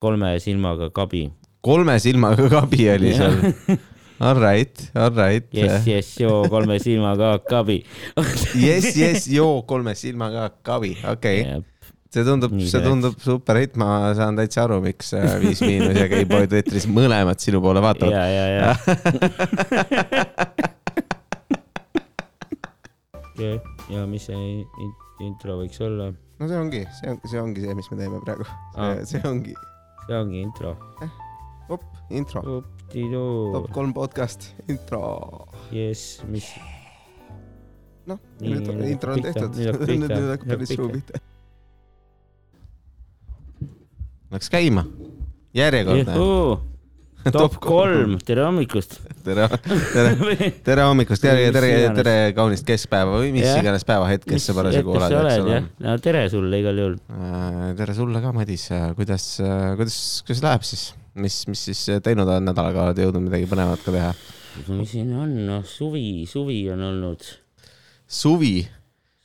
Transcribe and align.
kolme 0.00 0.40
silmaga 0.40 0.90
kabi. 0.90 1.28
kolme 1.60 1.98
silmaga 2.00 2.48
kabi 2.48 2.90
oli 2.96 3.14
seal. 3.14 3.36
All 4.20 4.36
right, 4.36 4.90
all 4.94 5.12
right. 5.16 5.46
jess, 5.52 5.86
jess, 5.88 6.20
joo, 6.20 6.48
kolme 6.52 6.78
silmaga 6.80 7.38
kabi. 7.48 7.84
jess, 8.66 8.96
jess, 8.96 9.28
joo, 9.32 9.62
kolme 9.68 9.94
silmaga 9.96 10.50
kabi, 10.64 10.96
okei 11.08 11.40
okay.. 11.40 11.62
see 12.12 12.24
tundub, 12.24 12.52
see 12.58 12.68
see 12.68 12.82
tundub 12.84 13.16
super 13.24 13.56
hitt, 13.60 13.76
ma 13.80 14.12
saan 14.16 14.36
täitsa 14.36 14.64
aru, 14.66 14.80
miks 14.84 15.14
äh, 15.16 15.40
Viis 15.40 15.60
Miinus 15.64 15.96
ja 15.96 16.08
Gameboy 16.10 16.48
Tetris 16.52 16.86
mõlemad 16.88 17.40
sinu 17.40 17.60
poole 17.64 17.80
vaatavad. 17.84 18.12
ja, 18.12 18.24
ja, 18.28 18.46
ja. 18.56 18.68
ja 23.96 24.04
mis 24.08 24.28
see 24.28 24.36
in- 24.60 24.96
intro 25.28 25.60
võiks 25.62 25.80
olla? 25.84 26.12
no 26.40 26.48
see 26.48 26.60
ongi, 26.60 26.82
see 27.00 27.08
on, 27.12 27.20
see 27.24 27.40
ongi 27.40 27.64
see, 27.64 27.74
mis 27.76 27.88
me 27.92 28.00
teeme 28.00 28.20
praegu. 28.24 28.44
Aa. 28.76 29.00
see 29.08 29.20
ongi, 29.28 29.56
see 30.10 30.18
ongi 30.18 30.40
intro. 30.42 30.76
op, 31.68 31.82
intro, 32.10 32.42
top, 32.42 33.70
kolm 33.72 33.92
podcast, 33.92 34.54
intro. 34.66 35.46
jess, 35.70 36.22
mis, 36.26 36.48
noh, 38.10 38.18
nüüd 38.42 38.66
nüüd 38.66 38.90
intro 38.90 39.14
on 39.14 39.22
tehtud, 39.22 39.54
nüüd 39.86 40.10
hakkab 40.32 40.50
päris 40.50 40.74
suu 40.74 40.90
pihta. 40.90 41.22
Läks 44.34 44.50
käima, 44.50 44.86
järjekordne. 45.54 46.18
Top 47.28 47.58
kolm, 47.62 48.16
tere 48.24 48.44
hommikust. 48.46 48.96
tere, 49.24 49.48
tere, 49.92 50.12
tere 50.68 50.86
hommikust, 50.88 51.22
tere, 51.24 51.48
Mis 51.48 51.56
tere, 51.56 51.72
tere 51.98 52.14
kaunist 52.36 52.64
keskpäeva 52.68 53.18
või 53.20 53.34
mis 53.34 53.44
Jah. 53.44 53.60
iganes 53.60 53.84
päevahetkes 53.88 54.48
sa 54.48 54.56
parasjagu 54.56 54.94
oled, 54.94 55.18
eks 55.20 55.44
ole. 55.44 55.60
no 55.84 55.98
tere 56.02 56.24
sulle 56.32 56.62
igal 56.62 56.80
juhul. 56.80 56.96
tere 57.78 57.96
sulle 57.96 58.24
ka, 58.24 58.32
Madis, 58.36 58.70
kuidas, 58.96 59.28
kuidas, 59.80 60.00
kuidas 60.26 60.44
läheb 60.46 60.66
siis? 60.66 60.90
mis, 61.20 61.42
mis 61.50 61.64
siis 61.70 61.84
teinud 62.04 62.28
oled 62.28 62.46
nädalaga, 62.46 62.88
oled 62.88 63.00
jõudnud 63.02 63.26
midagi 63.28 63.48
põnevat 63.50 63.82
ka 63.84 63.94
teha? 63.94 64.12
mis 64.70 64.92
siin 64.94 65.12
on, 65.14 65.34
noh 65.46 65.64
suvi, 65.66 66.24
suvi 66.30 66.62
on 66.72 66.82
olnud. 66.88 67.26
suvi, 68.10 68.54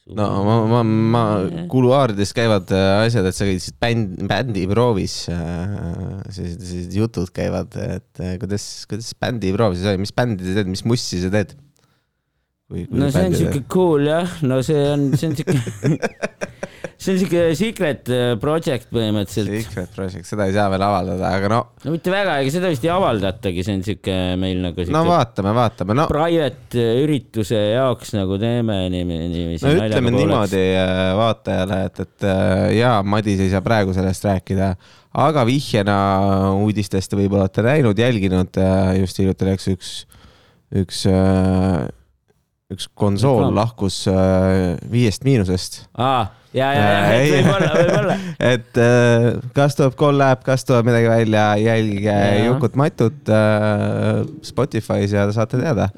no 0.06 0.26
ma, 0.46 0.56
ma, 0.70 0.82
ma 0.86 1.24
kuluaarides 1.72 2.34
käivad 2.38 2.70
äh, 2.76 3.06
asjad, 3.08 3.26
et 3.26 3.38
sa 3.38 3.48
käisid 3.48 3.78
bänd, 3.82 4.20
bändiproovis, 4.30 5.16
sellised, 5.26 6.62
sellised 6.62 6.98
jutud 7.00 7.32
käivad, 7.34 7.74
et 7.82 8.22
äh, 8.22 8.36
kuidas, 8.42 8.86
kuidas 8.90 9.14
bändiproovis 9.18 9.86
oli, 9.90 10.04
mis 10.06 10.14
bändi 10.14 10.46
sa 10.46 10.60
teed, 10.60 10.70
mis 10.76 10.86
mussi 10.86 11.24
sa 11.24 11.34
teed? 11.34 11.56
No 12.74 13.10
see 13.14 13.28
on 13.30 13.36
siuke 13.38 13.64
cool 13.70 14.08
jah, 14.10 14.38
no 14.42 14.62
see 14.66 14.86
on, 14.90 15.12
see 15.14 15.30
on 15.30 15.36
siuke, 15.38 15.54
see 16.98 17.14
on 17.14 17.20
siuke 17.22 17.42
secret 17.60 18.10
äh, 18.10 18.24
project 18.42 18.88
põhimõtteliselt. 18.94 19.52
Secret 19.68 19.92
Project, 19.94 20.26
seda 20.26 20.48
ei 20.50 20.56
saa 20.56 20.66
veel 20.74 20.82
avaldada, 20.82 21.30
aga 21.38 21.52
no, 21.52 21.60
no 21.84 21.94
mitte 21.94 22.10
väga, 22.10 22.40
ega 22.42 22.54
seda 22.56 22.72
vist 22.74 22.88
ei 22.88 22.90
avaldatagi, 22.90 23.66
see 23.68 23.76
on 23.78 23.84
siuke 23.86 24.16
meil 24.42 24.64
nagu 24.64 24.82
siuke 24.82 24.96
no 24.96 25.04
vaatame, 25.06 25.54
vaatame, 25.54 25.98
no 26.00 26.08
private 26.10 26.82
äh, 26.82 27.04
ürituse 27.04 27.60
jaoks 27.76 28.16
nagu 28.18 28.40
teeme 28.42 28.80
niiviisi, 28.90 29.68
no 29.68 29.86
ütleme 29.86 30.14
niimoodi 30.16 30.64
äh, 30.82 31.02
vaatajale, 31.20 31.80
et, 31.92 32.02
et 32.08 32.28
jaa, 32.80 32.96
Madis 33.06 33.44
ei 33.46 33.52
saa 33.54 33.62
praegu 33.66 33.94
sellest 33.94 34.26
rääkida, 34.26 34.72
aga 35.22 35.46
vihjena 35.46 36.00
uudistest 36.64 37.14
te 37.14 37.22
võib-olla 37.22 37.46
olete 37.46 37.68
näinud, 37.70 38.02
jälginud, 38.02 38.58
just 39.04 39.22
hiljuti 39.22 39.52
läks 39.52 39.70
üks, 39.76 39.94
üks, 40.82 41.06
üks 41.06 42.02
konsool 42.98 43.44
Reklaam. 43.44 43.56
lahkus 43.60 44.08
äh, 44.10 44.74
Viiest 44.92 45.22
Miinusest. 45.24 45.84
aa, 46.02 46.24
ja, 46.50 46.72
ja, 46.74 46.82
ja 46.82 47.14
Ei. 47.14 47.30
võib-olla, 47.36 47.68
võib-olla. 47.78 48.16
et 48.54 48.74
äh, 48.82 49.28
kas 49.54 49.78
tuleb 49.78 49.94
kollab, 50.00 50.42
kas 50.48 50.66
tuleb 50.66 50.88
midagi 50.90 51.06
välja, 51.12 51.44
jälgige. 51.62 52.16
Jukut 52.48 52.74
Matut 52.80 53.30
äh, 53.30 54.26
Spotify's 54.50 55.14
ja 55.14 55.28
saate 55.36 55.60
teada 55.62 55.86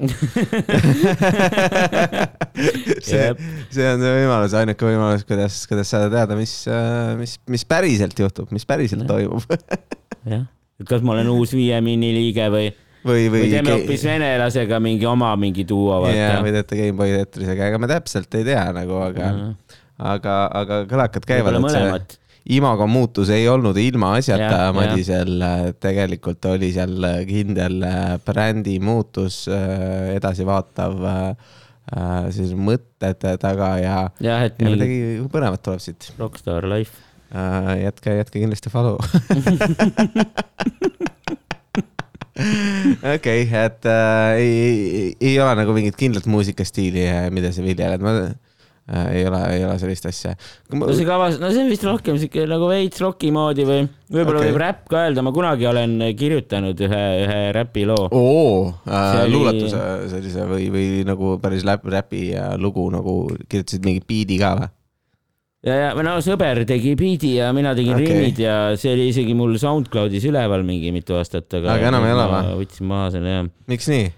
see 3.08 3.32
see 3.72 3.88
on 3.88 4.04
võimalus, 4.04 4.52
ainuke 4.60 4.84
võimalus, 4.90 5.24
kuidas, 5.28 5.62
kuidas 5.70 5.88
saada 5.88 6.12
teada, 6.12 6.36
mis, 6.36 6.52
mis, 7.16 7.38
mis 7.48 7.64
päriselt 7.68 8.12
juhtub, 8.20 8.52
mis 8.52 8.68
päriselt 8.68 9.06
Jah. 9.06 9.08
toimub 9.08 9.40
jah, 10.28 10.44
et 10.76 10.84
kas 10.90 11.00
ma 11.00 11.16
olen 11.16 11.28
uus 11.32 11.56
Viie 11.56 11.80
Mini 11.84 12.12
liige 12.12 12.44
või, 12.52 12.68
või, 13.04 13.26
või. 13.28 13.42
või 13.42 13.50
teeme 13.52 13.74
hoopis 13.74 14.04
venelasega 14.08 14.80
mingi 14.82 15.06
oma 15.08 15.32
mingi 15.40 15.64
duo, 15.68 16.00
jaa, 16.12 16.38
või 16.44 16.54
teete 16.54 16.78
Gameboy 16.78 17.14
Tetrisega, 17.16 17.68
ega 17.70 17.82
me 17.82 17.90
täpselt 17.90 18.38
ei 18.38 18.46
tea 18.46 18.64
nagu, 18.76 18.96
aga, 19.04 19.32
aga, 20.14 20.38
aga 20.62 20.80
kõlakad 20.90 21.28
käivad, 21.28 21.60
mõlemat. 21.62 22.18
imago 22.58 22.88
muutus 22.90 23.32
ei 23.34 23.48
olnud 23.50 23.76
ilmaasjata. 23.80 24.68
Madisel, 24.76 25.42
tegelikult 25.80 26.50
oli 26.50 26.72
seal 26.74 27.10
kindel 27.28 27.82
äh, 27.86 28.14
brändi 28.24 28.78
muutus, 28.82 29.44
edasivaatav 29.48 31.04
äh, 31.04 31.26
äh, 31.94 32.30
siis 32.34 32.54
mõtted 32.56 33.28
taga 33.42 33.74
ja, 33.82 33.98
jah, 34.24 34.46
et 34.48 34.56
ja 34.58 34.64
nii 34.64 34.78
midagi 34.78 35.28
põnevat 35.32 35.64
tuleb 35.64 35.84
siit. 35.84 36.12
rockstar 36.20 36.66
life. 36.70 37.04
jätke, 37.28 38.16
jätke 38.22 38.40
kindlasti 38.40 38.72
follow. 38.72 38.96
okei, 43.16 43.46
et 43.46 43.88
äh, 43.88 44.40
ei, 44.40 45.16
ei, 45.20 45.38
ole 45.42 45.54
nagu 45.58 45.74
mingit 45.76 45.96
kindlat 45.98 46.28
muusikastiili, 46.30 47.08
mida 47.34 47.50
sa 47.54 47.64
viljeled, 47.64 48.04
ma 48.04 48.14
äh, 48.28 49.08
ei 49.18 49.24
ole, 49.28 49.40
ei 49.56 49.64
ole 49.66 49.74
sellist 49.80 50.06
asja. 50.08 50.34
no 50.72 50.90
see 50.94 51.08
kavas, 51.08 51.40
no 51.42 51.50
see 51.52 51.64
on 51.64 51.72
vist 51.72 51.84
rohkem 51.86 52.20
siuke 52.20 52.46
nagu 52.50 52.70
veits 52.70 53.02
roki 53.02 53.32
moodi 53.34 53.66
või 53.68 53.82
võib-olla 53.84 54.40
Okei. 54.40 54.52
võib 54.52 54.62
räpp 54.62 54.86
ka 54.92 55.02
öelda, 55.08 55.24
ma 55.26 55.34
kunagi 55.34 55.68
olen 55.68 55.98
kirjutanud 56.18 56.86
ühe, 56.86 57.04
ühe 57.26 57.42
räpiloo. 57.58 58.08
oo 58.14 58.48
äh,, 58.86 59.26
luuletuse 59.32 59.84
sellise 60.14 60.48
või, 60.48 60.70
või 60.74 60.88
nagu 61.08 61.36
päris 61.42 61.66
läp-, 61.68 61.86
räpi 61.90 62.30
äh, 62.38 62.54
lugu 62.60 62.86
nagu 62.94 63.20
kirjutasid 63.48 63.86
mingi 63.86 64.04
biidi 64.06 64.40
ka 64.40 64.56
või? 64.62 64.74
ja, 65.66 65.74
ja 65.74 65.88
või 65.96 66.06
no 66.06 66.14
sõber 66.24 66.62
tegi 66.68 66.94
biidi 66.98 67.34
ja 67.38 67.50
mina 67.56 67.74
tegin 67.78 67.96
okay. 67.96 68.06
riimid 68.06 68.40
ja 68.42 68.54
see 68.78 68.94
oli 68.94 69.08
isegi 69.12 69.34
mul 69.38 69.56
SoundCloudis 69.60 70.28
üleval 70.30 70.64
mingi 70.66 70.92
mitu 70.94 71.18
aastat, 71.18 71.48
aga. 71.58 71.74
Aga 71.74 71.90
enam 71.92 72.06
ei 72.06 72.14
ole 72.14 72.26
või? 72.32 72.54
võtsin 72.62 72.90
maha 72.90 73.10
selle 73.14 73.34
jah. 73.34 73.50
miks 73.70 73.90
nii? 73.90 74.08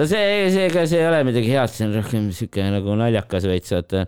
no 0.00 0.08
see, 0.08 0.26
see, 0.54 0.66
ega 0.70 0.86
see 0.88 1.02
ei 1.02 1.08
ole 1.10 1.22
midagi 1.28 1.52
head, 1.52 1.72
see 1.72 1.88
on 1.88 1.96
rohkem 1.98 2.28
siuke 2.36 2.68
nagu 2.72 2.98
naljakas 2.98 3.48
veits, 3.50 3.74
vaata 3.76 4.06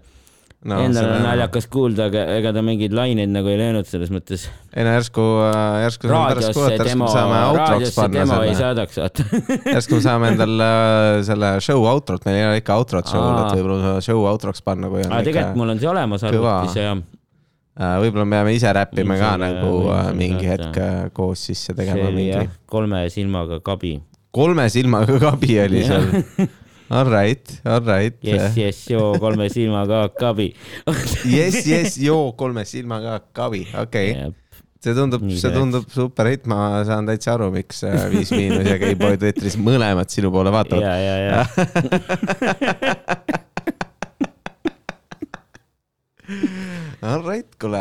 no,. 0.65 0.81
Endal 0.85 1.09
on. 1.11 1.25
naljakas 1.27 1.69
kuulda, 1.73 2.09
aga 2.11 2.27
ega 2.39 2.53
ta 2.57 2.63
mingeid 2.67 2.95
laineid 2.97 3.33
nagu 3.33 3.51
ei 3.53 3.59
löönud 3.61 3.89
selles 3.89 4.13
mõttes. 4.15 4.47
ei 4.75 4.87
no 4.87 4.95
järsku, 4.97 5.25
järsku 5.85 6.11
saame 6.11 6.31
pärast 6.35 6.51
raadiosse 6.53 6.77
järsku 6.77 6.91
demo, 6.91 7.09
me 7.09 7.17
saame 7.17 7.41
outroks 7.49 7.73
raadiosse 7.73 8.07
demo 8.15 8.39
ei 8.43 8.55
selle, 8.55 8.61
saadaks, 8.63 9.03
vaata. 9.03 9.27
järsku 9.77 9.99
me 9.99 10.07
saame 10.07 10.33
endal 10.35 10.69
äh, 10.69 11.19
selle 11.31 11.57
show 11.65 11.91
outrot, 11.91 12.25
meil 12.29 12.41
ei 12.41 12.49
ole 12.53 12.63
ikka 12.63 12.79
outrot 12.81 13.13
show'l, 13.13 13.43
et 13.43 13.59
võib-olla 13.59 13.99
show 14.05 14.25
outroks 14.31 14.65
panna, 14.65 14.93
kui 14.93 15.05
on 15.05 15.13
aga 15.13 15.29
tegelikult 15.31 15.63
mul 15.63 15.77
on 15.77 15.85
see 15.85 15.93
olemas 15.93 16.27
arvutis 16.31 16.81
ja 16.81 16.97
Äh, 17.75 17.97
võib-olla 17.99 18.23
me 18.23 18.37
peame 18.37 18.53
ise 18.55 18.71
räppima 18.71 19.17
ka 19.19 19.33
nagu 19.43 19.71
äh, 19.91 20.13
mingi 20.15 20.47
hetk 20.47 20.77
äh, 20.79 20.99
koos 21.15 21.41
sisse 21.49 21.75
tegema 21.75 22.07
mingi 22.15 22.45
kolme 22.71 23.01
silmaga 23.11 23.59
kabi. 23.67 23.97
kolme 24.31 24.69
silmaga 24.71 25.19
kabi 25.19 25.57
oli 25.65 25.81
seal. 25.83 26.07
All 26.91 27.07
right, 27.09 27.61
all 27.65 27.81
right. 27.81 28.13
jess, 28.21 28.55
jess, 28.57 28.89
joo, 28.93 29.19
kolme 29.21 29.49
silmaga 29.49 30.09
kabi. 30.19 30.55
jess, 31.25 31.67
jess, 31.67 31.97
joo, 31.97 32.33
kolme 32.37 32.65
silmaga 32.69 33.21
kabi, 33.33 33.67
okei 33.73 34.13
okay.. 34.13 34.33
see 34.85 34.93
tundub, 34.93 35.25
see 35.33 35.51
tundub 35.55 35.89
super 35.93 36.27
hitt, 36.29 36.47
ma 36.51 36.85
saan 36.85 37.07
täitsa 37.09 37.35
aru, 37.39 37.49
miks 37.55 37.85
äh, 37.89 38.11
Viis 38.13 38.31
Miinus 38.37 38.69
ja 38.69 38.77
Gameboy 38.83 39.17
Tetris 39.23 39.57
mõlemad 39.57 40.09
sinu 40.13 40.31
poole 40.35 40.53
vaatavad. 40.53 40.85
ja, 40.85 40.95
ja, 41.01 41.17
ja 41.25 41.41
All 47.05 47.21
right, 47.25 47.49
kuule, 47.61 47.81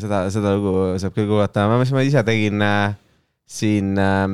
seda, 0.00 0.30
seda 0.32 0.54
lugu 0.56 0.96
saab 1.00 1.12
küll 1.16 1.28
kuulata, 1.28 1.66
ma, 1.68 1.76
mis 1.80 1.92
ma 1.92 2.00
ise 2.04 2.22
tegin 2.24 2.60
äh, 2.64 2.94
siin 3.48 3.98
äh, 4.00 4.28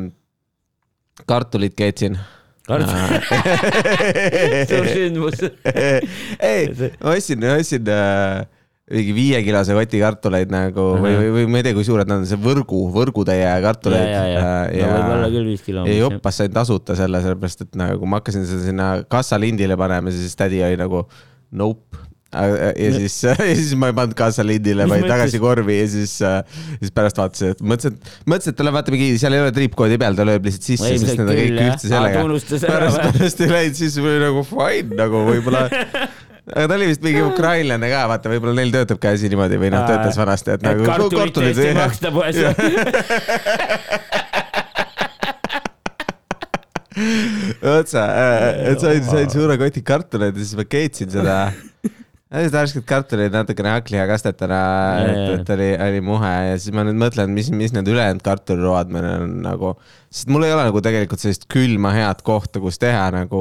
kartulit 1.26 1.75
keetsin. 1.79 2.19
Suur 4.69 4.87
sündmus. 4.97 5.43
ei, 6.50 6.69
ma 7.00 7.15
ostsin, 7.15 7.44
ostsin 7.55 7.88
äh, 7.93 8.44
mingi 8.88 9.12
viiekilose 9.17 9.76
koti 9.76 10.00
kartuleid 10.00 10.53
nagu 10.53 10.85
või, 10.97 11.12
või, 11.19 11.31
või 11.35 11.47
ma 11.53 11.61
ei 11.61 11.67
tea, 11.67 11.76
kui 11.76 11.85
suured 11.87 12.09
nad 12.09 12.23
on, 12.23 12.29
see 12.29 12.41
võrgu, 12.41 12.87
võrgutäie 12.94 13.44
ja, 13.44 13.56
kartuleid. 13.65 14.09
ja, 14.09 14.23
ja, 14.32 14.88
no 14.88 14.93
võib-olla 14.94 15.31
küll 15.35 15.50
viis 15.53 15.65
kilo. 15.65 15.85
ja 15.88 15.97
jopas 15.99 16.41
sain 16.41 16.53
tasuta 16.55 16.97
selle, 16.99 17.20
sellepärast 17.25 17.67
et 17.67 17.79
nagu 17.79 18.09
ma 18.09 18.23
hakkasin 18.23 18.47
seda 18.49 18.65
sinna 18.65 18.91
kassalindile 19.12 19.76
panema, 19.81 20.12
siis 20.14 20.37
tädi 20.38 20.62
oli 20.64 20.81
nagu 20.81 21.05
nope. 21.53 22.07
Ja 22.32 22.90
siis, 22.92 23.16
ja 23.25 23.34
siis 23.56 23.72
ma 23.78 23.88
ei 23.88 23.96
pannud 23.96 24.16
kassalindile, 24.19 24.84
Mis 24.84 24.92
vaid 24.92 25.08
tagasi 25.08 25.40
korvi 25.40 25.78
ja 25.78 25.88
siis, 25.88 26.19
siis 26.20 26.92
pärast 26.94 27.20
vaatasin, 27.20 27.54
et 27.56 27.62
mõtlesin, 27.64 27.96
et 27.96 28.28
mõtlesin, 28.28 28.52
et 28.52 28.60
tuleb 28.60 28.76
vaata 28.76 28.94
mingi, 28.94 29.10
seal 29.20 29.36
ei 29.36 29.44
ole 29.46 29.54
triipkoodi 29.56 29.96
peal, 30.00 30.19
ta 30.19 30.26
lööb 30.28 30.48
lihtsalt 30.48 30.69
sisse, 30.69 30.92
sest 31.00 31.14
need 31.14 31.25
on 31.25 31.38
kõik 31.40 31.60
ühtse 31.64 31.92
sellega. 31.92 32.25
Pärast, 32.69 33.00
pärast 33.16 33.44
ei 33.44 33.52
läinud, 33.52 33.78
siis 33.80 33.96
oli 34.02 34.19
nagu 34.20 34.44
fine 34.48 34.98
nagu 34.98 35.25
võib-olla 35.30 35.64
aga 36.54 36.64
ta 36.69 36.76
oli 36.76 36.90
vist 36.90 37.02
mingi 37.04 37.22
ukrainlane 37.25 37.88
ka, 37.92 38.02
vaata, 38.12 38.32
võib-olla 38.32 38.54
neil 38.60 38.72
töötabki 38.76 39.10
asi 39.10 39.32
niimoodi 39.32 39.56
või 39.60 39.72
noh, 39.72 39.88
töötas 39.88 40.20
vanasti, 40.20 40.56
et 40.56 40.64
nagu. 40.64 40.84
kartulit 40.88 41.34
tõesti 41.36 41.66
ei 41.70 41.76
maksta 41.78 42.12
poes. 42.12 42.36
Otsa, 47.78 48.02
äh, 48.10 48.72
et 48.72 48.80
sain, 48.82 49.04
sain 49.06 49.28
suure 49.30 49.54
koti 49.60 49.84
kartuleid 49.86 50.34
ja 50.34 50.42
siis 50.42 50.58
ma 50.58 50.64
keetsin 50.66 51.12
seda 51.12 51.36
hästi 52.28 52.52
värsket 52.52 52.86
kartulit 52.88 53.32
natukene 53.32 53.72
hakklihakastetena, 53.76 54.58
et, 55.04 55.20
et 55.38 55.52
oli, 55.54 55.69
oli 55.86 56.02
muhe 56.04 56.32
ja 56.50 56.58
siis 56.60 56.75
ma 56.76 56.84
nüüd 56.84 56.98
mõtlen, 57.00 57.32
mis, 57.32 57.48
mis 57.54 57.72
need 57.76 57.88
ülejäänud 57.88 58.25
kartuliroad 58.25 58.92
meil 58.92 59.08
on 59.14 59.38
nagu, 59.46 59.72
sest 60.12 60.28
mul 60.32 60.44
ei 60.44 60.52
ole 60.52 60.66
nagu 60.69 60.82
tegelikult 60.84 61.25
sellist 61.25 61.48
külma 61.52 61.94
head 61.96 62.20
kohta, 62.26 62.60
kus 62.64 62.80
teha 62.82 63.08
nagu 63.16 63.40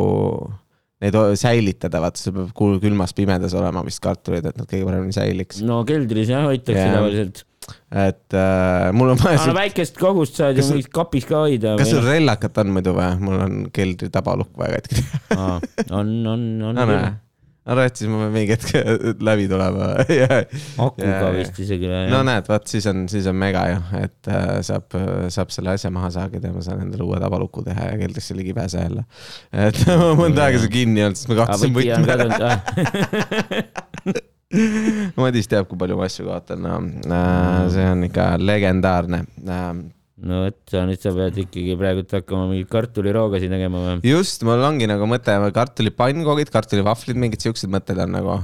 neid 1.04 1.20
säilitada, 1.38 2.00
vaata, 2.02 2.22
see 2.22 2.34
peab 2.34 2.56
külmas 2.82 3.14
pimedas 3.18 3.54
olema 3.58 3.84
vist 3.86 4.02
kartulid, 4.02 4.48
et 4.48 4.58
nad 4.58 4.70
kõige 4.70 4.88
paremini 4.88 5.14
säiliks. 5.14 5.62
no 5.68 5.84
keldris 5.88 6.32
jah 6.32 6.48
hoitakse 6.48 6.80
yeah. 6.80 6.96
tavaliselt. 6.96 7.44
et 7.92 8.40
äh, 8.40 8.88
mul 8.96 9.12
on 9.14 9.20
vaja. 9.20 9.52
väikest 9.60 10.00
kogust 10.00 10.40
saad 10.40 10.58
ju 10.58 10.64
mingis 10.72 10.88
kapis 10.88 11.28
ka 11.28 11.44
hoida. 11.44 11.76
kas 11.78 11.92
sul 11.92 12.08
rellakat 12.08 12.64
on 12.64 12.72
muidu 12.80 12.96
või? 12.96 13.14
mul 13.20 13.46
on 13.46 13.62
keldri 13.76 14.10
tabalukk 14.14 14.56
vaja 14.58 14.80
katki 14.80 15.04
teha 15.04 15.54
on, 15.92 16.14
on, 16.34 16.52
on, 16.72 16.84
on 16.88 17.18
siis 17.68 18.08
ma 18.12 18.22
pean 18.22 18.34
mingi 18.36 18.54
hetk 18.56 18.70
läbi 19.28 19.48
tulema. 19.52 19.90
Akuga 20.86 21.32
vist 21.36 21.60
isegi 21.64 21.90
või? 21.92 22.06
no 22.14 22.22
näed, 22.28 22.48
vot 22.48 22.68
siis 22.72 22.88
on, 22.92 23.06
siis 23.12 23.28
on 23.30 23.38
mega 23.40 23.66
ju, 23.72 23.82
et 24.00 24.32
äh, 24.32 24.62
saab, 24.68 24.96
saab 25.34 25.52
selle 25.54 25.76
asja 25.76 25.92
maha 25.94 26.10
saagida 26.16 26.52
ja 26.52 26.56
ma 26.56 26.64
saan 26.66 26.86
endale 26.86 27.04
uue 27.08 27.20
tabaluku 27.24 27.66
teha 27.68 27.92
ja 27.92 28.00
keldrisse 28.00 28.38
ligi 28.38 28.56
pääse 28.58 28.78
jälle. 28.86 29.04
et 29.68 29.84
mõnda 30.20 30.48
aega 30.48 30.64
see 30.64 30.74
kinni 30.80 31.04
olnud, 31.08 31.20
siis 31.20 31.30
ma 31.32 31.42
kaotasin 31.44 31.76
võtme 31.76 32.02
Madis 35.20 35.50
teab, 35.52 35.68
kui 35.68 35.76
palju 35.80 35.98
ma 36.00 36.06
asju 36.08 36.24
kaotan, 36.30 36.64
no 36.64 36.78
äh, 37.12 37.68
see 37.74 37.84
on 37.84 38.06
ikka 38.08 38.30
legendaarne. 38.40 39.20
Äh, 39.44 39.72
no 40.26 40.42
vot, 40.46 40.58
sa 40.72 40.84
nüüd 40.90 41.02
sa 41.02 41.14
pead 41.14 41.38
ikkagi 41.44 41.76
praegult 41.78 42.14
hakkama 42.18 42.48
mingeid 42.50 42.70
kartuliroogasid 42.72 43.54
tegema 43.54 43.84
või? 43.84 43.98
just, 44.08 44.46
mul 44.48 44.64
ongi 44.66 44.90
nagu 44.90 45.10
mõte, 45.10 45.36
kartulipannkoogid, 45.56 46.52
kartulivahvlid, 46.54 47.20
mingid 47.22 47.46
siuksed 47.46 47.70
mõtted 47.74 48.02
on 48.02 48.16
nagu. 48.18 48.40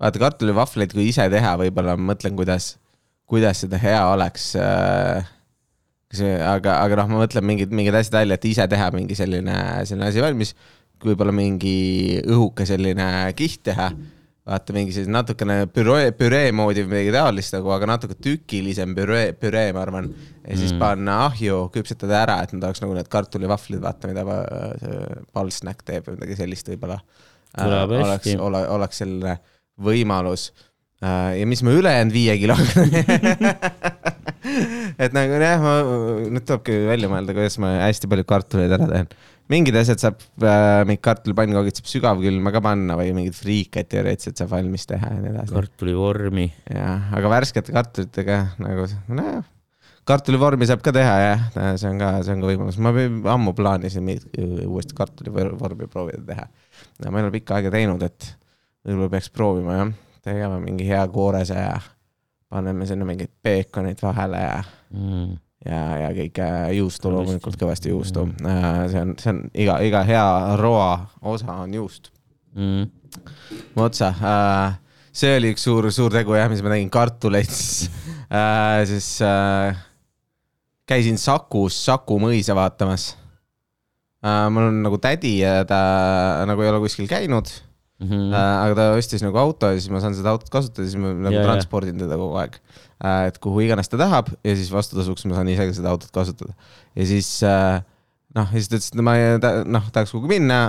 vaata 0.00 0.22
kartulivahvleid, 0.22 0.94
kui 0.94 1.08
ise 1.10 1.26
teha, 1.32 1.56
võib-olla 1.60 1.96
mõtlen, 1.98 2.36
kuidas, 2.38 2.76
kuidas 3.30 3.64
seda 3.64 3.80
hea 3.82 4.04
oleks 4.12 4.52
äh, 4.60 5.26
see, 6.14 6.36
aga, 6.38 6.78
aga 6.84 7.02
noh, 7.02 7.10
ma 7.10 7.24
mõtlen 7.24 7.46
mingid, 7.46 7.74
mingid 7.74 7.98
asjad 7.98 8.20
välja, 8.20 8.38
et 8.38 8.48
ise 8.52 8.68
teha 8.70 8.92
mingi 8.94 9.18
selline, 9.18 9.58
selline 9.90 10.12
asi 10.12 10.22
valmis. 10.22 10.54
võib-olla 11.00 11.32
mingi 11.32 12.20
õhuke 12.28 12.66
selline 12.68 13.32
kiht 13.34 13.62
teha 13.66 13.90
mm 13.90 14.19
vaata 14.48 14.74
mingi 14.74 14.94
selline 14.94 15.18
natukene 15.18 15.56
püree, 15.70 16.12
püree 16.16 16.48
moodi 16.56 16.84
või 16.84 16.94
midagi 16.94 17.12
taolist 17.14 17.54
nagu, 17.54 17.70
aga 17.74 17.88
natuke 17.92 18.16
tükilisem 18.24 18.94
püree, 18.96 19.34
püree, 19.36 19.68
ma 19.76 19.84
arvan. 19.84 20.08
ja 20.46 20.56
siis 20.56 20.72
mm. 20.72 20.80
panna 20.80 21.18
ahju, 21.26 21.60
küpsetada 21.74 22.22
ära, 22.22 22.38
et 22.44 22.54
nad 22.56 22.70
oleks 22.70 22.82
nagu 22.84 22.96
need 22.96 23.10
kartulivahvlid, 23.12 23.82
vaata, 23.84 24.10
mida 24.10 24.24
Pulsnack 25.36 25.84
teeb 25.86 26.08
või 26.08 26.18
midagi 26.18 26.40
sellist 26.40 26.72
võib-olla 26.72 26.98
äh,. 27.00 27.76
oleks, 28.00 28.32
ole, 28.40 28.64
oleks 28.78 29.02
selline 29.04 29.36
võimalus 29.80 30.48
äh,. 31.04 31.36
ja 31.42 31.50
mis 31.50 31.62
ma 31.66 31.76
ülejäänud 31.76 32.16
viie 32.16 32.38
kiloga 32.40 32.86
et 35.04 35.12
nagu 35.16 35.42
jah, 35.44 35.60
ma, 35.60 35.76
nüüd 36.32 36.48
tulebki 36.48 36.80
välja 36.88 37.12
mõelda, 37.12 37.36
kuidas 37.36 37.60
ma 37.60 37.76
hästi 37.84 38.08
palju 38.10 38.26
kartuleid 38.32 38.78
ära 38.78 38.88
teen 38.88 39.12
mingid 39.50 39.76
asjad 39.80 40.02
saab 40.02 40.20
äh,, 40.44 40.82
mingid 40.88 41.02
kartulipannkoogid 41.04 41.78
saab 41.78 41.88
sügavkülma 41.90 42.52
ka 42.54 42.62
panna 42.64 42.96
või 42.98 43.14
mingid 43.16 43.36
friikad 43.36 43.88
teoreetiliselt 43.90 44.40
saab 44.40 44.52
valmis 44.54 44.86
teha 44.90 45.14
ja 45.14 45.22
nii 45.22 45.32
edasi. 45.32 45.54
kartulivormi. 45.56 46.46
jah, 46.70 47.08
aga 47.18 47.32
värskete 47.34 47.74
kartulitega 47.74 48.38
nagu 48.62 48.86
nojah, 49.10 49.48
kartulivormi 50.08 50.68
saab 50.70 50.84
ka 50.86 50.94
teha 50.94 51.16
jah, 51.24 51.44
see 51.80 51.90
on 51.90 51.98
ka, 52.02 52.12
see 52.26 52.36
on 52.36 52.44
ka 52.44 52.52
võimalus, 52.52 52.80
ma 52.82 52.94
ammu 53.34 53.54
plaanisin 53.58 54.12
uuesti 54.66 54.98
kartulivormi 54.98 55.90
proovida 55.90 56.22
teha. 56.32 56.46
ma 57.08 57.18
ei 57.18 57.28
ole 57.28 57.34
pikka 57.40 57.58
aega 57.58 57.74
teinud, 57.74 58.06
et 58.06 58.32
võib-olla 58.86 59.12
peaks 59.16 59.30
proovima 59.34 59.80
jah, 59.80 59.94
tegema 60.24 60.62
mingi 60.62 60.86
hea 60.88 61.02
koorese 61.10 61.58
ja 61.58 61.78
paneme 62.50 62.86
sinna 62.86 63.06
mingeid 63.06 63.34
peekoneid 63.42 64.02
vahele 64.02 64.42
ja 64.46 64.58
mm 64.94 65.38
ja, 65.66 65.80
ja 66.04 66.08
kõike 66.16 66.46
juustu 66.78 67.12
loomulikult 67.12 67.58
kõvasti 67.60 67.92
juustu 67.92 68.24
mm.. 68.28 68.48
Äh, 68.48 68.80
see 68.92 69.02
on, 69.04 69.12
see 69.20 69.32
on 69.34 69.42
iga, 69.52 69.76
iga 69.84 70.02
hea 70.08 70.24
roa 70.60 70.92
osa 71.20 71.60
on 71.66 71.76
juust 71.76 72.10
mm.. 72.56 72.88
otsa, 73.84 74.12
äh, 74.16 74.78
see 75.12 75.36
oli 75.36 75.52
üks 75.54 75.66
suur, 75.68 75.90
suur 75.92 76.14
tegu 76.14 76.36
jah, 76.38 76.48
mis 76.52 76.64
ma 76.64 76.72
tegin, 76.74 76.92
kartuleid 76.92 77.50
siis 77.50 77.90
äh,, 78.32 78.82
siis 78.88 79.12
äh, 79.26 79.76
käisin 80.88 81.20
Sakus, 81.20 81.76
Saku 81.84 82.20
mõisa 82.22 82.56
vaatamas 82.56 83.10
äh,. 84.24 84.46
mul 84.52 84.70
on 84.70 84.84
nagu 84.86 85.00
tädi 85.02 85.38
ja 85.42 85.60
ta 85.68 85.80
nagu 86.48 86.64
ei 86.64 86.72
ole 86.72 86.80
kuskil 86.86 87.10
käinud 87.10 87.52
mm. 88.00 88.08
-hmm. 88.08 88.32
Äh, 88.32 88.54
aga 88.64 88.78
ta 88.78 88.92
ostis 88.96 89.26
nagu 89.26 89.36
auto 89.44 89.68
ja 89.68 89.76
siis 89.76 89.92
ma 89.92 90.00
saan 90.00 90.16
seda 90.16 90.32
autot 90.32 90.48
kasutada, 90.48 90.88
siis 90.88 90.96
ma 90.96 91.12
nagu 91.12 91.36
ja, 91.36 91.44
transpordin 91.44 92.00
teda 92.00 92.16
kogu 92.16 92.40
aeg 92.40 92.56
äh,. 92.56 92.86
Et 93.00 93.38
kuhu 93.40 93.62
iganes 93.64 93.88
ta 93.88 94.00
tahab 94.00 94.28
ja 94.44 94.56
siis 94.56 94.68
vastutasuks 94.72 95.24
ma 95.28 95.38
saan 95.38 95.48
ise 95.52 95.70
ka 95.70 95.76
seda 95.76 95.94
autot 95.94 96.12
kasutada. 96.14 96.52
ja 96.98 97.06
siis 97.08 97.30
äh, 97.46 97.80
noh, 98.36 98.52
ja 98.52 98.58
siis 98.60 98.70
ta 98.70 98.78
ütles, 98.78 98.92
et 98.92 99.02
ma 99.06 99.16
noh, 99.64 99.88
tahaks 99.94 100.14
kuhugi 100.14 100.36
minna. 100.36 100.60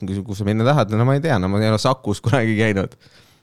kus 0.00 0.40
sa 0.40 0.48
minna 0.48 0.66
tahad, 0.66 0.92
no 0.96 1.08
ma 1.08 1.18
ei 1.18 1.24
tea, 1.24 1.38
no 1.42 1.52
ma 1.52 1.62
ei 1.62 1.70
ole 1.70 1.80
Sakus 1.82 2.22
kunagi 2.24 2.56
käinud 2.58 2.96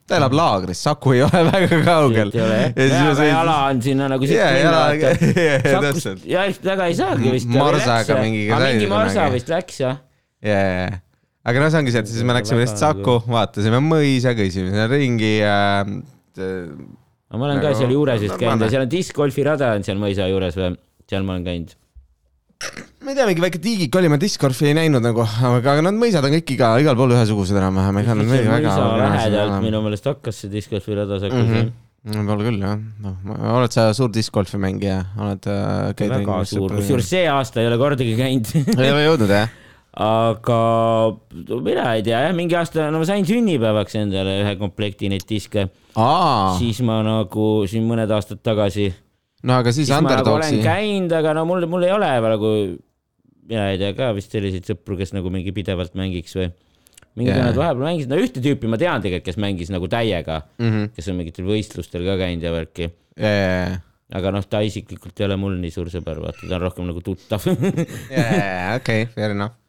ta 0.07 0.17
elab 0.19 0.33
laagris, 0.35 0.81
Saku 0.83 1.13
ei 1.15 1.21
ole 1.23 1.43
väga 1.51 1.79
kaugel. 1.85 2.33
jala 2.33 3.57
on 3.69 3.79
sinna 3.81 4.09
nagu 4.11 4.27
siit 4.27 4.41
minna. 4.57 4.81
Sakust, 5.63 6.27
jah, 6.27 6.51
väga 6.65 6.89
ei 6.91 6.97
saagi 6.99 7.31
vist. 7.37 7.49
Marsaga 7.53 8.19
mingiga. 8.19 8.59
mingi 8.67 8.91
Marsa 8.91 9.29
vist 9.33 9.51
läks 9.51 9.79
jah. 9.85 10.01
ja, 10.43 10.59
ja, 10.59 10.75
ja 10.83 11.01
aga 11.43 11.59
no 11.59 11.69
see 11.71 11.81
ongi 11.83 11.91
see, 11.91 12.03
et 12.03 12.11
siis 12.11 12.23
me 12.27 12.35
läksime 12.37 12.63
lihtsalt 12.63 12.79
Saku, 12.79 13.17
vaatasime 13.27 13.79
mõisa, 13.83 14.31
käisime 14.37 14.71
seal 14.71 14.91
ringi 14.91 15.33
äh,. 17.33 17.37
ma 17.39 17.49
olen 17.49 17.61
ka 17.63 17.73
seal 17.77 17.93
juures 17.93 18.21
vist 18.23 18.39
käinud 18.39 18.65
ja 18.65 18.73
seal 18.73 18.85
on 18.85 18.91
discgolfi 18.91 19.47
rada 19.47 19.73
on 19.77 19.85
seal 19.87 20.01
mõisa 20.01 20.29
juures 20.31 20.59
või, 20.59 20.75
seal 21.09 21.25
ma 21.25 21.37
olen 21.37 21.47
käinud 21.49 21.77
ma 23.03 23.11
ei 23.11 23.17
tea, 23.17 23.27
mingi 23.27 23.43
väike 23.43 23.61
tiigik 23.63 23.95
oli, 23.99 24.09
ma 24.11 24.17
discgolfi 24.21 24.69
ei 24.69 24.77
näinud 24.77 25.03
nagu, 25.03 25.25
aga 25.49 25.77
need 25.83 25.99
mõisad 25.99 26.23
on 26.23 26.35
kõik 26.37 26.53
iga, 26.55 26.73
igal 26.79 26.97
pool 26.99 27.15
ühesugused 27.15 27.57
enam-vähem, 27.59 27.99
ega 28.03 28.17
nad 28.19 28.29
väga. 28.31 28.75
lähedalt 29.03 29.57
minu 29.65 29.81
meelest 29.83 30.07
hakkas 30.07 30.43
see 30.43 30.53
discgolfi 30.53 30.95
rada 30.99 31.19
Sakus 31.19 31.41
mm. 31.41 31.55
-hmm 31.55 31.73
võib-olla 32.03 32.43
küll 32.43 32.59
jah, 32.59 32.79
noh, 32.99 33.19
oled 33.55 33.71
sa 33.71 33.85
suur 33.95 34.09
discgolfi 34.11 34.59
mängija, 34.59 34.97
oled 35.23 35.45
äh,? 35.47 36.09
väga 36.11 36.41
suur, 36.43 36.73
kusjuures 36.75 37.07
see 37.07 37.23
aasta 37.31 37.61
ei 37.61 37.69
ole 37.69 37.77
kordagi 37.79 38.17
käinud 38.19 38.49
ei 38.75 38.91
ole 38.91 39.05
jõudnud 39.05 39.31
jah? 39.31 39.47
aga 39.93 40.59
mina 41.61 41.91
ei 41.93 42.01
tea 42.05 42.23
jah, 42.25 42.33
mingi 42.33 42.57
aasta, 42.57 42.87
no 42.89 43.01
ma 43.03 43.05
sain 43.05 43.27
sünnipäevaks 43.29 43.99
endale 43.99 44.39
ühe 44.41 44.55
komplekti 44.57 45.11
neid 45.11 45.27
diske. 45.29 45.67
siis 46.57 46.81
ma 46.85 47.01
nagu 47.05 47.49
siin 47.69 47.85
mõned 47.85 48.09
aastad 48.15 48.41
tagasi. 48.41 48.89
no 49.45 49.59
aga 49.59 49.71
siis, 49.75 49.91
siis 49.91 49.97
Underdogsi. 49.97 50.33
olen 50.33 50.65
käinud, 50.65 51.13
aga 51.13 51.35
no 51.37 51.45
mul, 51.45 51.67
mul 51.69 51.85
ei 51.85 51.93
ole 51.93 52.09
nagu, 52.09 52.51
mina 53.45 53.69
ei 53.69 53.77
tea 53.77 53.93
ka 53.93 54.09
vist 54.17 54.33
selliseid 54.33 54.65
sõpru, 54.73 54.97
kes 54.97 55.13
nagu 55.13 55.29
mingi 55.29 55.53
pidevalt 55.53 55.93
mängiks 55.99 56.33
või. 56.41 56.49
mingid 57.13 57.35
yeah. 57.35 57.43
vennad 57.43 57.61
vahepeal 57.61 57.85
mängisid, 57.91 58.09
no 58.09 58.17
ühte 58.17 58.41
tüüpi 58.41 58.69
ma 58.73 58.81
tean 58.81 59.03
tegelikult, 59.05 59.29
kes 59.29 59.41
mängis 59.45 59.69
nagu 59.69 59.85
täiega 59.85 60.41
mm, 60.57 60.69
-hmm. 60.69 60.93
kes 60.97 61.13
on 61.13 61.19
mingitel 61.21 61.45
võistlustel 61.45 62.07
ka 62.09 62.17
käinud 62.25 62.49
ja 62.49 62.53
värki 62.57 62.89
yeah 63.13 63.81
aga 64.13 64.29
noh, 64.29 64.43
ta 64.45 64.59
isiklikult 64.61 65.17
ei 65.17 65.25
ole 65.25 65.39
mul 65.41 65.55
nii 65.57 65.73
suur 65.73 65.89
sõber, 65.89 66.19
vaata, 66.21 66.45
ta 66.45 66.59
on 66.59 66.61
rohkem 66.61 66.85
nagu 66.85 67.01
tuttav 67.01 67.47
jaa, 67.49 68.75
okei, 68.77 69.07
fair 69.15 69.33
enough 69.33 69.62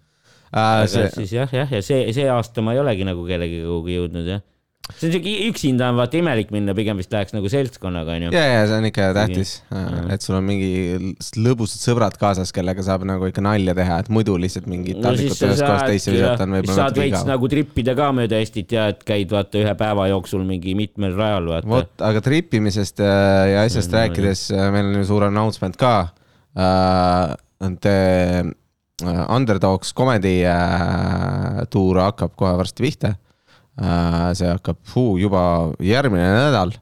aga 0.55 0.89
see... 0.91 1.13
siis 1.19 1.37
jah, 1.41 1.55
jah, 1.61 1.71
ja 1.71 1.83
see, 1.85 2.07
see 2.17 2.27
aasta 2.31 2.63
ma 2.65 2.77
ei 2.77 2.83
olegi 2.83 3.07
nagu 3.07 3.27
kellegagi 3.27 3.65
kuhugi 3.67 3.99
jõudnud 3.99 4.35
jah 4.35 4.45
see 4.93 5.09
on 5.09 5.15
siuke 5.15 5.33
üksinda 5.49 5.87
on 5.89 5.97
vaata 5.97 6.19
imelik 6.19 6.51
minna, 6.53 6.75
pigem 6.77 6.99
vist 7.01 7.13
läheks 7.13 7.33
nagu 7.33 7.49
seltskonnaga 7.49 8.19
onju. 8.19 8.33
ja, 8.35 8.43
ja 8.51 8.65
see 8.69 8.81
on 8.83 8.89
ikka 8.91 9.07
tähtis, 9.17 9.53
et 10.13 10.25
sul 10.25 10.37
on 10.37 10.45
mingi 10.45 11.15
lõbusad 11.41 11.81
sõbrad 11.81 12.19
kaasas, 12.21 12.53
kellega 12.55 12.85
saab 12.85 13.07
nagu 13.09 13.31
ikka 13.31 13.45
nalja 13.45 13.73
teha, 13.79 13.97
et 14.05 14.11
muidu 14.13 14.37
lihtsalt 14.41 14.69
mingid 14.71 14.99
no, 14.99 15.07
taldrikud 15.09 15.41
ühest 15.49 15.65
kohast 15.65 15.89
teise 15.89 16.13
visata 16.13 16.45
on 16.45 16.57
võib-olla 16.59 16.89
natuke 16.91 17.07
igav. 17.09 17.29
nagu 17.31 17.51
tripida 17.55 17.95
ka 17.97 18.11
mööda 18.19 18.41
Eestit 18.43 18.75
ja 18.77 18.91
et 18.93 19.01
käid 19.09 19.33
vaata 19.33 19.63
ühe 19.63 19.73
päeva 19.81 20.09
jooksul 20.13 20.45
mingi 20.49 20.77
mitmel 20.77 21.17
rajal 21.17 21.49
vaata. 21.55 21.71
vot, 21.77 21.95
aga 22.11 22.25
tripimisest 22.29 23.01
äh, 23.01 23.55
ja 23.55 23.65
asjast 23.65 23.89
no, 23.89 24.03
rääkides, 24.03 24.51
äh, 24.53 24.69
meil 24.75 24.93
on 24.93 25.01
ju 25.01 25.09
suur 25.15 25.31
announcement 25.31 25.81
ka 25.81 25.95
uh,. 26.05 27.33
Te 27.81 27.93
Underdogs 29.03 29.91
Comedy 29.93 30.45
äh, 30.47 31.65
tuur 31.71 31.99
hakkab 31.99 32.37
kohe 32.39 32.55
varsti 32.55 32.85
pihta 32.85 33.11
äh,. 33.11 34.31
see 34.39 34.47
hakkab 34.47 34.79
fuu, 34.87 35.17
juba 35.19 35.73
järgmine 35.83 36.29
nädal. 36.31 36.77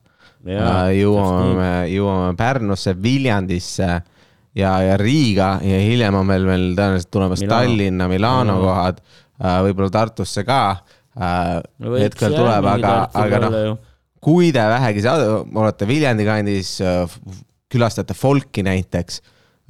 Äh, 0.45 0.99
jõuame, 0.99 1.71
jõuame 1.89 2.37
Pärnusse, 2.37 2.93
Viljandisse 3.01 3.89
ja, 3.89 4.75
ja 4.85 4.99
Riiga 5.01 5.55
ja 5.65 5.81
hiljem 5.81 6.19
on 6.19 6.29
meil 6.29 6.45
veel 6.51 6.67
tõenäoliselt 6.77 7.13
tulemas 7.15 7.41
Milano. 7.41 7.57
Tallinna, 7.57 8.09
Milano 8.13 8.59
kohad 8.61 9.01
äh,, 9.01 9.59
võib-olla 9.65 9.95
Tartusse 9.97 10.45
ka 10.45 10.61
äh, 11.17 11.63
hetkel 11.97 12.37
tuleb, 12.37 12.73
aga, 12.75 12.97
aga 13.23 13.45
noh, 13.47 13.79
kui 14.23 14.53
te 14.53 14.69
vähegi 14.69 15.07
olete 15.09 15.89
Viljandi 15.89 16.29
kandis, 16.29 16.77
külastate 17.73 18.15
folki 18.15 18.63
näiteks, 18.67 19.23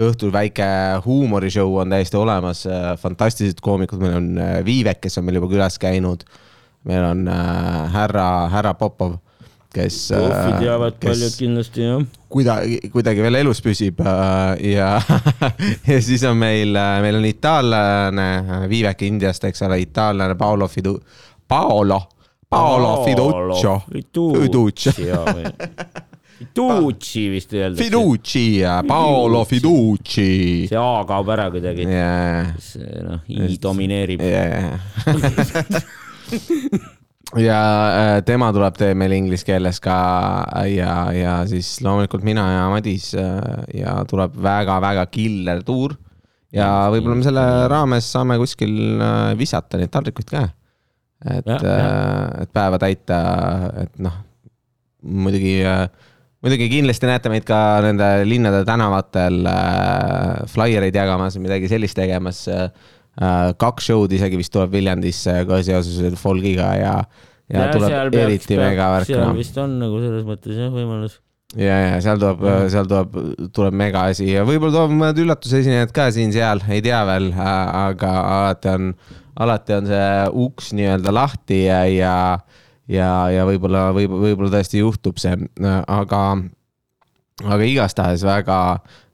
õhtul 0.08 0.32
väike 0.34 0.66
huumorishow 1.04 1.80
on 1.82 1.92
täiesti 1.94 2.18
olemas, 2.20 2.64
fantastilised 3.02 3.60
koomikud, 3.62 4.00
meil 4.02 4.16
on 4.18 4.30
Viivek, 4.66 5.02
kes 5.04 5.18
on 5.18 5.26
meil 5.26 5.40
juba 5.40 5.50
külas 5.52 5.78
käinud. 5.82 6.24
meil 6.84 7.04
on 7.06 7.28
härra, 7.94 8.48
härra 8.50 8.74
Popov 8.74 9.20
kes. 9.72 9.98
proffid 10.12 10.58
teavad 10.60 10.96
paljud 11.00 11.36
kindlasti 11.38 11.84
jah. 11.86 12.04
kuidagi, 12.32 12.78
kuidagi 12.92 13.24
veel 13.24 13.40
elus 13.42 13.62
püsib 13.64 14.00
ja 14.02 14.88
ja 15.90 15.98
siis 16.04 16.24
on 16.28 16.38
meil, 16.40 16.76
meil 17.04 17.20
on 17.20 17.28
itaallane, 17.28 18.28
Viivek 18.70 19.06
Indiast, 19.08 19.44
eks 19.48 19.64
ole, 19.68 19.80
itaallane 19.86 20.36
Paolo 20.38 20.68
Fidu-, 20.68 20.98
Paolo, 21.48 22.00
Paolo 22.48 23.04
Fiduccio. 23.04 23.78
Fiduccio. 23.92 25.24
Fiducci 26.50 27.24
vist 27.32 27.50
öeldakse. 27.56 27.84
Fiducci, 27.84 28.46
Paolo 28.88 29.44
Fiducci. 29.48 30.30
see 30.68 30.78
A 30.78 31.04
kaob 31.08 31.28
ära 31.34 31.46
kuidagi 31.54 31.82
yeah.. 31.88 32.52
noh, 33.06 33.20
I 33.28 33.58
domineerib 33.62 34.20
yeah. 34.26 34.82
ja 37.40 37.60
äh, 37.96 38.20
tema 38.26 38.50
tuleb, 38.52 38.76
teeb 38.76 38.98
meil 39.00 39.14
inglise 39.16 39.46
keeles 39.46 39.80
ka 39.82 39.96
ja, 40.68 40.94
ja 41.16 41.36
siis 41.48 41.74
loomulikult 41.84 42.24
mina 42.26 42.44
ja 42.50 42.64
Madis 42.72 43.12
äh, 43.18 43.62
ja 43.78 43.96
tuleb 44.08 44.36
väga-väga 44.42 45.06
killer 45.12 45.62
tuur. 45.66 45.96
ja 46.52 46.68
võib-olla 46.92 47.16
me 47.16 47.26
selle 47.26 47.46
raames 47.72 48.10
saame 48.12 48.36
kuskil 48.40 49.00
äh, 49.00 49.32
visata 49.38 49.80
neid 49.80 49.92
taldrikuid 49.94 50.32
ka. 50.32 50.44
et, 51.22 51.48
et 51.48 52.52
päeva 52.52 52.80
täita, 52.82 53.18
et 53.84 53.98
noh, 54.02 54.18
muidugi, 55.02 55.60
muidugi 56.42 56.66
kindlasti 56.72 57.06
näete 57.06 57.30
meid 57.32 57.46
ka 57.46 57.58
nende 57.84 58.08
linnade 58.26 58.64
tänavatel 58.66 59.44
flaiereid 60.50 60.96
jagamas, 60.98 61.38
midagi 61.42 61.70
sellist 61.70 61.98
tegemas 61.98 62.44
Äh, 63.20 63.50
kaks 63.60 63.90
show'd 63.90 64.12
isegi 64.16 64.38
vist 64.40 64.54
tuleb 64.54 64.72
Viljandisse 64.72 65.34
ka 65.44 65.58
seoses 65.60 66.14
Folgiga 66.16 66.70
ja, 66.78 66.92
ja, 67.52 67.66
ja 67.66 67.74
tuleb 67.74 68.14
eriti 68.16 68.56
mega 68.56 68.86
värk. 68.94 69.10
seal 69.10 69.34
vist 69.36 69.58
on 69.60 69.74
nagu 69.82 69.98
selles 70.00 70.22
mõttes 70.24 70.56
jah 70.56 70.70
võimalus. 70.72 71.18
ja, 71.52 71.76
ja 71.90 71.98
seal 72.00 72.22
tuleb 72.22 72.40
mm., 72.40 72.70
seal 72.72 72.88
tuleb, 72.88 73.18
tuleb 73.52 73.76
mega 73.76 74.06
asi 74.14 74.30
ja 74.30 74.46
võib-olla 74.48 74.78
tuleb 74.78 74.94
mõned 74.96 75.20
üllatusesinejad 75.26 75.92
ka 75.92 76.08
siin-seal, 76.16 76.64
ei 76.72 76.80
tea 76.86 77.02
veel, 77.10 77.28
aga 77.36 78.14
alati 78.22 78.72
on, 78.72 78.88
alati 79.44 79.76
on 79.76 79.92
see 79.92 80.08
uks 80.46 80.72
nii-öelda 80.80 81.12
lahti 81.12 81.66
ja, 81.66 81.82
ja, 81.92 82.16
ja, 82.90 83.10
ja 83.32 83.46
võib-olla, 83.48 83.90
võib, 83.96 84.16
võib-olla 84.24 84.50
tõesti 84.56 84.82
juhtub 84.82 85.20
see, 85.22 85.36
aga, 85.62 86.22
aga 87.44 87.68
igastahes 87.68 88.24
väga, 88.26 88.58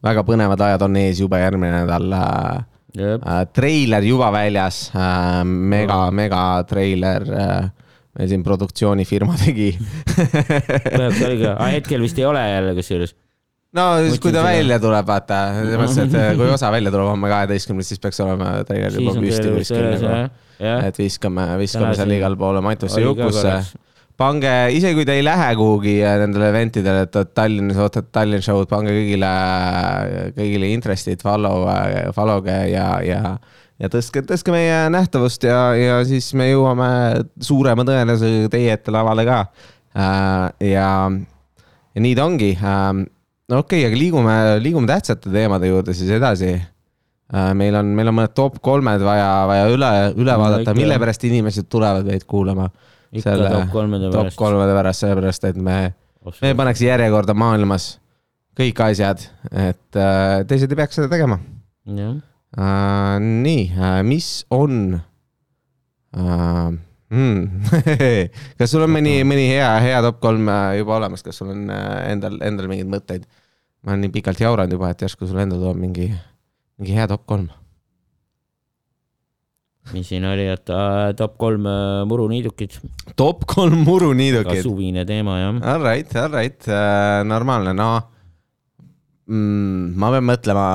väga 0.05 0.25
põnevad 0.29 0.65
ajad 0.69 0.87
on 0.89 1.01
ees 1.03 1.23
juba 1.25 1.43
järgmine 1.45 1.85
nädal. 1.85 2.13
Uh, 2.99 3.45
treiler 3.55 4.03
juba 4.03 4.31
väljas 4.35 4.89
uh,, 4.97 5.45
mega, 5.45 6.07
mega 6.11 6.41
treiler 6.67 7.27
uh, 7.29 7.69
meil 8.19 8.31
siin 8.33 8.43
produktsioonifirma 8.47 9.37
tegi. 9.39 9.71
Aga 11.55 11.71
hetkel 11.77 12.03
vist 12.03 12.19
ei 12.19 12.27
ole 12.27 12.43
jälle 12.43 12.75
kusjuures. 12.79 13.15
no 13.79 13.85
siis, 14.03 14.19
kui 14.23 14.33
ta 14.35 14.43
välja 14.43 14.81
tuleb, 14.83 15.07
vaata, 15.07 15.41
selles 15.61 15.79
mõttes, 15.79 16.19
et 16.19 16.41
kui 16.41 16.51
osa 16.51 16.73
välja 16.75 16.91
tuleb 16.95 17.13
homme 17.13 17.31
kaheteistkümnest, 17.31 17.95
siis 17.95 18.03
peaks 18.03 18.21
olema 18.25 18.57
treiler 18.69 18.99
juba 18.99 19.15
püsti 19.21 19.55
kuskil 19.55 19.91
nagu. 19.93 20.15
Et 20.59 20.99
viskame, 20.99 21.45
viskame 21.61 21.95
seal 21.95 22.17
igale 22.17 22.39
poole 22.39 22.63
Matusse 22.65 23.03
Jukusse 23.05 23.59
pange, 24.19 24.53
isegi 24.75 24.97
kui 24.99 25.07
te 25.07 25.15
ei 25.19 25.23
lähe 25.23 25.53
kuhugi 25.59 25.99
äh, 26.03 26.17
nendele 26.23 26.51
eventidele, 26.51 27.07
et 27.07 27.19
Tallinnas 27.39 27.79
ootate 27.85 28.11
Tallinn 28.15 28.43
show'd, 28.45 28.67
pange 28.71 28.93
kõigile, 28.95 29.31
kõigile 30.35 30.73
interestid 30.75 31.23
follow, 31.25 31.69
äh, 31.71 32.09
follow'ge 32.17 32.57
ja, 32.73 32.89
ja, 33.07 33.37
ja 33.79 33.91
tõstke, 33.93 34.25
tõstke 34.27 34.55
meie 34.55 34.81
nähtavust 34.95 35.47
ja, 35.47 35.61
ja 35.79 36.01
siis 36.09 36.33
me 36.39 36.51
jõuame 36.51 36.91
suurema 37.47 37.87
tõenäosusega 37.87 38.51
teie 38.57 38.75
ette 38.75 38.95
lavale 38.95 39.27
ka. 39.29 39.39
Äh, 39.95 40.73
ja, 40.73 40.91
ja 41.95 42.03
nii 42.03 42.19
ta 42.19 42.27
ongi. 42.27 42.51
no 42.59 43.63
okei 43.63 43.85
okay,, 43.85 43.87
aga 43.87 44.03
liigume, 44.03 44.35
liigume 44.65 44.91
tähtsate 44.91 45.31
teemade 45.31 45.71
juurde 45.71 45.95
siis 45.95 46.11
edasi 46.19 46.57
meil 47.59 47.77
on, 47.77 47.91
meil 47.97 48.09
on 48.09 48.17
mõned 48.17 48.35
top 48.37 48.59
kolmed 48.65 49.03
vaja, 49.05 49.29
vaja 49.51 49.67
üle, 49.73 49.91
üle 50.17 50.37
vaadata, 50.41 50.75
mille 50.77 50.97
pärast 51.01 51.27
inimesed 51.29 51.69
tulevad 51.69 52.09
meid 52.09 52.25
kuulama 52.29 52.69
selle 53.13 53.51
top 53.53 53.73
kolmede 53.73 54.09
pärast, 54.11 54.35
top 54.35 54.41
kolmede 54.41 54.77
pärast, 54.77 55.05
sellepärast 55.05 55.49
et 55.51 55.61
me, 55.61 55.77
me 56.41 56.55
paneks 56.57 56.83
järjekorda 56.85 57.37
maailmas 57.37 57.95
kõik 58.59 58.81
asjad, 58.89 59.23
et 59.53 60.01
äh, 60.01 60.41
teised 60.49 60.73
ei 60.73 60.81
peaks 60.81 60.99
seda 60.99 61.11
tegema. 61.13 61.39
Uh, 61.89 63.17
nii 63.21 63.65
uh,, 63.77 64.01
mis 64.09 64.29
on 64.55 64.99
uh,? 66.17 66.69
Hmm. 67.09 67.63
kas 68.61 68.69
sul 68.69 68.83
on 68.85 68.91
mõni, 68.93 69.23
mõni 69.25 69.47
hea, 69.49 69.69
hea 69.81 70.01
top 70.05 70.19
kolm 70.21 70.51
juba 70.77 70.99
olemas, 70.99 71.23
kas 71.25 71.39
sul 71.41 71.55
on 71.55 71.71
endal, 71.73 72.37
endal 72.45 72.69
mingeid 72.69 72.91
mõtteid? 72.93 73.25
ma 73.85 73.95
olen 73.95 74.03
nii 74.05 74.13
pikalt 74.13 74.41
jauranud 74.43 74.75
juba, 74.75 74.91
et 74.93 75.05
järsku 75.07 75.29
sul 75.29 75.39
endal 75.41 75.63
tuleb 75.63 75.79
mingi, 75.81 76.09
mingi 76.79 76.95
hea 76.95 77.09
top 77.11 77.27
kolm 77.27 77.49
mis 79.95 80.09
siin 80.11 80.27
oli, 80.29 80.45
et 80.53 80.71
äh, 80.73 81.15
top 81.17 81.39
kolm 81.41 81.67
äh, 81.69 82.05
muruniidukit. 82.09 82.79
top 83.17 83.47
kolm 83.49 83.85
muruniidukit. 83.87 84.63
suvine 84.63 85.05
teema, 85.09 85.39
jah. 85.41 85.61
All 85.75 85.85
right, 85.85 86.17
all 86.17 86.33
right 86.33 86.69
äh,, 86.69 87.25
normaalne, 87.25 87.73
no 87.77 87.89
mm, 89.29 89.95
ma 90.01 90.13
pean 90.15 90.29
mõtlema 90.29 90.67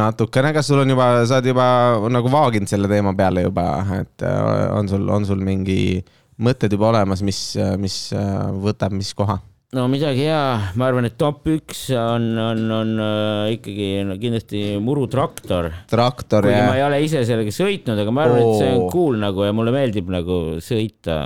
natukene, 0.00 0.52
kas 0.56 0.70
sul 0.70 0.82
on 0.82 0.94
juba, 0.94 1.12
sa 1.28 1.38
oled 1.38 1.52
juba 1.52 1.68
nagu 2.12 2.32
vaaginud 2.32 2.70
selle 2.70 2.90
teema 2.90 3.14
peale 3.18 3.46
juba, 3.46 3.68
et 4.00 4.26
äh, 4.26 4.66
on 4.74 4.90
sul, 4.90 5.06
on 5.12 5.28
sul 5.28 5.42
mingi 5.44 6.02
mõtted 6.42 6.72
juba 6.74 6.90
olemas, 6.90 7.22
mis, 7.26 7.40
mis 7.78 8.04
äh, 8.16 8.44
võtab 8.64 8.94
mis 8.96 9.14
koha? 9.14 9.38
No 9.72 9.86
midagi 9.88 10.26
hea, 10.26 10.72
ma 10.76 10.88
arvan, 10.90 11.06
et 11.08 11.14
top 11.16 11.46
üks 11.48 11.86
on, 11.96 12.26
on, 12.36 12.58
on 12.76 12.90
äh, 13.00 13.52
ikkagi 13.54 13.86
no, 14.04 14.18
kindlasti 14.20 14.64
murutraktor. 14.84 15.70
traktor, 15.88 16.48
jah. 16.50 16.66
ma 16.68 16.74
ei 16.76 16.84
ole 16.84 16.98
ise 17.06 17.22
sellega 17.24 17.54
sõitnud, 17.56 18.02
aga 18.02 18.12
ma 18.12 18.26
arvan 18.26 18.42
et 18.42 18.58
see 18.60 18.74
on 18.74 18.84
cool 18.92 19.16
nagu 19.22 19.46
ja 19.46 19.54
mulle 19.56 19.72
meeldib 19.72 20.12
nagu 20.12 20.40
sõita. 20.60 21.22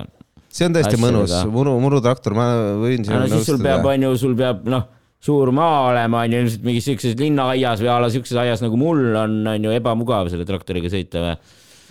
see 0.47 0.69
on 0.69 0.79
tõesti 0.79 1.01
mõnus, 1.03 1.35
muru, 1.51 1.75
murutraktor, 1.83 2.39
ma 2.39 2.47
võin 2.85 3.03
sinuga 3.03 3.25
no, 3.25 3.33
nõustuda. 3.35 3.49
sul 3.51 3.67
peab, 3.67 3.91
on 3.91 4.07
ju, 4.07 4.15
sul 4.23 4.39
peab, 4.39 4.63
noh, 4.77 4.87
suur 5.27 5.51
maa 5.57 5.83
olema, 5.91 6.23
on 6.23 6.39
ju, 6.39 6.47
ilmselt 6.47 6.71
mingis 6.71 6.87
siukses 6.87 7.19
linnaaias 7.19 7.83
või 7.83 7.91
a 7.97 7.99
la 8.05 8.15
siukses 8.15 8.39
aias 8.45 8.63
nagu 8.63 8.79
mul 8.79 9.09
on, 9.25 9.41
on 9.57 9.67
ju 9.67 9.75
ebamugav 9.75 10.31
selle 10.31 10.47
traktoriga 10.47 10.93
sõita 10.93 11.33
või 11.33 11.35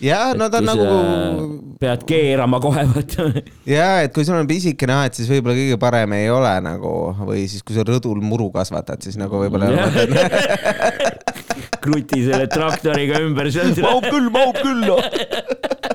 ja 0.04 0.34
no 0.38 0.50
ta 0.52 0.60
on 0.62 0.70
nagu. 0.70 0.86
pead 1.80 2.06
keerama 2.08 2.60
kohe, 2.64 2.86
vaata. 2.90 3.30
ja, 3.70 3.90
et 4.06 4.14
kui 4.16 4.25
sul 4.28 4.38
on 4.40 4.48
pisikene 4.50 4.96
aed, 5.02 5.18
siis 5.18 5.30
võib-olla 5.32 5.58
kõige 5.58 5.80
parem 5.82 6.16
ei 6.18 6.30
ole 6.34 6.54
nagu 6.66 6.94
või 7.24 7.46
siis, 7.52 7.64
kui 7.66 7.78
sa 7.78 7.86
rõdul 7.88 8.22
muru 8.24 8.50
kasvatad, 8.56 9.04
siis 9.06 9.20
nagu 9.22 9.40
võib-olla 9.42 9.72
kruti 11.86 12.24
selle 12.25 12.48
traktoriga 12.52 13.22
ümber. 13.24 13.52
mahub 13.82 14.08
küll, 14.10 14.32
mahub 14.34 14.62
küll 14.64 14.88
noh 14.88 15.94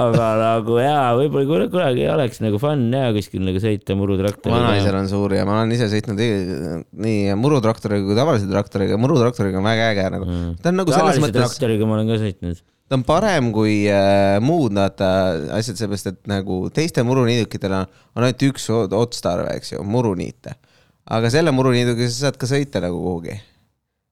aga 0.00 0.28
nagu 0.40 0.78
jaa, 0.80 1.14
võib-olla 1.18 1.66
kunagi 1.70 2.06
oleks 2.10 2.40
nagu 2.42 2.58
fun 2.62 2.86
ja 2.90 3.10
kuskil 3.14 3.44
nagu 3.46 3.60
sõita 3.62 3.94
murutraktoriga. 3.98 4.58
vanaisal 4.58 4.96
on 4.98 5.10
suur 5.10 5.34
ja 5.36 5.44
ma 5.46 5.60
olen 5.60 5.74
ise 5.76 5.86
sõitnud 5.92 6.18
nii 6.18 7.36
murutraktoriga 7.38 8.06
kui 8.06 8.16
tavalise 8.18 8.48
traktoriga, 8.50 8.98
murutraktoriga 9.00 9.60
on 9.60 9.68
väga 9.68 9.90
äge 9.92 10.06
nagu 10.16 10.26
mm.. 10.26 10.56
ta 10.62 10.72
on 10.72 10.80
nagu 10.82 10.94
selles 10.94 11.20
mõttes. 11.22 11.38
traktoriga 11.38 11.88
ma 11.88 11.98
olen 11.98 12.10
ka 12.10 12.16
sõitnud. 12.22 12.62
ta 12.90 12.98
on 12.98 13.04
parem 13.06 13.50
kui 13.54 13.76
äh, 13.90 14.38
muud 14.42 14.74
vaata 14.76 15.10
asjad, 15.58 15.78
seepärast 15.82 16.10
et 16.10 16.22
nagu 16.30 16.64
teiste 16.74 17.04
muruniidukitel 17.06 17.76
on, 17.82 17.92
on 18.16 18.26
ainult 18.26 18.48
üks 18.48 18.66
otstarve, 18.72 19.52
eks 19.60 19.76
ju, 19.76 19.84
muruniite. 19.86 20.56
aga 21.06 21.30
selle 21.30 21.54
muruniiduga 21.54 22.10
sa 22.10 22.26
saad 22.26 22.40
ka 22.40 22.50
sõita 22.50 22.82
nagu 22.82 22.98
kuhugi. 22.98 23.38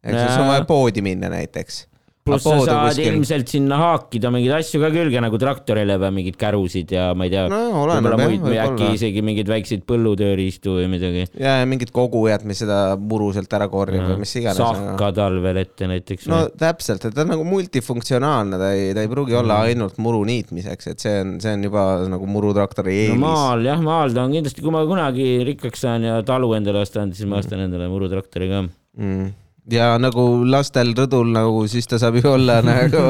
eks 0.05 0.21
ju, 0.21 0.29
sul 0.29 0.47
on 0.47 0.53
vaja 0.55 0.69
poodi 0.71 1.03
minna 1.03 1.33
näiteks 1.35 1.83
pluss 2.25 2.45
sa 2.47 2.55
saad 2.65 2.89
kuskil. 2.89 3.09
ilmselt 3.11 3.51
sinna 3.53 3.77
haakida 3.81 4.31
mingeid 4.33 4.55
asju 4.57 4.81
ka 4.81 4.89
külge 4.95 5.21
nagu 5.21 5.39
traktorile 5.41 5.99
või 6.01 6.11
mingeid 6.19 6.39
kärusid 6.41 6.95
ja 6.95 7.11
ma 7.17 7.27
ei 7.29 7.33
tea 7.35 7.43
no,. 7.53 7.83
võib-olla 7.85 8.19
muid 8.23 8.47
või 8.47 8.61
äkki 8.63 8.89
isegi 8.97 9.25
mingeid 9.27 9.51
väikseid 9.53 9.85
põllutööriistu 9.89 10.79
või 10.79 10.87
midagi. 10.95 11.27
ja, 11.37 11.59
ja 11.61 11.69
mingid 11.69 11.93
kogujad, 11.95 12.47
mis 12.49 12.63
seda 12.65 12.79
muru 12.97 13.29
sealt 13.37 13.53
ära 13.59 13.69
korjab 13.73 14.09
või 14.15 14.23
mis 14.25 14.33
iganes. 14.41 14.63
sahka 14.63 15.11
talvel 15.21 15.61
ette 15.61 15.91
näiteks. 15.91 16.31
no 16.33 16.41
või? 16.47 16.57
täpselt, 16.65 17.05
et 17.05 17.17
ta 17.17 17.27
on 17.27 17.33
nagu 17.35 17.45
multifunktsionaalne, 17.49 18.61
ta 18.63 18.73
ei, 18.73 18.97
ta 18.97 19.05
ei 19.05 19.13
pruugi 19.13 19.37
mm. 19.37 19.43
olla 19.43 19.61
ainult 19.69 20.01
muru 20.01 20.25
niitmiseks, 20.29 20.93
et 20.95 21.05
see 21.05 21.21
on, 21.21 21.37
see 21.45 21.53
on 21.59 21.69
juba 21.69 21.87
nagu 22.09 22.33
murutraktori 22.39 22.97
eelis 23.05 23.21
no,. 23.21 23.29
maal 23.29 23.69
jah, 23.69 23.85
maal 23.85 24.17
ta 24.17 24.25
on 24.25 24.33
kindlasti, 24.39 24.65
kui 24.65 24.73
ma 24.73 24.87
kunagi 24.89 25.31
rikkaks 25.53 25.85
saan 25.85 26.09
ja 26.09 26.19
talu 26.25 26.55
endale 26.57 26.87
ostan, 26.89 27.13
siis 27.13 27.29
ma 27.29 27.45
ostan 27.45 27.69
endale 27.69 27.93
murutraktori 27.93 28.49
ka 28.49 28.65
mm 28.65 29.33
ja 29.73 29.95
nagu 30.01 30.45
lastel 30.49 30.93
rõdul 30.97 31.33
nagu 31.33 31.65
siis 31.71 31.89
ta 31.89 31.99
saab 32.01 32.19
ju 32.21 32.29
olla 32.35 32.61
nagu 32.73 33.05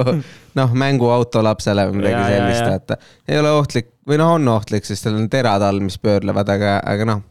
noh, 0.58 0.74
mänguauto 0.78 1.42
lapsele 1.44 1.88
või 1.90 2.00
midagi 2.00 2.14
Ja, 2.14 2.26
sellist, 2.30 2.66
vaata. 2.70 2.98
ei 3.28 3.38
ole 3.40 3.54
ohtlik 3.58 3.92
või 4.08 4.20
noh, 4.20 4.34
on 4.38 4.50
ohtlik, 4.54 4.86
sest 4.86 5.06
tal 5.06 5.18
on 5.18 5.30
terad 5.32 5.64
all, 5.64 5.80
mis 5.82 5.98
pöörlevad, 5.98 6.52
aga, 6.54 6.76
aga 6.84 7.08
noh, 7.08 7.22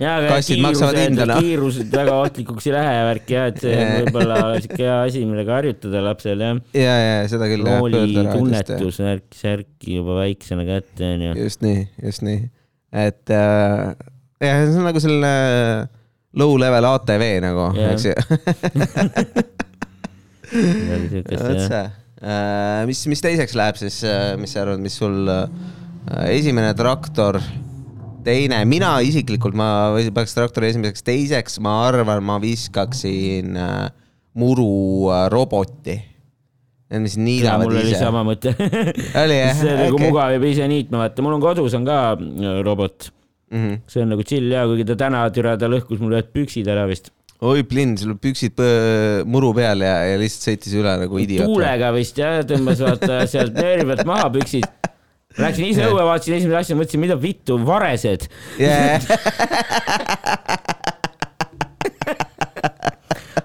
Kassid 0.00 0.62
maksavad 0.64 0.96
hinda, 0.96 1.26
noh. 1.28 1.42
kiirused 1.44 1.90
väga 1.92 2.14
ohtlikuks 2.22 2.70
ei 2.70 2.72
lähe 2.72 2.92
ja 2.94 3.02
värk 3.04 3.32
ja 3.34 3.42
et 3.50 3.58
see 3.60 3.74
on 3.76 3.90
võib-olla 3.98 4.38
siuke 4.56 4.78
hea 4.80 4.94
asi, 5.10 5.24
millega 5.28 5.58
harjutada 5.58 6.00
lapsel 6.06 6.44
jah. 6.46 6.62
ja, 6.72 6.94
ja 6.96 7.18
seda 7.28 7.50
küll. 7.50 7.66
roolitunnetus, 7.68 9.02
värk, 9.04 9.28
särk 9.36 9.90
juba 9.92 10.16
väiksena 10.22 10.64
kätte 10.68 11.12
onju. 11.18 11.34
just 11.42 11.60
nii, 11.66 11.84
just 12.06 12.24
nii, 12.24 12.46
et 12.96 13.34
äh, 13.36 13.92
jah, 14.40 14.62
see 14.64 14.80
on 14.80 14.88
nagu 14.88 15.04
selline 15.04 15.34
low 15.84 15.99
level 16.60 16.84
ATV 16.92 17.24
nagu, 17.42 17.70
Jah. 17.78 17.94
eks 17.94 18.04
ju. 18.06 18.14
vot 21.40 21.64
see, 21.64 21.82
mis, 22.90 23.00
mis 23.10 23.22
teiseks 23.24 23.54
läheb 23.58 23.78
siis, 23.80 24.02
mis 24.38 24.54
sa 24.54 24.64
arvad, 24.64 24.82
mis 24.82 24.96
sul 25.00 25.30
äh, 25.30 25.46
esimene 26.34 26.74
traktor, 26.78 27.40
teine, 28.26 28.60
mina 28.68 28.92
isiklikult, 29.04 29.56
ma 29.58 29.70
peaks 30.14 30.36
traktori 30.36 30.70
esimeseks, 30.70 31.04
teiseks 31.06 31.58
ma 31.64 31.80
arvan, 31.88 32.22
ma 32.26 32.38
viskaksin 32.42 33.58
äh, 33.58 33.90
muru 34.40 35.10
äh, 35.10 35.26
roboti. 35.32 35.98
Need, 36.90 37.04
mis 37.04 37.14
niidavad 37.22 37.68
mul 37.68 37.76
oli 37.78 37.92
ise. 37.92 38.00
sama 38.02 38.24
mõte. 38.26 38.50
see 39.60 39.70
on 39.70 39.78
nagu 39.84 40.00
mugav 40.02 40.34
ja 40.34 40.42
ise 40.42 40.66
niitma, 40.70 41.04
vaata, 41.04 41.22
mul 41.22 41.36
on 41.36 41.44
kodus 41.44 41.76
on 41.78 41.86
ka 41.86 42.00
äh, 42.18 42.60
robot. 43.50 43.58
Mhm. 43.58 43.82
see 43.86 44.02
on 44.02 44.08
nagu 44.08 44.22
chill 44.22 44.50
ja 44.52 44.64
kuigi 44.66 44.84
ta 44.86 44.94
täna 44.96 45.30
türa, 45.30 45.58
ta 45.58 45.66
lõhkus 45.66 46.00
mul 46.00 46.12
ühed 46.14 46.30
püksid 46.32 46.68
ära 46.68 46.86
vist. 46.86 47.10
oi, 47.40 47.62
Plinn, 47.64 47.96
sul 47.96 48.14
püksid 48.14 48.60
muru 49.26 49.54
peal 49.54 49.80
ja, 49.82 50.04
ja 50.06 50.18
lihtsalt 50.18 50.50
sõitis 50.50 50.74
üle 50.76 50.96
nagu 51.04 51.18
idioot. 51.18 51.46
tuulega 51.46 51.92
vist 51.96 52.18
jah, 52.18 52.42
tõmbas 52.44 52.80
vaata 52.80 53.26
sealt 53.26 53.54
nööri 53.54 53.84
pealt 53.86 54.04
maha 54.06 54.30
püksid. 54.30 54.66
Läksin 55.38 55.64
ise 55.68 55.86
õue, 55.86 56.02
vaatasin 56.02 56.34
esimese 56.40 56.56
asja, 56.58 56.74
mõtlesin, 56.74 57.00
mida 57.04 57.14
vittu, 57.14 57.54
varesed. 57.62 58.26
Yeah. 58.58 58.98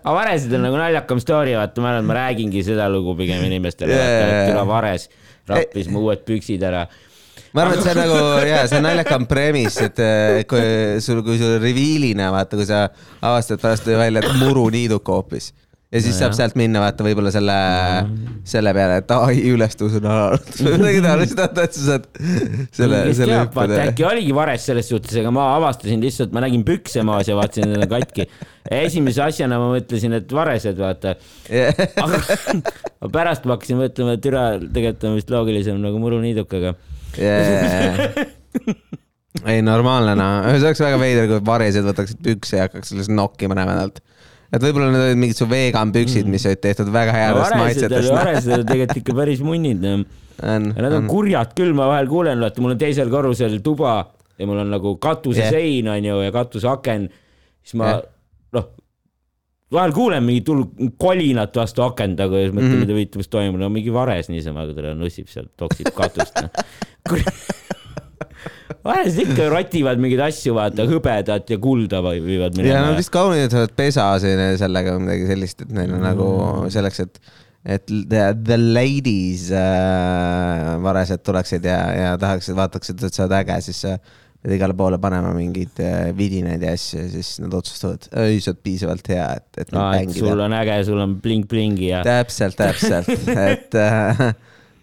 aga 0.01 0.15
varesed 0.17 0.53
on 0.57 0.65
nagu 0.65 0.79
naljakam 0.81 1.21
story, 1.21 1.53
vaata, 1.53 1.81
ma 1.81 1.93
arvan, 1.93 2.01
et 2.01 2.09
ma 2.09 2.17
räägingi 2.17 2.65
seda 2.65 2.89
lugu 2.89 3.13
pigem 3.19 3.45
inimestele 3.45 3.93
yeah,, 3.93 4.17
jaa. 4.17 4.49
küla 4.49 4.65
vares 4.69 5.05
rappis 5.49 5.89
mu 5.91 6.01
uued 6.05 6.25
püksid 6.25 6.63
ära. 6.65 6.85
Ma 7.55 7.65
arvan, 7.65 7.79
et 7.79 7.85
see 7.85 7.93
on 7.95 8.01
nagu 8.01 8.47
ja 8.49 8.63
see 8.67 8.79
on 8.81 8.87
naljakam 8.89 9.27
premise, 9.29 9.89
et 9.89 10.01
eh, 10.03 10.39
kui 10.49 11.01
sul, 11.03 11.21
kui 11.25 11.39
sul 11.41 11.57
reveal'ina 11.63 12.31
vaata, 12.35 12.59
kui 12.59 12.67
sa 12.67 12.87
avastad 13.21 13.63
pärast 13.63 13.87
välja, 13.87 14.23
et 14.23 14.41
muru 14.41 14.67
niiduka 14.73 15.15
hoopis 15.15 15.53
ja 15.95 16.01
siis 16.01 16.17
saab 16.17 16.33
Nojah. 16.33 16.39
sealt 16.39 16.55
minna 16.59 16.81
vaata 16.81 17.05
võib-olla 17.05 17.31
selle, 17.31 17.55
selle 18.47 18.73
peale, 18.75 18.97
et 19.01 19.11
ai 19.15 19.43
ülestus 19.51 19.97
on 19.99 20.07
alanud 20.11 20.57
või 20.65 20.79
midagi 20.81 21.03
taolist, 21.05 21.37
vaata, 21.39 21.67
et 21.67 21.77
sa 21.77 21.85
saad 21.85 22.07
selle, 22.75 23.01
selle 23.17 23.37
hüppeda. 23.43 23.77
äkki 23.91 24.07
oligi 24.07 24.33
vares 24.35 24.65
selles 24.67 24.89
suhtes, 24.91 25.15
aga 25.21 25.31
ma 25.35 25.45
avastasin 25.59 26.03
lihtsalt, 26.03 26.33
ma 26.35 26.43
nägin 26.43 26.65
pükse 26.67 27.05
maas 27.07 27.29
ja 27.29 27.37
vaatasin, 27.37 27.75
et 27.77 27.85
on 27.85 27.93
katki. 27.93 28.27
esimese 28.81 29.23
asjana 29.27 29.61
ma 29.61 29.69
mõtlesin, 29.75 30.17
et 30.19 30.35
varesed, 30.39 30.81
vaata. 30.81 31.15
aga 32.05 32.19
aga 32.25 33.13
pärast 33.15 33.47
ma 33.47 33.55
hakkasin 33.55 33.79
mõtlema, 33.85 34.17
et 34.17 34.25
türa, 34.25 34.45
tegelikult 34.65 35.07
on 35.11 35.17
vist 35.19 35.31
loogilisem 35.31 35.79
nagu 35.83 36.01
muruniidukaga. 36.01 36.75
ei, 39.45 39.61
normaalne 39.65 40.15
noh, 40.17 40.45
see 40.55 40.63
oleks 40.69 40.81
väga 40.85 40.99
veider, 41.01 41.27
kui 41.29 41.41
varesed 41.47 41.85
võtaksid 41.87 42.21
pükse 42.25 42.59
ja 42.59 42.67
hakkaks 42.67 42.93
sellest 42.93 43.11
nokkima 43.13 43.57
nädalalt. 43.57 43.99
et 44.53 44.61
võib-olla 44.63 44.91
need 44.93 45.03
olid 45.09 45.19
mingid 45.21 45.39
su 45.39 45.47
vegan 45.51 45.91
püksid, 45.95 46.29
mis 46.31 46.45
olid 46.47 46.61
tehtud 46.63 46.91
väga 46.93 47.15
headest 47.15 47.51
oli, 47.51 47.61
maitsetest. 47.65 48.11
varesed 48.15 48.53
olid 48.59 48.69
tegelikult 48.71 49.01
ikka 49.03 49.17
päris 49.17 49.43
munnid. 49.45 49.83
on, 49.89 50.05
nad 50.71 50.87
on 50.91 51.01
on, 51.03 51.09
kurjad 51.11 51.53
küll, 51.57 51.73
ma 51.77 51.89
vahel 51.91 52.07
kuulen, 52.11 52.39
vaata, 52.43 52.63
mul 52.63 52.75
on 52.75 52.81
teisel 52.81 53.11
korrusel 53.13 53.59
tuba 53.65 53.97
ja 54.39 54.47
mul 54.47 54.63
on 54.63 54.71
nagu 54.73 54.95
katusesein 55.03 55.87
on 55.91 56.09
ju 56.09 56.17
ja 56.25 56.31
katuseaken, 56.35 57.05
siis 57.63 57.77
ma 57.79 57.91
Jah. 57.93 58.01
noh, 58.57 58.65
vahel 59.75 59.93
kuulen 59.95 60.23
mingit 60.27 60.47
hullu 60.51 60.91
kolinat 61.01 61.55
vastu 61.55 61.83
akent, 61.85 62.19
aga 62.23 62.41
siis 62.43 62.51
mõtlen, 62.55 62.73
Mhm. 62.75 62.83
mida 62.85 62.97
viitu, 62.97 63.19
mis 63.19 63.31
toimub, 63.31 63.59
no 63.59 63.69
mingi 63.71 63.91
vares 63.95 64.27
niisama, 64.31 64.65
kui 64.67 64.75
ta 64.75 64.93
nussib 64.95 65.27
sealt, 65.31 65.51
toksib 65.59 65.91
katust 65.95 66.35
no.. 66.43 66.49
varesed 68.85 69.21
ikka 69.23 69.47
rotivad 69.53 70.01
mingeid 70.01 70.21
asju, 70.27 70.53
vaata, 70.57 70.85
hõbedat 70.89 71.49
ja 71.53 71.57
kulda 71.61 72.01
või- 72.05 72.21
viivad 72.25 72.57
ja 72.57 72.63
minema 72.63 72.91
nad. 72.91 72.99
vist 72.99 73.13
kaunitavad 73.13 73.73
pesa 73.77 74.11
sellega 74.21 74.93
või 74.97 75.07
midagi 75.07 75.31
sellist, 75.31 75.65
et 75.65 75.73
neil 75.73 75.93
on 75.93 75.99
Mm. 76.01 76.05
nagu 76.05 76.27
selleks, 76.73 76.99
et, 77.05 77.19
et 77.77 77.85
the, 77.87 78.27
the 78.45 78.57
ladies 78.59 79.47
äh, 79.53 80.75
varesed 80.85 81.23
tuleksid 81.25 81.65
ja, 81.65 81.79
ja 81.97 82.13
tahaksid, 82.21 82.55
vaataksid, 82.57 83.01
et 83.03 83.13
sa 83.17 83.25
oled 83.25 83.37
äge, 83.41 83.57
siis 83.69 83.81
sa 83.87 83.95
pead 84.45 84.53
igale 84.59 84.75
poole 84.77 84.99
panema 85.01 85.31
mingeid 85.33 85.79
äh, 85.81 86.11
vidinaid 86.17 86.61
ja 86.61 86.75
asju 86.77 86.99
ja 87.01 87.07
siis 87.15 87.39
nad 87.41 87.53
otsustavad, 87.57 88.05
ei, 88.21 88.37
sa 88.43 88.51
oled 88.53 88.61
piisavalt 88.65 89.07
hea, 89.09 89.29
et, 89.39 89.63
et 89.65 89.73
sul 90.13 90.43
on 90.45 90.53
äge, 90.61 90.75
sul 90.85 91.01
on 91.01 91.15
bling-blingi 91.23 91.89
ja. 91.89 92.03
täpselt, 92.05 92.57
täpselt, 92.59 93.09
et 93.49 93.73
äh, 93.81 94.27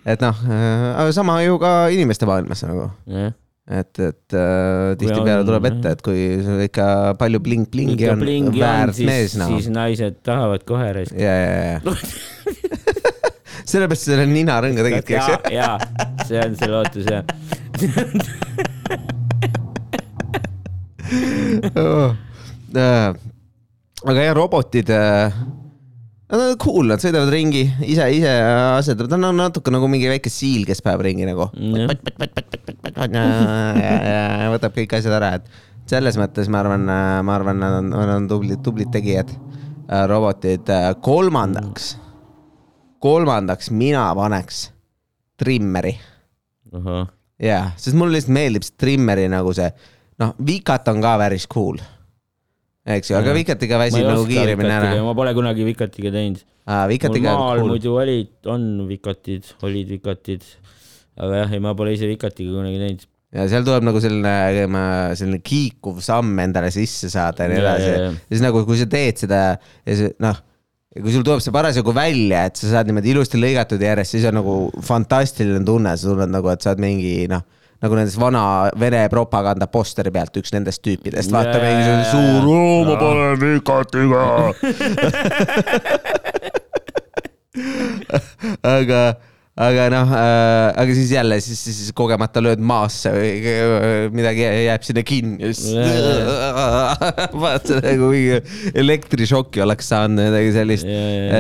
et 0.07 0.25
noh, 0.25 0.43
aga 0.51 1.13
sama 1.15 1.39
ju 1.45 1.61
ka 1.63 1.77
inimeste 1.95 2.29
maailmas 2.29 2.65
nagu, 2.67 2.91
jah 3.11 3.33
et, 3.71 3.99
et 4.03 4.35
äh, 4.35 4.97
tihtipeale 4.99 5.43
on, 5.43 5.47
tuleb 5.47 5.69
ette, 5.71 5.93
et 5.95 6.01
kui 6.03 6.23
sul 6.43 6.63
ikka 6.65 6.87
palju 7.21 7.39
bling-blingi 7.45 8.09
on, 8.11 8.19
blingi 8.23 8.59
on, 8.59 8.65
väärt 8.65 8.97
siis 8.99 9.07
mees, 9.07 9.37
noh. 9.39 9.53
siis 9.55 9.69
naised 9.73 10.19
tahavad 10.27 10.65
kohe 10.67 10.89
raisk. 10.97 11.15
ja, 11.15 11.35
ja, 11.39 11.79
ja. 11.79 11.79
sellepärast 13.71 14.09
selle 14.11 14.27
ninarõnga 14.31 14.83
tegidki, 14.89 15.15
eks 15.21 15.31
ju?, 15.31 15.39
ja 15.55 15.71
see 16.27 16.43
on 16.43 16.59
see 16.59 16.71
lootus 16.73 17.07
jah. 17.07 17.23
aga 24.03 24.19
jah, 24.27 24.35
robotid, 24.37 24.91
nad 26.33 26.41
on 26.41 26.59
cool, 26.61 26.89
nad 26.89 27.03
sõidavad 27.03 27.31
ringi, 27.33 27.63
ise, 27.85 28.07
ise 28.17 28.33
asetavad, 28.79 29.11
ta 29.13 29.19
on 29.21 29.37
natuke 29.37 29.73
nagu 29.75 29.89
mingi 29.93 30.09
väike 30.11 30.33
siil, 30.33 30.65
kes 30.69 30.81
päev 30.85 31.05
ringi 31.05 31.27
nagu. 31.29 31.51
ja 33.83 34.53
võtab 34.55 34.77
kõik 34.79 34.97
asjad 34.99 35.17
ära, 35.19 35.35
et 35.39 35.91
selles 35.93 36.17
mõttes 36.21 36.49
ma 36.53 36.63
arvan, 36.63 36.87
ma 36.89 37.37
arvan, 37.37 37.61
nad 37.61 37.81
on, 37.83 37.91
nad 37.93 38.15
on 38.17 38.31
tublid, 38.31 38.63
tublid 38.65 38.93
tegijad, 38.95 39.33
robotid. 40.09 40.73
kolmandaks, 41.05 41.93
kolmandaks 43.03 43.73
mina 43.75 44.09
paneks 44.17 44.65
trimmeri 45.43 45.99
jaa, 47.43 47.73
sest 47.77 47.97
mulle 47.99 48.17
lihtsalt 48.17 48.37
meeldib 48.37 48.67
see 48.67 48.79
trimmeri 48.81 49.27
nagu 49.33 49.53
see, 49.57 49.69
noh, 50.23 50.35
Vikat 50.47 50.89
on 50.93 51.03
ka 51.05 51.17
päris 51.21 51.49
cool. 51.51 51.81
Eks 52.87 53.13
ju, 53.13 53.17
aga. 53.19 53.35
Vikatiga 53.37 53.79
väsib 53.81 54.07
nagu 54.09 54.27
kiiremini 54.29 54.75
ära 54.75 54.93
ma 55.07 55.15
pole 55.19 55.35
kunagi 55.37 55.67
vikatiga 55.67 56.13
teinud. 56.15 56.43
Vikatiga 56.91 57.37
maal 57.39 57.63
on 57.63 57.65
cool. 57.65 57.73
muidu 57.75 57.97
olid, 57.99 58.35
on 58.51 58.69
vikatid, 58.91 59.49
olid 59.67 59.97
vikatid. 59.97 60.47
aga 61.19 61.43
jah, 61.43 61.57
ei, 61.57 61.63
ma 61.63 61.75
pole 61.79 61.95
ise 61.97 62.09
vikatiga 62.11 62.55
kunagi 62.59 62.81
teinud. 62.83 63.09
ja 63.33 63.49
seal 63.49 63.67
tuleb 63.67 63.87
nagu 63.87 64.01
selline, 64.03 64.37
selline 65.19 65.43
kiikuv 65.45 66.01
samm 66.05 66.41
endale 66.45 66.73
sisse 66.75 67.11
saada 67.13 67.47
ja 67.47 67.53
nii 67.53 67.61
edasi 67.63 67.93
ja 67.93 68.09
siis 68.17 68.43
nagu, 68.45 68.65
kui 68.69 68.81
sa 68.81 68.89
teed 68.91 69.23
seda 69.25 69.43
ja 69.55 69.99
see 69.99 70.13
noh, 70.21 70.41
kui 71.01 71.15
sul 71.15 71.25
tuleb 71.25 71.41
see 71.41 71.55
parasjagu 71.55 71.95
välja, 71.97 72.45
et 72.51 72.61
sa 72.61 72.75
saad 72.75 72.91
niimoodi 72.91 73.15
ilusti 73.15 73.41
lõigatud 73.41 73.81
järjest, 73.81 74.17
siis 74.17 74.27
on 74.29 74.37
nagu 74.37 74.57
fantastiline 74.85 75.65
tunne, 75.65 75.95
sa 75.97 76.11
tunned 76.11 76.35
nagu, 76.35 76.51
et 76.53 76.65
sa 76.65 76.75
oled 76.75 76.83
mingi 76.85 77.15
noh, 77.33 77.47
nagu 77.83 77.95
nendest 77.99 78.19
vana 78.21 78.43
Vene 78.79 79.03
propaganda 79.13 79.67
posteri 79.71 80.11
pealt 80.15 80.37
üks 80.39 80.53
nendest 80.55 80.83
tüüpidest, 80.87 81.33
vaata 81.35 81.59
Ja, 81.59 81.65
mingi 81.67 81.83
ja, 81.83 81.87
selline 81.89 82.07
ja, 82.07 82.13
suur 82.13 82.43
oo 82.53 82.85
ma 82.87 82.95
panen 83.01 83.37
vikatiga. 83.43 84.23
aga, 88.65 89.01
aga 89.67 89.89
noh 89.93 90.15
äh,, 90.17 90.69
aga 90.83 90.97
siis 90.97 91.11
jälle, 91.13 91.41
siis, 91.45 91.61
siis 91.67 91.91
kogemata 91.97 92.41
lööd 92.45 92.63
maasse 92.65 93.13
või 93.13 93.35
midagi 94.15 94.47
jääb 94.47 94.87
sinna 94.87 95.03
kinni. 95.07 95.53
Siis 95.53 95.75
vaata 97.45 97.83
nagu 97.83 98.05
mingi 98.15 98.41
elektrišoki 98.79 99.63
oleks 99.67 99.91
saanud, 99.93 100.23
midagi 100.31 100.51
sellist. 100.57 100.87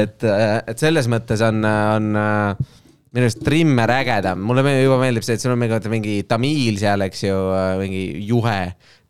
Et, 0.02 0.18
et 0.66 0.78
selles 0.83 1.07
mõttes 1.12 1.40
on, 1.46 1.64
on 1.64 2.05
äh, 2.18 2.78
minu 3.12 3.27
arust 3.29 3.42
trimmer 3.44 3.90
ägedam, 3.92 4.40
mulle 4.48 4.62
juba 4.81 4.96
meeldib 5.03 5.25
see, 5.27 5.37
et 5.37 5.42
sul 5.44 5.53
on 5.53 5.61
mingi, 5.61 6.22
tamiil 6.29 6.79
seal, 6.81 7.05
eks 7.09 7.25
ju, 7.27 7.37
mingi 7.83 8.03
juhe, 8.29 8.59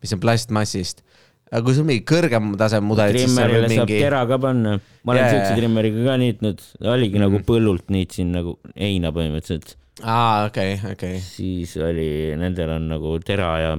mis 0.03 0.13
on 0.15 0.19
plastmassist. 0.23 1.03
aga 1.53 1.61
kui 1.67 1.75
sul 1.77 1.85
mingi 1.85 2.01
kõrgem 2.09 2.51
taseme 2.57 2.87
mudelid, 2.89 3.21
siis 3.21 3.35
seal 3.37 3.51
võib 3.53 3.69
mingi, 3.69 3.99
tera 4.01 4.23
ka 4.25 4.39
panna. 4.41 4.79
ma 5.05 5.13
olen 5.13 5.23
Jaa, 5.23 5.31
siukse 5.35 5.55
trimmeriga 5.61 6.03
ka 6.09 6.17
niitnud, 6.17 6.61
oligi 6.95 7.21
nagu 7.21 7.37
Mhm. 7.37 7.45
põllult 7.47 7.89
niitsin 7.93 8.31
nagu 8.33 8.57
heina 8.75 9.11
põhimõtteliselt. 9.13 9.75
aa, 10.03 10.45
okei, 10.49 10.79
okei. 10.91 11.19
siis 11.21 11.77
oli, 11.77 12.33
nendel 12.41 12.69
on 12.79 12.87
nagu 12.89 13.19
tera 13.23 13.51
ja 13.61 13.73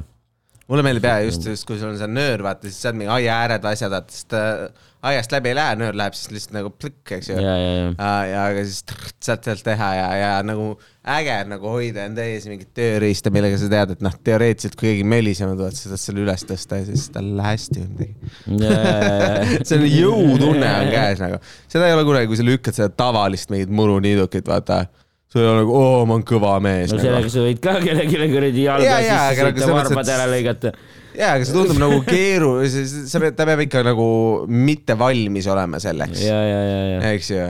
mulle 0.68 0.82
meeldib 0.86 1.04
ja 1.04 1.18
just, 1.26 1.44
just 1.44 1.66
kui 1.66 1.76
sul 1.76 1.90
on 1.90 1.98
see 1.98 2.06
nöör, 2.08 2.40
vaata 2.46 2.70
siis 2.70 2.80
saad 2.80 2.94
mingi 2.96 3.10
aiaääred, 3.12 3.64
asjad, 3.68 3.90
vaata, 3.92 4.14
sest 4.14 4.32
äh, 4.38 4.68
aiast 5.10 5.32
läbi 5.34 5.52
ei 5.52 5.58
lähe, 5.58 5.76
nöör 5.80 5.96
läheb 5.98 6.16
siis 6.16 6.32
lihtsalt 6.32 6.56
nagu 6.56 6.72
plikk, 6.72 7.12
eks 7.18 7.30
ju. 7.30 7.36
ja, 7.36 7.54
ja, 7.60 7.70
ja. 7.76 7.86
ja, 7.92 8.12
ja 8.30 8.42
aga 8.50 8.64
siis 8.64 8.82
trrrt, 8.88 9.16
saad 9.24 9.44
sealt 9.46 9.64
teha 9.66 9.90
ja, 9.98 10.08
ja 10.20 10.32
nagu 10.46 10.72
äge 11.14 11.34
on 11.42 11.50
nagu 11.52 11.68
hoida 11.68 12.06
enda 12.08 12.24
ees 12.24 12.46
mingit 12.48 12.70
tööriista, 12.76 13.32
millega 13.34 13.58
sa 13.60 13.68
tead, 13.72 13.94
et 13.96 14.04
noh, 14.04 14.14
teoreetiliselt 14.24 14.76
kui 14.80 14.88
keegi 14.88 15.04
mölisema 15.08 15.52
tuleb, 15.58 15.76
sa 15.76 15.92
saad 15.92 16.00
selle 16.00 16.24
üles 16.24 16.46
tõsta 16.48 16.80
ja 16.80 16.88
siis 16.88 17.06
tal 17.12 17.30
hästi 17.44 17.82
või 17.82 18.08
midagi. 18.54 19.60
selline 19.68 19.92
jõutunne 19.92 20.74
on 20.80 20.92
käes 20.94 21.20
nagu, 21.20 21.40
seda 21.68 21.90
ei 21.90 21.96
ole 21.96 22.06
kunagi, 22.08 22.30
kui 22.30 22.40
sa 22.40 22.48
lükkad 22.48 22.78
seda 22.78 22.92
tavalist 23.04 23.52
mingit 23.52 23.72
muruniidukit, 23.74 24.48
vaata. 24.48 24.86
ei 25.34 25.42
ole 25.44 25.60
nagu, 25.60 25.76
oo, 25.76 26.04
ma 26.08 26.16
olen 26.16 26.26
kõva 26.30 26.56
mees 26.64 26.94
no 26.94 26.96
nagu.. 26.96 27.08
sellega 27.10 27.34
sa 27.36 27.44
võid 27.44 27.60
ka 27.60 27.76
kellelegi 27.84 28.32
kuradi 28.32 28.64
jalga 28.64 28.88
jaa, 28.88 29.00
sisse 29.04 29.48
nagu 29.50 29.60
sõita, 29.60 29.72
varbad 29.82 30.14
ära 30.16 30.28
lõigata. 30.32 30.76
jaa, 31.18 31.30
aga 31.36 31.46
see 31.46 31.54
tundub 31.54 31.78
nagu 31.80 32.00
keeru, 32.14 32.50
sa 32.68 33.20
pead, 33.22 33.36
ta 33.38 33.46
peab 33.48 33.62
ikka 33.64 33.82
nagu 33.86 34.06
mitte 34.50 34.96
valmis 34.98 35.48
olema 35.50 35.80
selleks. 35.82 36.22
ja, 36.24 36.38
ja, 36.48 36.60
ja, 36.68 36.78
ja. 36.90 37.00
eks 37.14 37.30
ju. 37.32 37.40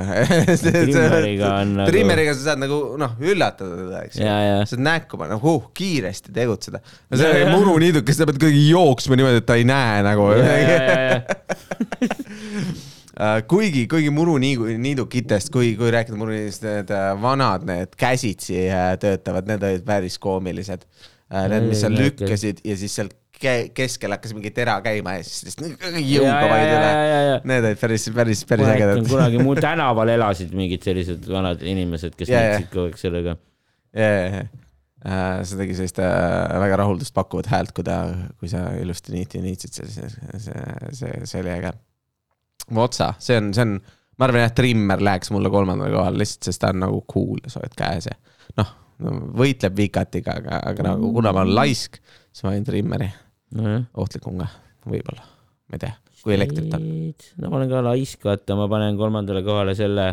Trimmeriga 0.62 1.53
on 1.61 1.74
nagu- 1.81 1.90
trimmeriga 1.90 2.37
sa 2.37 2.50
saad 2.50 2.64
nagu 2.64 2.81
noh, 3.00 3.12
üllatada 3.24 3.74
teda, 3.83 4.05
eks 4.09 4.20
ju 4.20 4.27
ja, 4.27 4.38
ja. 4.48 4.57
saad 4.70 4.85
näkku 4.85 5.20
panna, 5.20 5.38
huh, 5.42 5.70
kiiresti 5.77 6.35
tegutseda. 6.35 6.83
no 7.11 7.20
see 7.20 7.44
muruniidukas, 7.50 8.20
sa 8.20 8.29
pead 8.31 8.40
kuidagi 8.40 8.66
jooksma 8.70 9.20
niimoodi, 9.20 9.42
et 9.44 9.48
ta 9.48 9.61
ei 9.61 9.68
näe 9.68 10.03
nagu. 10.07 10.31
Äh, 13.14 13.44
kuigi, 13.46 13.85
kuigi 13.87 14.11
muruniidukitest, 14.11 15.53
kui, 15.55 15.77
kui 15.79 15.90
rääkida 15.94 16.16
muruniidukest, 16.18 16.64
need 16.66 16.88
äh, 16.90 17.12
vanad, 17.22 17.62
need 17.68 17.92
käsitsi 17.94 18.64
äh, 18.66 18.88
töötavad, 18.98 19.46
need 19.46 19.62
olid 19.62 19.85
päris 19.87 20.18
koomilised. 20.18 20.83
Need, 21.35 21.68
mis 21.70 21.81
ei, 21.87 21.94
lükkasid 21.94 22.61
ja 22.66 22.74
siis 22.79 22.92
sealt 22.94 23.14
keskel 23.40 24.14
hakkas 24.14 24.35
mingi 24.37 24.51
tera 24.55 24.77
käima 24.85 25.16
ja 25.18 25.25
siis 25.27 25.47
lihtsalt 25.49 25.97
jõuga 26.01 26.49
vaid 26.51 26.68
üle. 26.70 26.90
Need 27.51 27.68
olid 27.70 27.81
päris, 27.81 28.07
päris, 28.14 28.42
päris 28.49 28.70
ägedad. 28.75 29.01
kunagi 29.11 29.40
mu 29.42 29.57
tänaval 29.68 30.12
elasid 30.14 30.55
mingid 30.57 30.85
sellised 30.87 31.27
vanad 31.31 31.64
inimesed, 31.64 32.14
kes 32.18 32.31
nutsid 32.31 32.68
kogu 32.73 32.87
aeg 32.88 33.01
sellega. 33.01 33.37
see 33.94 35.59
tegi 35.61 35.77
sellist 35.77 35.99
äh, 36.01 36.55
väga 36.62 36.79
rahuldust 36.81 37.14
pakkuvat 37.16 37.51
häält, 37.53 37.75
kui 37.77 37.85
ta, 37.87 37.99
kui 38.40 38.49
sa 38.51 38.70
ilusti 38.81 39.12
niiti 39.12 39.42
niitsid, 39.44 39.75
see, 39.77 39.90
see, 39.92 40.62
see, 40.97 41.18
see, 41.27 41.42
oli 41.42 41.53
äge. 41.59 41.75
Votsa, 42.75 43.11
see 43.20 43.37
on, 43.37 43.51
see 43.57 43.66
on, 43.66 43.75
ma 44.16 44.29
arvan 44.29 44.47
jah, 44.47 44.55
trimmer 44.57 45.03
läheks 45.05 45.29
mulle 45.35 45.53
kolmandale 45.53 45.92
kohale 45.92 46.23
lihtsalt, 46.23 46.49
sest 46.49 46.62
ta 46.62 46.73
on 46.73 46.81
nagu 46.87 47.03
cool 47.11 47.42
sa 47.51 47.61
oled 47.61 47.77
käes 47.77 48.09
ja 48.09 48.16
noh, 48.62 48.73
võitleb 49.37 49.77
vikatiga, 49.77 50.38
aga, 50.40 50.62
aga 50.70 50.88
nagu 50.88 51.11
kuna 51.12 51.35
ma 51.35 51.44
olen 51.44 51.57
laisk, 51.59 52.01
siis 52.31 52.47
ma 52.47 52.55
olin 52.55 52.64
trimmeri, 52.66 53.11
nojah. 53.55 53.87
ohtlikum 54.05 54.38
ka, 54.43 54.51
võib-olla, 54.88 55.25
ma 55.71 55.79
ei 55.79 55.87
tea, 55.87 55.95
kui 56.25 56.37
elektrit 56.37 56.75
on. 56.77 56.85
no 57.40 57.51
ma 57.51 57.62
olen 57.62 57.73
ka 57.73 57.83
laisk, 57.90 58.23
vaata, 58.29 58.59
ma 58.59 58.69
panen 58.71 59.01
kolmandale 59.01 59.43
kohale 59.47 59.75
selle, 59.79 60.12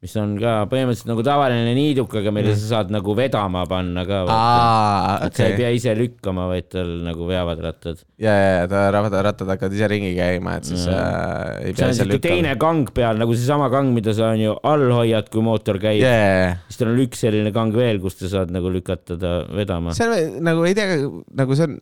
mis 0.00 0.14
on 0.16 0.30
ka 0.40 0.52
põhimõtteliselt 0.70 1.10
nagu 1.10 1.20
tavaline 1.26 1.74
niiduk, 1.76 2.14
aga 2.16 2.30
mille 2.32 2.54
sa 2.56 2.70
saad 2.70 2.92
nagu 2.94 3.12
vedama 3.18 3.66
panna 3.68 4.06
ka. 4.08 4.22
aa, 4.32 5.10
et 5.26 5.36
sa 5.36 5.48
ei 5.50 5.58
pea 5.58 5.72
ise 5.76 5.92
lükkama, 5.98 6.46
vaid 6.48 6.70
tal 6.72 6.94
nagu 7.04 7.28
veavad 7.28 7.60
rattad. 7.66 8.00
ja, 8.16 8.32
ja, 8.32 8.50
ja 8.62 8.70
ta 8.70 8.86
rattad, 8.96 9.18
rattad 9.28 9.52
hakkavad 9.52 9.76
ise 9.76 9.90
ringi 9.92 10.14
käima, 10.16 10.56
et 10.56 10.70
siis 10.70 10.86
Mm. 10.88 10.96
äh, 10.96 11.68
ei 11.68 11.74
pea 11.76 11.90
on 11.90 11.92
ise 11.98 12.08
lükkama. 12.08 12.24
teine 12.30 12.56
kang 12.64 12.88
peal 12.96 13.20
nagu 13.20 13.36
seesama 13.36 13.68
kang, 13.74 13.92
mida 13.92 14.16
sa 14.16 14.30
on 14.32 14.40
ju 14.40 14.56
all 14.72 14.88
hoiad, 15.02 15.28
kui 15.28 15.44
mootor 15.44 15.76
käib 15.82 16.00
yeah.. 16.00 16.56
siis 16.70 16.80
tal 16.80 16.94
on 16.94 17.04
üks 17.04 17.20
selline 17.26 17.52
kang 17.52 17.76
veel, 17.76 18.00
kus 18.00 18.16
sa 18.22 18.32
saad 18.38 18.56
nagu 18.56 18.72
lükata 18.72 19.20
ta 19.20 19.40
vedama. 19.52 19.92
see 19.92 20.08
on 20.08 20.40
nagu 20.48 20.64
ei 20.64 20.78
tea, 20.80 20.96
nagu 21.36 21.58
see 21.60 21.68
on 21.68 21.76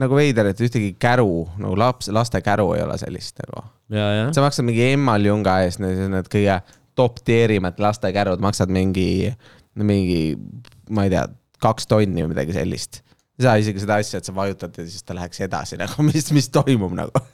nagu 0.00 0.18
veider, 0.18 0.50
et 0.50 0.60
ühtegi 0.60 0.92
käru 1.00 1.46
nagu 1.60 1.76
laps, 1.78 2.10
laste 2.14 2.40
käru 2.44 2.70
ei 2.76 2.84
ole 2.84 2.96
sellist 3.00 3.40
nagu. 3.44 3.64
sa 4.34 4.44
maksad 4.44 4.66
mingi 4.66 4.90
emmaljunga 4.92 5.60
eest, 5.66 5.80
need, 5.82 6.28
kõige 6.32 6.60
top 6.96 7.20
tierimad 7.24 7.80
lastekärud 7.80 8.42
maksad 8.44 8.72
mingi, 8.72 9.30
mingi, 9.76 10.20
ma 10.90 11.06
ei 11.06 11.12
tea, 11.12 11.26
kaks 11.62 11.88
tonni 11.90 12.24
või 12.24 12.32
midagi 12.34 12.56
sellist. 12.56 13.02
ei 13.38 13.46
saa 13.46 13.56
isegi 13.60 13.84
seda 13.84 14.00
asja, 14.00 14.20
et 14.20 14.28
sa 14.28 14.34
vajutad 14.36 14.76
ja 14.76 14.86
siis 14.86 15.04
ta 15.04 15.16
läheks 15.16 15.42
edasi 15.46 15.78
nagu, 15.82 16.06
mis, 16.06 16.30
mis 16.36 16.50
toimub 16.52 16.96
nagu. 16.96 17.24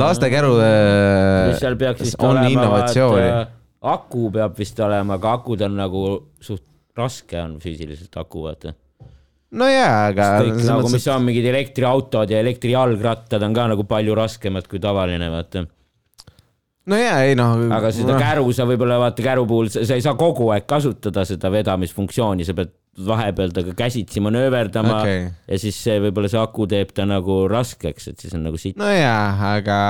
lastekäru 0.00 0.54
äh, 0.64 1.54
seal 1.60 1.76
peaks 1.76 2.06
vist 2.06 2.22
on 2.22 2.38
olema, 2.38 2.48
innovatsiooni. 2.54 3.30
aku 3.92 4.30
peab 4.32 4.58
vist 4.58 4.78
olema, 4.80 5.18
aga 5.20 5.34
akud 5.40 5.66
on 5.66 5.76
nagu 5.76 6.04
suht 6.40 6.64
raske 6.96 7.38
on 7.40 7.58
füüsiliselt 7.62 8.16
aku, 8.20 8.44
vaata. 8.48 8.74
No 9.58 9.68
jaa, 9.70 10.06
aga. 10.10 10.30
kõik 10.44 10.62
nagu, 10.66 10.92
mis 10.92 11.06
on 11.10 11.26
mingid 11.26 11.50
elektriautod 11.50 12.30
ja 12.30 12.40
elektrijalgrattad 12.44 13.42
on 13.46 13.54
ka 13.56 13.68
nagu 13.74 13.86
palju 13.88 14.16
raskemad 14.18 14.68
kui 14.70 14.82
tavaline, 14.82 15.30
vaata. 15.32 15.64
no 16.90 17.00
jaa, 17.00 17.22
ei 17.28 17.38
noh. 17.38 17.66
aga 17.74 17.92
seda 17.94 18.18
käru 18.20 18.50
sa 18.56 18.66
võib-olla 18.68 19.00
vaata 19.02 19.24
käru 19.26 19.46
puhul, 19.50 19.72
sa 19.72 19.96
ei 19.96 20.04
saa 20.04 20.16
kogu 20.18 20.50
aeg 20.54 20.68
kasutada 20.70 21.26
seda 21.28 21.52
vedamisfunktsiooni, 21.54 22.46
sa 22.46 22.56
pead 22.58 22.76
vahepeal 23.06 23.52
temaga 23.54 23.76
käsitsi 23.78 24.20
manööverdama 24.22 24.96
okay. 24.98 25.28
ja 25.46 25.58
siis 25.62 25.76
see 25.78 26.00
võib-olla 26.02 26.28
see 26.30 26.40
aku 26.40 26.66
teeb 26.70 26.90
ta 26.94 27.06
nagu 27.08 27.44
raskeks, 27.50 28.10
et 28.10 28.22
siis 28.22 28.34
on 28.36 28.44
nagu 28.48 28.58
siit. 28.60 28.78
no 28.80 28.90
jaa, 28.90 29.54
aga 29.56 29.80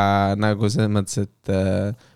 nagu 0.40 0.68
selles 0.72 0.92
mõttes, 0.92 1.24
et 1.24 1.52
äh, 1.52 2.09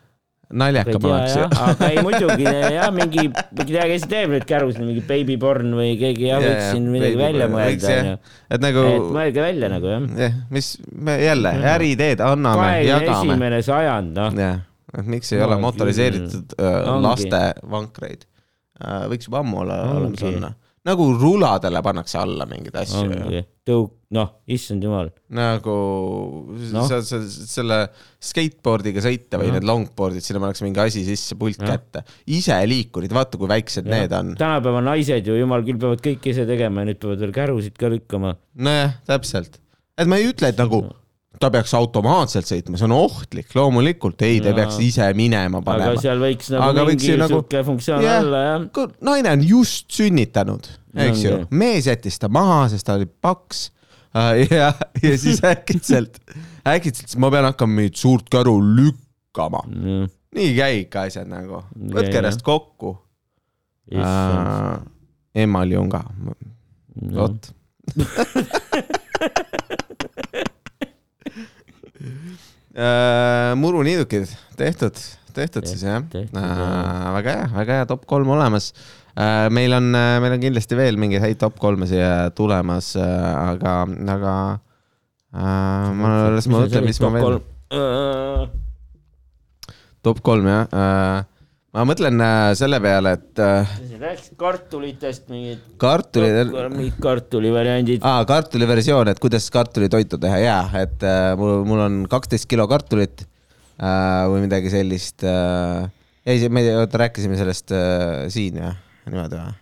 naljakam 0.55 1.07
oleks 1.09 1.37
aga 1.39 1.89
ei 1.91 2.03
muidugi 2.05 2.47
jah, 2.47 2.91
mingi, 2.95 3.27
ma 3.31 3.45
ei 3.65 3.69
tea, 3.71 3.87
kes 3.91 4.07
teeb 4.11 4.35
neid 4.35 4.47
kärusid, 4.49 4.83
mingi 4.87 5.05
baby 5.09 5.37
porn 5.41 5.75
või 5.79 5.95
keegi 6.01 6.29
jah, 6.31 6.43
võiks 6.43 6.69
siin 6.73 6.89
midagi 6.93 7.19
välja 7.21 7.49
mõelda, 7.53 7.95
onju. 7.99 8.17
et 8.57 8.65
nagu, 8.65 8.85
et 8.91 9.09
mõelge 9.19 9.45
välja 9.45 9.71
nagu 9.73 9.91
jah. 9.91 10.09
jah, 10.25 10.37
mis 10.55 10.71
me 11.09 11.17
jälle 11.23 11.55
äriideed 11.75 12.25
anname, 12.25 12.69
jagame. 12.87 13.17
esimene 13.19 13.63
sajand, 13.67 14.15
noh. 14.19 14.39
jah, 14.45 14.61
et 14.95 15.11
miks 15.17 15.33
ei 15.35 15.43
ole 15.45 15.59
No 15.59 15.65
motoriseeritud 15.69 16.57
äh, 16.59 16.77
Ongi. 16.93 17.07
laste 17.09 17.43
vankreid 17.71 18.27
äh,. 18.27 19.09
võiks 19.13 19.31
juba 19.31 19.43
ammu 19.43 19.65
olla 19.65 19.81
olemas 19.97 20.29
olla. 20.31 20.55
Nagu 20.85 21.07
ruladele 21.17 21.81
pannakse 21.85 22.19
alla 22.21 22.45
mingeid 22.49 22.75
asju 22.83 23.43
tõuk, 23.65 23.93
noh, 24.13 24.29
issand 24.53 24.85
jumal. 24.85 25.09
nagu 25.33 25.75
Noh. 26.75 26.89
sa, 26.89 26.99
sa 27.05 27.21
selle 27.25 27.79
skateboard'iga 28.21 29.01
sõita 29.05 29.41
või 29.41 29.49
Noh. 29.49 29.57
need 29.57 29.69
longboard'id, 29.69 30.25
sinna 30.25 30.43
pannakse 30.43 30.67
mingi 30.67 30.83
asi 30.85 31.05
sisse, 31.07 31.39
pult 31.41 31.63
Noh. 31.63 31.73
kätte. 31.73 32.05
ise 32.37 32.59
liikurid, 32.69 33.15
vaata 33.17 33.41
kui 33.41 33.49
väiksed 33.51 33.89
need 33.89 34.13
on. 34.13 34.35
tänapäeva 34.41 34.83
naised 34.85 35.31
ju 35.31 35.39
jumal 35.41 35.65
küll 35.65 35.81
peavad 35.81 36.05
kõike 36.05 36.35
ise 36.35 36.45
tegema 36.49 36.85
ja 36.85 36.91
nüüd 36.93 37.01
peavad 37.01 37.25
veel 37.25 37.33
kärusid 37.41 37.79
ka 37.81 37.89
lükkama. 37.93 38.37
nojah, 38.55 38.99
täpselt. 39.09 39.61
et 39.97 40.11
ma 40.11 40.21
ei 40.21 40.29
ütle, 40.33 40.53
et 40.53 40.61
nagu 40.61 40.85
ta 41.41 41.51
peaks 41.51 41.73
automaatselt 41.75 42.47
sõitma, 42.49 42.79
see 42.79 42.87
on 42.87 42.95
ohtlik, 42.97 43.49
loomulikult, 43.57 44.23
ei, 44.23 44.39
ta 44.41 44.53
Jaa. 44.53 44.59
peaks 44.61 44.79
ise 44.85 45.09
minema 45.19 45.59
aga 45.61 45.67
panema. 45.67 46.01
seal 46.01 46.21
võiks 46.23 46.51
nagu 46.55 46.63
Aga 46.69 46.85
mingi 46.89 47.11
ju 47.11 47.17
nagu- 47.21 47.43
funktsioon 47.67 48.03
Jah. 48.05 48.23
olla 48.23 48.43
jah. 48.45 48.91
naine 49.05 49.33
on 49.33 49.43
just 49.49 49.91
sünnitanud, 49.93 50.69
eks 51.07 51.25
ju 51.25 51.39
mees 51.51 51.87
jättis 51.91 52.19
ta 52.23 52.29
maha, 52.33 52.69
sest 52.73 52.87
ta 52.87 52.95
oli 52.99 53.07
paks. 53.07 53.71
ja, 54.51 54.73
ja 55.03 55.15
siis 55.19 55.43
äkitselt, 55.55 56.21
äkitselt 56.67 57.17
ma 57.19 57.31
pean 57.35 57.45
hakkama 57.51 57.81
mingit 57.81 57.97
suurt 57.99 58.29
käru 58.31 58.61
lükkama. 58.63 59.65
nii 59.75 60.47
ei 60.49 60.55
käi 60.57 60.81
ikka 60.85 61.07
asjad 61.09 61.29
nagu, 61.31 61.65
võtke 61.95 62.19
ennast 62.23 62.43
kokku. 62.47 62.97
issand. 63.91 64.87
emmaljunga, 65.35 66.05
vot. 67.15 67.51
muruniidukid 73.61 74.27
tehtud, 74.59 74.99
tehtud 75.37 75.67
siis 75.71 75.85
jah 75.87 76.03
tehtud, 76.11 76.35
jah.. 76.35 77.13
väga 77.15 77.35
hea, 77.37 77.49
väga 77.55 77.79
hea 77.79 77.89
top 77.91 78.03
kolm 78.11 78.33
olemas. 78.35 78.73
meil 79.55 79.77
on, 79.77 79.93
meil 79.95 80.35
on 80.35 80.43
kindlasti 80.43 80.79
veel 80.79 80.99
mingeid 80.99 81.23
häid 81.23 81.39
top 81.39 81.61
kolme 81.63 81.87
siia 81.87 82.31
tulemas, 82.35 82.95
aga, 82.99 83.77
aga 84.17 84.33
äh, 85.35 85.93
ma 86.01 86.17
alles 86.33 86.51
mõtlen, 86.51 86.89
mis 86.89 86.99
ma 87.05 87.13
veel, 87.15 87.39
top 90.03 90.25
kolm 90.27 90.51
jah 90.51 90.67
äh,. 90.75 91.23
Ma 91.75 91.83
mõtlen 91.89 92.23
äh, 92.23 92.53
selle 92.59 92.79
peale, 92.83 93.17
et 93.19 93.43
äh, 93.43 93.73
rääkisid 93.99 94.37
kartulitest 94.39 95.27
mingid, 95.33 95.65
kartulid, 95.83 96.53
mingid 96.71 97.01
kartulivariandid. 97.03 98.05
aa, 98.07 98.23
kartuliversioon, 98.29 99.11
et 99.11 99.23
kuidas 99.23 99.49
kartulitoitu 99.55 100.21
teha 100.23 100.39
ja 100.43 100.59
et 100.85 101.03
äh, 101.03 101.33
mul, 101.41 101.65
mul 101.67 101.83
on 101.89 101.99
kaksteist 102.11 102.49
kilo 102.51 102.69
kartulit 102.71 103.27
või 103.75 104.45
midagi 104.45 104.71
sellist 104.71 105.25
ei, 105.27 106.47
me 106.47 106.63
oota, 106.79 107.01
rääkisime 107.03 107.35
sellest 107.35 107.73
siin 108.31 108.61
või, 108.61 108.71
niimoodi 109.09 109.41
või? 109.41 109.57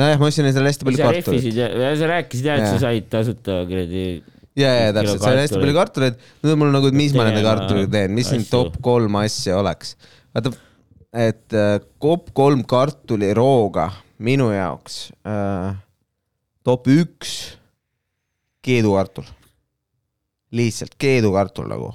nojah, 0.00 0.22
ma 0.22 0.30
ostsin 0.30 0.48
endale 0.48 0.72
hästi 0.72 0.88
palju 0.88 1.02
ja 1.02 1.90
sa 2.00 2.08
rääkisid 2.14 2.48
jah, 2.48 2.62
et 2.62 2.70
sa 2.70 2.80
said 2.86 3.10
tasuta 3.12 3.58
kuradi. 3.68 4.06
ja, 4.56 4.70
ja 4.86 4.94
täpselt, 4.96 5.20
seal 5.20 5.36
on 5.36 5.42
hästi 5.42 5.60
palju 5.60 5.76
kartuleid, 5.76 6.24
nüüd 6.46 6.62
mul 6.62 6.72
nagu, 6.78 6.88
et 6.88 6.96
mis 6.96 7.12
ma 7.16 7.28
nende 7.28 7.44
kartulitega 7.44 7.92
teen, 7.98 8.16
mis 8.16 8.32
siin 8.32 8.48
top 8.48 8.80
kolm 8.84 9.20
asja 9.20 9.60
oleks. 9.60 9.98
vaata, 10.32 10.56
et 11.12 11.52
äh, 11.52 11.78
top 12.00 12.32
kolm 12.34 12.64
kartulirooga 12.64 13.90
minu 14.18 14.50
jaoks 14.54 15.10
äh, 15.26 15.76
top 16.64 16.88
üks 16.88 17.56
keedukartul. 18.66 19.26
lihtsalt 20.50 20.94
keedukartul 20.98 21.68
nagu. 21.70 21.92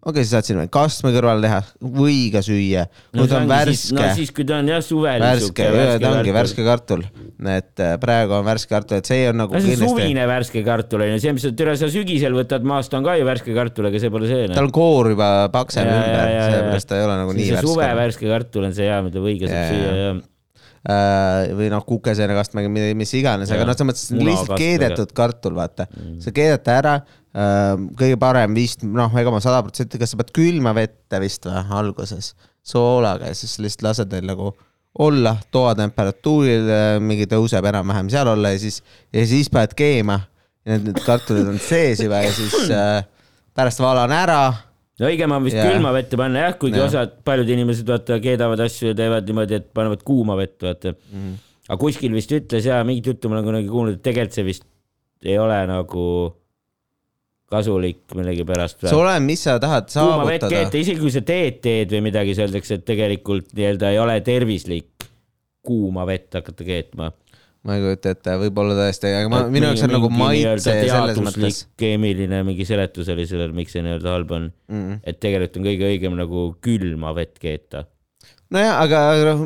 Okei 0.00 0.22
okay,, 0.22 0.24
sa 0.24 0.38
saad 0.38 0.48
sinna 0.48 0.64
kastme 0.72 1.12
kõrvale 1.12 1.44
teha 1.44 1.58
või 1.98 2.30
ka 2.32 2.40
süüa. 2.44 2.86
kui 3.12 3.28
ta 3.28 3.40
on 3.42 3.50
värske 3.50 3.96
no 3.98 4.06
siis, 4.16 4.32
kui 4.36 4.46
ta 4.48 4.60
on 4.62 4.70
jah 4.72 4.80
suvel. 4.84 5.20
värske, 5.20 5.66
ta 6.00 6.12
ongi 6.14 6.34
värske 6.34 6.64
kartul. 6.64 7.04
et 7.52 7.84
äh, 7.84 7.94
praegu 8.00 8.38
on 8.38 8.46
värske 8.48 8.72
kartul, 8.72 9.02
et 9.02 9.10
see 9.10 9.28
on 9.28 9.42
nagu 9.42 9.52
no 9.52 9.60
see 9.60 9.74
on 9.74 9.76
kindlasti, 9.76 9.92
suvine 9.92 10.26
värske 10.30 10.64
kartul 10.64 11.04
on 11.04 11.12
ju, 11.12 11.20
see, 11.26 11.36
mis 11.36 11.44
sa 11.44 11.52
türa 11.60 11.76
sa 11.76 11.92
sügisel 11.92 12.38
võtad 12.38 12.64
maast, 12.64 12.96
on 12.96 13.04
ka 13.04 13.18
ju 13.20 13.28
värske 13.28 13.56
kartul, 13.56 13.90
ega 13.90 14.02
see 14.02 14.16
pole 14.16 14.32
see. 14.32 14.48
tal 14.54 14.70
on 14.70 14.74
koor 14.80 15.12
juba 15.12 15.30
paksem 15.52 15.84
ümber, 15.84 16.34
sellepärast 16.40 16.92
ta 16.92 17.00
ei 17.00 17.08
ole 17.08 17.20
nagu 17.20 17.36
nii 17.36 17.52
see 17.52 17.64
suve 17.68 17.84
värske. 17.84 18.02
värske 18.02 18.34
kartul 18.34 18.70
on 18.70 18.76
see 18.76 18.88
hea, 18.88 19.00
mida 19.04 19.24
võiga 19.28 19.52
saab 19.52 19.72
süüa 19.74 19.96
ja 20.00 20.12
Äh, 20.80 21.50
või 21.52 21.66
noh, 21.68 21.82
kukeseenekastmega, 21.84 22.70
mis 22.96 23.10
iganes, 23.18 23.50
aga 23.52 23.66
noh, 23.68 23.76
selles 23.76 23.90
mõttes 23.90 24.06
see 24.08 24.22
lihtsalt 24.24 24.54
keedetud 24.56 25.10
kartul, 25.12 25.52
vaata 25.58 25.84
mm.. 25.90 26.14
sa 26.24 26.32
keedad 26.32 26.62
ta 26.64 26.76
ära, 26.78 26.94
kõige 27.30 28.16
parem 28.18 28.56
viis, 28.56 28.74
noh, 28.82 29.12
ega 29.20 29.30
ma 29.30 29.38
sada 29.42 29.60
protsenti, 29.62 30.00
kas 30.00 30.14
sa 30.14 30.18
pead 30.18 30.32
külma 30.34 30.72
vette 30.74 31.20
vist 31.22 31.46
või 31.46 31.60
alguses, 31.78 32.32
soolaga 32.66 33.30
ja 33.30 33.36
siis 33.38 33.58
lihtsalt 33.62 33.86
lased 33.86 34.16
neil 34.16 34.26
nagu 34.32 34.50
olla 34.98 35.36
toatemperatuuril, 35.54 36.66
mingi 37.06 37.28
tõuseb 37.30 37.68
enam-vähem 37.70 38.10
seal 38.10 38.32
olla 38.32 38.50
ja 38.50 38.58
siis, 38.58 38.80
ja 39.14 39.22
siis 39.26 39.50
paned 39.52 39.76
keema. 39.78 40.18
need, 40.66 40.82
need 40.90 40.98
kartulid 41.06 41.46
on 41.48 41.60
sees 41.62 42.02
juba 42.02 42.18
ja 42.20 42.32
siis 42.36 42.66
äh, 42.74 43.04
pärast 43.56 43.80
valan 43.80 44.12
ära 44.12 44.42
no 45.00 45.08
õigem 45.08 45.32
on 45.32 45.46
vist 45.46 45.56
Jaa. 45.56 45.70
külma 45.70 45.92
vette 45.96 46.18
panna 46.20 46.42
jah, 46.44 46.56
kuigi 46.60 46.76
Jah. 46.76 46.90
osad, 46.90 47.14
paljud 47.24 47.48
inimesed 47.54 47.88
vaata 47.88 48.18
keedavad 48.20 48.60
asju 48.66 48.90
ja 48.90 48.98
teevad 48.98 49.30
niimoodi, 49.30 49.56
et 49.56 49.70
panevad 49.76 50.02
kuuma 50.06 50.36
vett, 50.40 50.58
vaata 50.64 50.96
mm. 50.96 51.38
Aga 51.70 51.78
kuskil 51.78 52.10
vist 52.16 52.32
ütles 52.34 52.64
ja 52.66 52.80
mingit 52.82 53.06
juttu 53.06 53.28
ma 53.30 53.36
olen 53.36 53.46
kunagi 53.46 53.68
kuulnud, 53.70 53.98
et 54.00 54.02
tegelikult 54.02 54.34
see 54.34 54.46
vist 54.48 54.64
ei 55.22 55.36
ole 55.38 55.54
nagu 55.70 56.04
kasulik 57.50 58.14
millegipärast. 58.14 58.84
see 58.86 58.96
oleneb, 58.96 59.26
mis 59.26 59.42
sa 59.46 59.58
tahad 59.62 59.90
saavutada 59.92 60.68
isegi 60.70 61.00
kui 61.00 61.12
sa 61.14 61.22
teed 61.26 61.58
teed 61.64 61.90
või 61.96 62.04
midagi, 62.10 62.34
siis 62.34 62.46
öeldakse, 62.46 62.78
et 62.80 62.86
tegelikult 62.88 63.50
nii-öelda 63.56 63.90
ei 63.94 63.98
ole 64.02 64.20
tervislik 64.26 65.08
kuuma 65.66 66.06
vett 66.08 66.38
hakata 66.38 66.64
keetma. 66.66 67.10
ma 67.60 67.76
ei 67.76 67.82
kujuta 67.84 68.14
ette, 68.14 68.34
võib-olla 68.40 68.72
tõesti, 68.78 69.10
aga 69.18 69.28
ma, 69.28 69.40
minu 69.52 69.68
jaoks 69.68 69.82
on 69.84 69.92
nagu 69.92 70.08
maitse 70.14 70.76
selles 70.80 71.18
mõttes. 71.26 71.58
keemiline 71.80 72.38
mingi 72.48 72.64
seletus 72.64 73.10
oli 73.12 73.26
sellel, 73.28 73.52
miks 73.56 73.74
see 73.76 73.84
nii-öelda 73.84 74.14
halb 74.14 74.36
on 74.36 74.52
Mm. 74.70 75.00
et 75.04 75.18
tegelikult 75.20 75.58
on 75.58 75.66
kõige 75.66 75.88
õigem 75.90 76.14
nagu 76.16 76.44
külma 76.62 77.12
vett 77.18 77.36
keeta. 77.42 77.84
nojah, 78.50 78.78
aga 78.86 79.02
noh, 79.26 79.44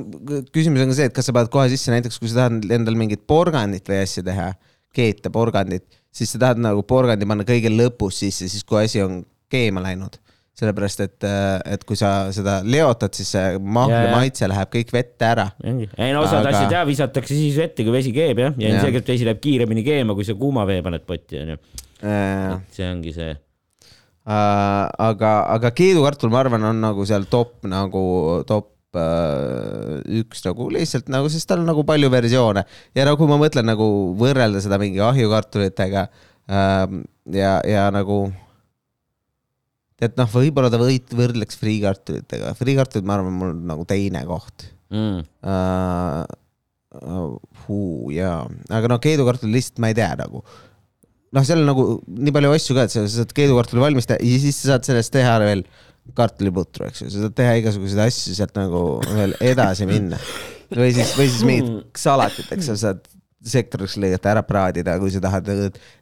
küsimus 0.55 0.85
on 0.85 0.93
ka 0.93 0.99
see, 1.01 1.09
et 1.11 1.17
kas 1.17 1.27
sa 1.27 1.35
paned 1.35 1.51
kohe 1.51 1.67
sisse 1.73 1.91
näiteks, 1.91 2.21
kui 2.21 2.31
sa 2.31 2.45
tahad 2.45 2.71
endal 2.71 2.95
mingit 3.01 3.27
porgandit 3.27 3.89
või 3.89 4.05
asja 4.05 4.23
teha, 4.23 4.53
keeta 4.95 5.31
porgandit, 5.35 5.87
siis 6.15 6.35
sa 6.35 6.41
tahad 6.43 6.61
nagu 6.63 6.85
porgandi 6.87 7.27
panna 7.29 7.47
kõige 7.49 7.73
lõpus 7.73 8.23
sisse, 8.25 8.49
siis 8.51 8.65
kui 8.67 8.83
asi 8.85 9.03
on 9.05 9.23
keema 9.51 9.83
läinud. 9.85 10.21
sellepärast, 10.55 11.01
et, 11.03 11.25
et 11.67 11.83
kui 11.83 11.97
sa 11.99 12.29
seda 12.31 12.61
leotad, 12.63 13.11
siis 13.19 13.33
see 13.35 13.57
mahla 13.59 14.13
maitse 14.13 14.47
läheb 14.47 14.69
kõik 14.71 14.93
vette 14.95 15.27
ära. 15.27 15.49
ei 15.67 16.13
no 16.15 16.21
osad 16.23 16.45
Aga- 16.45 16.53
asjad 16.53 16.75
jah 16.77 16.85
visatakse 16.87 17.35
siis 17.35 17.57
vette, 17.59 17.83
kui 17.83 17.91
vesi 17.91 18.13
keeb 18.15 18.39
jah, 18.39 18.55
ja 18.63 18.71
ilmselgelt 18.71 19.11
vesi 19.11 19.27
läheb 19.27 19.41
kiiremini 19.43 19.83
keema, 19.83 20.15
kui 20.15 20.27
sa 20.27 20.37
kuuma 20.39 20.63
vee 20.69 20.79
paned 20.87 21.03
potti 21.09 21.41
onju. 21.43 21.59
Äh, 22.07 22.55
see 22.71 22.87
ongi 22.87 23.17
see. 23.17 23.35
aga, 24.25 25.33
aga 25.57 25.73
keedukartul, 25.75 26.31
ma 26.31 26.45
arvan, 26.45 26.71
on 26.71 26.81
nagu 26.87 27.05
seal 27.09 27.27
top 27.31 27.67
nagu 27.67 28.05
top 28.47 28.71
äh, 28.71 28.74
üks 30.21 30.45
nagu 30.47 30.69
lihtsalt 30.75 31.11
nagu, 31.13 31.31
sest 31.33 31.49
tal 31.51 31.63
on 31.63 31.69
nagu 31.71 31.85
palju 31.89 32.11
versioone 32.13 32.65
ja 32.95 33.07
nagu 33.09 33.29
ma 33.31 33.39
mõtlen 33.41 33.67
nagu 33.69 33.89
võrrelda 34.21 34.63
seda 34.65 34.79
mingi 34.83 35.03
ahjukartulitega 35.05 36.07
ähm, 36.51 37.03
ja, 37.33 37.59
ja 37.67 37.89
nagu 37.95 38.27
et 40.05 40.17
noh, 40.21 40.29
võib-olla 40.29 40.69
ta 40.73 40.79
võid, 40.81 41.13
võrdleks 41.17 41.57
friikartulitega, 41.61 42.53
friikartulid, 42.59 43.07
ma 43.09 43.19
arvan, 43.19 43.37
mul 43.41 43.53
nagu 43.73 43.87
teine 43.89 44.25
koht 44.29 44.71
Mm. 44.95 45.25
uh,. 45.43 46.25
Huu, 47.65 48.13
jaa, 48.15 48.45
aga 48.71 48.87
no 48.93 49.01
keedukartul 49.03 49.51
lihtsalt 49.51 49.81
ma 49.83 49.89
ei 49.91 49.97
tea 49.99 50.13
nagu. 50.21 50.45
noh, 51.35 51.43
seal 51.43 51.65
on 51.65 51.67
nagu 51.67 51.87
nii 52.07 52.35
palju 52.37 52.53
asju 52.55 52.77
ka, 52.77 52.85
et 52.87 52.93
sa 52.95 53.03
saad 53.11 53.33
keedukartuli 53.35 53.83
valmis 53.83 54.07
teha 54.07 54.21
ja 54.23 54.37
siis 54.39 54.61
sa 54.61 54.69
saad 54.75 54.87
sellest 54.87 55.11
teha 55.17 55.33
veel 55.43 55.65
kartuliputru, 56.13 56.89
eks 56.91 57.05
ju, 57.05 57.11
sa 57.15 57.25
saad 57.25 57.37
teha 57.39 57.57
igasuguseid 57.63 58.05
asju 58.05 58.37
sealt 58.37 58.55
nagu 58.59 58.85
veel 59.09 59.35
edasi 59.41 59.89
minna. 59.89 60.21
või 60.75 60.93
siis, 60.95 61.15
või 61.19 61.29
siis 61.31 61.45
mingit 61.49 62.01
salatit, 62.05 62.51
eks 62.55 62.73
sa 62.73 62.77
saad 62.89 63.05
sektoriks 63.45 63.99
lõigata, 64.01 64.31
ära 64.33 64.43
praadida, 64.47 64.95
kui 65.01 65.13
sa 65.13 65.21
tahad. 65.23 65.49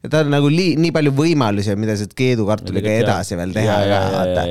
ta 0.06 0.22
on 0.22 0.30
nagu 0.32 0.50
nii, 0.52 0.76
nii 0.82 0.92
palju 0.94 1.12
võimalusi, 1.16 1.74
mida 1.80 1.96
sa 1.98 2.06
keedukartuliga 2.06 2.92
edasi 3.02 3.38
veel 3.38 3.54
teha 3.56 3.78
ka, 3.90 4.00
vaata. 4.14 4.44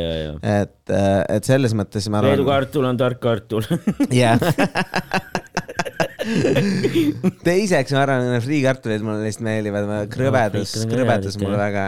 et, 0.57 0.95
et 1.37 1.47
selles 1.47 1.75
mõttes 1.77 2.09
ma 2.11 2.19
arvan. 2.19 2.35
leedukartul 2.35 2.89
on 2.89 2.99
tark 2.99 3.21
kartul. 3.23 3.67
jah. 4.21 4.43
teiseks 7.47 7.95
ma 7.95 8.03
arvan, 8.03 8.27
et 8.35 8.45
friikartulid 8.45 9.07
mulle 9.07 9.23
lihtsalt 9.23 9.47
meeldivad, 9.47 9.87
krõbedus 10.11 10.75
on 10.83 10.91
krõbedus 10.91 11.39
mulle 11.41 11.63
väga, 11.63 11.87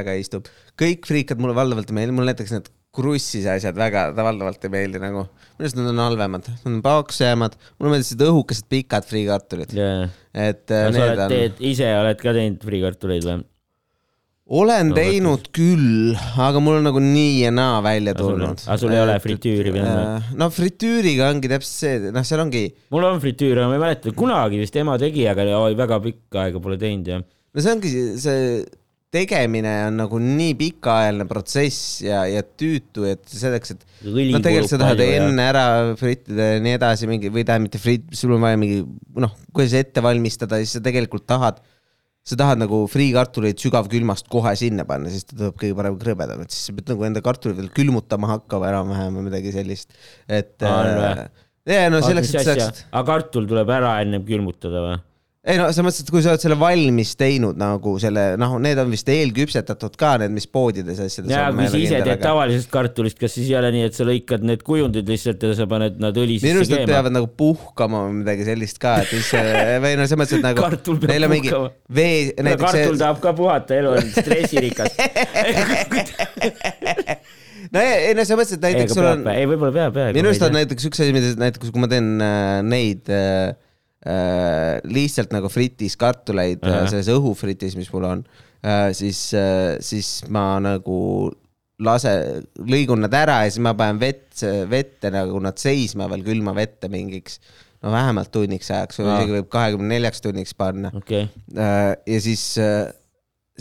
väga 0.00 0.18
istub. 0.20 0.50
kõik 0.80 1.06
friikad 1.08 1.40
mulle 1.42 1.56
valdavalt 1.56 1.94
ei 1.94 2.00
meeldi, 2.00 2.16
mulle 2.16 2.34
näiteks 2.34 2.58
need 2.58 2.70
krussis 2.94 3.46
asjad 3.46 3.76
väga, 3.78 4.08
valdavalt 4.16 4.64
ei 4.66 4.72
meeldi 4.72 5.02
nagu. 5.02 5.26
minu 5.28 5.66
arust 5.66 5.78
nad 5.78 5.92
on 5.92 6.02
halvemad, 6.02 6.48
nad 6.50 6.72
on 6.72 6.80
paksemad, 6.84 7.54
mulle 7.78 7.94
meeldisid 7.94 8.24
õhukesed 8.26 8.66
pikad 8.72 9.06
friikartulid, 9.06 9.76
et 9.76 10.74
äh, 10.74 10.88
sa 10.88 10.90
need 10.90 11.04
oled, 11.04 11.22
on, 11.26 11.34
teed 11.36 11.62
ise 11.70 11.92
oled 12.00 12.20
ka 12.22 12.34
teinud 12.36 12.66
friikartuleid 12.66 13.28
või? 13.28 13.40
olen 14.50 14.88
No, 14.90 14.96
teinud 14.98 15.44
küll, 15.54 16.16
aga 16.42 16.58
mul 16.58 16.80
on 16.80 16.88
nagu 16.88 16.98
nii 17.02 17.44
ja 17.44 17.52
naa 17.54 17.78
välja 17.86 18.16
tulnud. 18.18 18.64
aga 18.66 18.78
sul 18.82 18.94
ei 18.96 19.02
ole 19.04 19.14
fritüüri 19.22 19.74
või 19.76 19.84
on 19.86 20.24
no 20.40 20.48
fritüüriga 20.50 21.28
ongi 21.30 21.50
täpselt 21.52 21.76
see, 21.84 22.10
noh, 22.10 22.26
seal 22.26 22.42
ongi 22.42 22.64
mul 22.90 23.06
on 23.06 23.22
fritüür, 23.22 23.62
ma 23.70 23.78
ei 23.78 23.84
mäleta, 23.84 24.10
kunagi 24.18 24.58
vist 24.58 24.74
ema 24.80 24.98
tegi, 24.98 25.28
aga 25.30 25.46
oi, 25.60 25.76
väga 25.78 26.00
pikka 26.02 26.48
aega 26.48 26.62
pole 26.64 26.80
teinud 26.82 27.12
jah. 27.14 27.22
no 27.22 27.62
see 27.62 27.76
ongi 27.76 27.94
see 28.18 28.42
tegemine 29.10 29.72
on 29.88 29.96
nagu 29.98 30.20
nii 30.22 30.54
pikaajaline 30.58 31.26
protsess 31.30 31.98
ja, 32.04 32.22
ja 32.30 32.44
tüütu, 32.44 33.06
et 33.10 33.24
selleks, 33.26 33.74
et 33.74 34.06
õli 34.06 34.30
no 34.34 34.40
tegelikult 34.42 34.70
sa 34.70 34.78
tahad 34.84 35.02
enne 35.02 35.46
ära 35.50 35.64
frittida 35.98 36.52
ja 36.54 36.62
nii 36.62 36.76
edasi 36.78 37.10
mingi 37.10 37.32
või 37.32 37.42
tähendab 37.42 37.66
mitte 37.66 37.82
fritt, 37.82 38.06
sul 38.16 38.36
on 38.36 38.46
vaja 38.46 38.60
mingi 38.60 38.84
noh, 39.24 39.34
kuidas 39.56 39.74
ette 39.80 40.04
valmistada, 40.04 40.60
siis 40.62 40.76
sa 40.78 40.84
tegelikult 40.84 41.26
tahad, 41.30 41.58
sa 42.22 42.38
tahad 42.38 42.62
nagu 42.62 42.84
friikartuleid 42.92 43.58
sügavkülmast 43.58 44.30
kohe 44.30 44.54
sinna 44.58 44.86
panna, 44.86 45.10
siis 45.10 45.26
ta 45.26 45.34
tuleb 45.34 45.58
kõige 45.58 45.78
parem 45.82 45.98
krõbedam, 45.98 46.46
et 46.46 46.54
siis 46.54 46.70
sa 46.70 46.78
pead 46.78 46.94
nagu 46.94 47.10
enda 47.10 47.26
kartulit 47.26 47.58
veel 47.58 47.74
külmutama 47.74 48.30
hakkama 48.36 48.70
enam-vähem 48.70 49.18
või 49.18 49.28
midagi 49.32 49.58
sellist, 49.58 49.98
et 50.30 50.54
äh, 50.62 51.26
ja 51.66 51.90
no 51.90 51.98
selleks, 52.06 52.30
et 52.30 52.44
sa 52.46 52.54
saaksid 52.54 52.84
aga 52.92 53.06
kartul 53.10 53.50
tuleb 53.50 53.74
ära 53.74 53.98
ennem 54.06 54.22
külmutada 54.28 54.86
või? 54.86 54.98
Ei 55.40 55.56
no 55.56 55.70
selles 55.72 55.86
mõttes, 55.86 56.02
et 56.04 56.10
kui 56.12 56.20
sa 56.20 56.34
oled 56.34 56.42
selle 56.42 56.56
valmis 56.60 57.14
teinud 57.16 57.56
nagu 57.56 57.94
selle, 58.02 58.34
noh, 58.40 58.58
need 58.60 58.76
on 58.82 58.90
vist 58.92 59.08
eelküpsetatud 59.08 59.94
ka 60.00 60.18
need, 60.20 60.32
mis 60.36 60.44
poodides 60.44 60.98
asjades 61.00 61.32
ja 61.32 61.46
kui 61.48 61.64
ei 61.64 61.70
sa 61.72 61.78
ise 61.80 62.00
teed 62.04 62.20
tavalisest 62.20 62.68
kartulist, 62.72 63.16
kas 63.20 63.32
siis 63.38 63.48
ei 63.48 63.56
ole 63.56 63.70
nii, 63.72 63.84
et 63.88 63.96
sa 63.96 64.04
lõikad 64.04 64.44
need 64.44 64.60
kujundid 64.66 65.08
lihtsalt 65.08 65.40
ja 65.48 65.54
sa 65.56 65.64
paned 65.70 65.96
nad 66.04 66.12
õli 66.20 66.36
minu 66.44 66.58
sisse 66.58 66.58
arust 66.58 66.72
nad 66.74 66.80
keema? 66.82 66.92
peavad 66.92 67.12
nagu 67.16 67.28
puhkama 67.40 67.96
või 68.04 68.14
midagi 68.18 68.44
sellist 68.50 68.76
ka, 68.82 68.90
et 69.00 69.08
siis 69.14 69.28
või 69.86 69.92
no 69.96 70.04
selles 70.04 70.20
mõttes, 70.20 70.36
et 70.36 70.44
nagu 70.44 70.60
Kartul 70.60 70.96
peab 71.06 71.32
puhkama. 71.32 71.72
vee, 72.00 72.18
näiteks 72.36 72.64
kartul 72.66 72.92
see, 72.92 73.00
tahab 73.06 73.18
ka 73.24 73.30
puhata, 73.40 73.70
elu 73.80 73.90
on 73.96 74.04
stressirikas. 74.18 74.92
no 77.72 77.76
ei, 77.80 77.96
ei 78.10 78.12
no 78.12 78.20
selles 78.28 78.42
mõttes, 78.42 78.54
et 78.60 78.64
näiteks 78.68 78.92
sul 78.92 79.08
on, 79.08 79.24
ei, 79.32 79.48
võib-olla 79.48 79.72
peab 79.72 79.96
jah. 80.04 80.12
minu 80.20 80.28
arust 80.34 80.44
on 80.44 80.52
näiteks 80.58 80.84
üks 80.92 81.00
asi, 81.00 81.16
mida 81.16 81.32
näiteks 81.40 81.72
kui 81.72 81.80
ma 81.80 81.88
teen 81.88 82.20
äh, 82.20 82.60
neid 82.76 83.08
äh, 83.08 83.56
lihtsalt 84.88 85.34
nagu 85.34 85.50
fritis 85.52 85.96
kartuleid 86.00 86.62
uh 86.62 86.70
Ahah. 86.70 86.84
-huh. 86.84 86.90
selles 86.90 87.10
õhufritis, 87.12 87.76
mis 87.76 87.90
mul 87.92 88.06
on 88.08 88.24
äh,, 88.64 88.92
siis 88.96 89.34
äh,, 89.34 89.76
siis 89.80 90.22
ma 90.28 90.58
nagu 90.60 91.30
lase, 91.80 92.12
lõigun 92.58 93.00
nad 93.04 93.14
ära 93.16 93.42
ja 93.44 93.50
siis 93.50 93.62
ma 93.64 93.74
panen 93.76 94.00
vett, 94.00 94.42
vette 94.68 95.10
nagu 95.12 95.40
nad 95.40 95.56
seisma 95.60 96.08
veel 96.12 96.24
külma 96.24 96.54
vette 96.56 96.88
mingiks 96.92 97.40
no 97.82 97.92
vähemalt 97.94 98.30
tunniks 98.32 98.70
ajaks 98.70 99.00
või 99.00 99.08
Aa. 99.08 99.18
isegi 99.18 99.36
võib 99.38 99.48
kahekümne 99.52 99.94
neljaks 99.94 100.20
tunniks 100.20 100.52
panna 100.54 100.90
Äh, 101.56 101.94
ja 102.06 102.20
siis, 102.20 102.44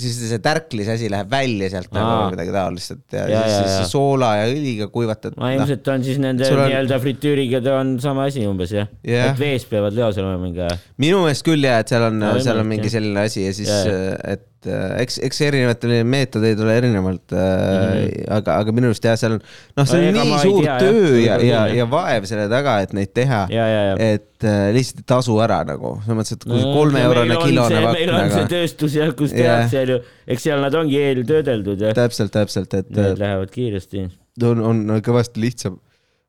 siis 0.01 0.17
see 0.31 0.39
tärklis 0.43 0.87
asi 0.95 1.09
läheb 1.11 1.29
välja 1.31 1.69
sealt 1.73 1.91
nagu 1.95 2.07
Aa. 2.07 2.19
või 2.23 2.33
midagi 2.35 2.53
taolist, 2.55 2.91
et 2.95 3.17
ja, 3.19 3.25
Ja, 3.29 3.43
ja, 3.45 3.59
siis 3.59 3.75
ja. 3.79 3.85
soola 3.91 4.31
ja 4.39 4.47
õliga 4.51 4.87
kuivatad. 4.93 5.37
no 5.37 5.49
ilmselt 5.53 5.87
on 5.93 6.03
siis 6.07 6.17
nende 6.23 6.47
on- 6.49 6.63
nii-öelda 6.65 6.99
fritüüriga 7.03 7.61
ta 7.65 7.77
on 7.81 7.95
sama 8.03 8.25
asi 8.31 8.45
umbes 8.49 8.71
jah 8.75 8.87
Jah. 9.03 9.31
et 9.33 9.39
vees 9.39 9.65
peavad 9.69 9.93
leos 9.97 10.17
olema 10.17 10.37
mingi 10.41 10.67
minu 10.97 11.23
meelest 11.25 11.45
küll 11.47 11.63
ja, 11.67 11.79
et 11.83 11.91
seal 11.91 12.07
on 12.09 12.21
seal 12.41 12.59
on 12.63 12.67
mingi 12.71 12.89
selline 12.89 13.25
asi 13.29 13.45
ja 13.45 13.53
siis 13.53 13.69
Jaa, 13.69 13.85
yeah., 13.85 14.39
et 14.59 14.67
äh, 14.67 15.01
eks, 15.03 15.17
eks 15.23 15.39
erinevatel 15.47 15.93
meetodeid 16.07 16.59
ole 16.59 16.73
erinevalt 16.81 17.31
äh, 17.31 17.39
mm, 17.39 17.91
-hmm. 17.99 18.23
aga, 18.35 18.55
aga 18.63 18.73
minu 18.75 18.89
arust 18.89 19.05
jah, 19.05 19.15
seal 19.19 19.37
on, 19.37 19.43
noh, 19.77 19.87
see 19.87 19.99
No 19.99 20.09
on 20.09 20.09
ega 20.09 20.23
nii 20.27 20.39
suur 20.41 20.63
tea, 20.63 20.73
jah. 20.73 20.81
töö 20.83 21.11
ja, 21.23 21.37
Võib-olla 21.37 21.45
ja 21.47 21.61
küll,, 21.69 21.77
ja 21.79 21.85
vaev 21.93 22.27
selle 22.29 22.47
taga, 22.51 22.73
et 22.83 22.95
neid 22.97 23.13
teha, 23.15 23.41
ja, 23.53 23.67
ja, 23.71 23.83
ja. 23.89 23.93
et 24.17 24.47
äh, 24.47 24.63
lihtsalt 24.75 25.03
ei 25.03 25.07
tasu 25.13 25.37
ära 25.45 25.61
nagu, 25.67 25.93
selles 26.03 26.19
mõttes, 26.19 26.35
et 26.35 26.47
kui 26.47 26.63
kolmeeurone 26.65 27.37
kilone 27.43 27.83
vakk 27.85 27.99
meil 27.99 28.11
on 28.15 28.25
see 28.25 28.41
nagu, 28.41 28.51
tööstus 28.55 28.97
jah, 28.99 29.13
kus 29.21 29.35
Jah. 29.35 29.39
tehakse 29.45 29.85
onju, 29.85 29.99
eks 30.35 30.47
seal 30.49 30.65
nad 30.65 30.79
ongi 30.81 30.99
eeltöödeldud 31.05 31.85
ja 31.87 31.93
täpselt, 32.01 32.35
täpselt, 32.35 32.75
et 32.75 32.91
äh, 32.91 32.99
need 32.99 33.23
lähevad 33.23 33.55
kiiresti. 33.55 34.09
on, 34.49 34.65
on 34.67 34.91
kõvasti 35.05 35.45
lihtsam. 35.45 35.79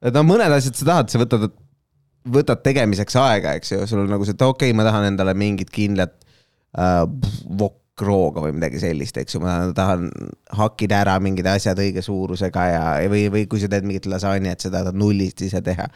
et 0.05 0.15
no 0.15 0.23
mõned 0.29 0.55
asjad 0.55 0.79
sa 0.79 0.91
tahad, 0.93 1.11
sa 1.11 1.25
võtad, 1.25 1.51
võtad 2.31 2.63
tegemiseks 2.63 3.19
aega, 3.19 3.59
eks 3.59 3.75
ju, 3.75 3.83
sul 3.91 4.05
on 4.05 4.15
nagu 4.15 4.29
see, 4.29 4.39
et 4.39 4.47
okei 4.47 4.71
okay,, 4.71 4.79
ma 4.79 4.87
tahan 4.87 5.11
endale 5.11 5.35
mingit 5.35 5.75
kindlat 5.75 6.15
äh, 6.79 7.03
vokkrooga 8.01 8.43
või 8.45 8.55
midagi 8.57 8.81
sellist, 8.81 9.19
eks 9.21 9.37
ju, 9.37 9.43
ma 9.43 9.59
tahan 9.77 10.09
hakkida 10.57 11.03
ära 11.05 11.19
mingid 11.21 11.47
asjad 11.47 11.79
õige 11.79 12.03
suurusega 12.03 12.67
ja, 12.71 12.83
või, 13.11 13.29
või 13.33 13.47
kui 13.51 13.61
sa 13.61 13.69
teed 13.69 13.85
mingit 13.85 14.09
lasanjet, 14.09 14.61
sa 14.61 14.73
tahad 14.73 14.97
nullist 14.97 15.43
ise 15.45 15.61
teha. 15.63 15.87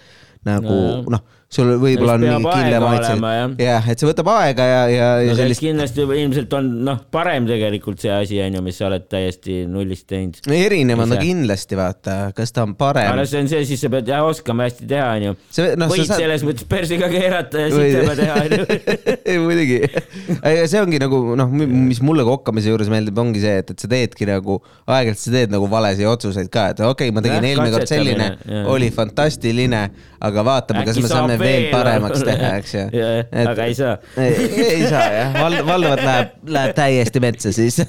Nagu 0.49 0.77
noh, 1.13 1.25
sul 1.55 1.71
võib-olla 1.79 2.17
on 2.17 2.25
mingi 2.25 2.35
aega 2.35 2.55
kindla 2.59 2.81
maitse 2.83 3.11
olema, 3.13 3.33
jah.. 3.37 3.53
jah, 3.63 3.89
et 3.93 4.01
see 4.01 4.09
võtab 4.09 4.31
aega 4.33 4.67
ja, 4.67 4.81
ja, 4.91 5.09
ja 5.23 5.31
no 5.31 5.37
sellist 5.39 5.63
kindlasti 5.63 6.05
ilmselt 6.05 6.57
on 6.59 6.71
noh, 6.89 7.01
parem 7.15 7.47
tegelikult 7.49 8.03
see 8.03 8.13
asi 8.15 8.41
onju, 8.43 8.63
mis 8.65 8.79
sa 8.81 8.89
oled 8.89 9.07
täiesti 9.11 9.61
nullist 9.71 10.07
teinud. 10.11 10.41
no 10.51 10.57
erinev 10.57 11.05
on 11.05 11.15
ta 11.15 11.21
kindlasti, 11.21 11.79
vaata, 11.79 12.17
kas 12.37 12.55
ta 12.55 12.65
on 12.67 12.75
parem 12.79 13.13
aga. 13.13 13.27
see 13.31 13.45
on 13.45 13.51
see, 13.53 13.63
siis 13.69 13.85
sa 13.85 13.91
pead 13.93 14.11
jah 14.11 14.27
oskama 14.27 14.67
hästi 14.67 14.89
teha 14.91 15.11
onju. 15.19 15.37
see, 15.55 15.77
noh, 15.81 15.93
võid 15.93 16.03
sa 16.03 16.09
saad 16.15 16.25
selles 16.25 16.47
mõttes 16.49 16.69
persiga 16.71 17.11
keerata 17.13 17.67
ja 17.67 17.71
juba 17.71 18.17
teha 18.19 18.41
onju. 18.43 18.81
ei 19.31 19.39
muidugi, 19.43 19.81
see 20.73 20.83
ongi 20.83 21.03
nagu 21.05 21.23
noh, 21.39 21.55
mis 21.55 22.03
mulle 22.05 22.27
kokkamise 22.27 22.73
juures 22.73 22.91
meeldib, 22.93 23.21
ongi 23.23 23.45
see, 23.45 23.63
et, 23.63 23.75
et 23.77 23.87
sa 23.87 23.91
teedki 23.91 24.29
nagu 24.29 24.59
aeg-ajalt 24.89 25.23
sa 25.23 25.37
teed 25.37 25.55
nagu 25.55 25.71
valesid 25.71 26.11
otsuseid 26.11 26.51
ka, 26.51 26.71
et 26.75 26.83
okei 26.83 27.13
okay,, 27.13 27.15
ma 27.15 27.23
tegin 27.25 27.39
Jah, 27.39 27.49
eelmine 27.53 27.77
kord 27.77 27.91
selline 27.95 28.67
oli 28.75 28.91
fantastiline, 28.95 29.85
aga 30.25 30.34
vaatame, 30.47 30.83
kas 30.89 30.99
me 30.99 31.11
saame 31.11 31.37
veel 31.39 31.69
paremaks 31.73 32.25
teha, 32.27 32.51
eks 32.59 32.75
ju. 32.75 32.85
aga 33.53 33.69
ei 33.69 33.77
saa. 33.79 33.95
ei, 34.19 34.49
ei 34.65 34.89
saa 34.89 35.07
jah, 35.13 35.39
Val-, 35.39 35.61
Valvat 35.69 36.03
läheb, 36.03 36.35
läheb 36.57 36.77
täiesti 36.81 37.23
metsa 37.25 37.55
siis 37.55 37.81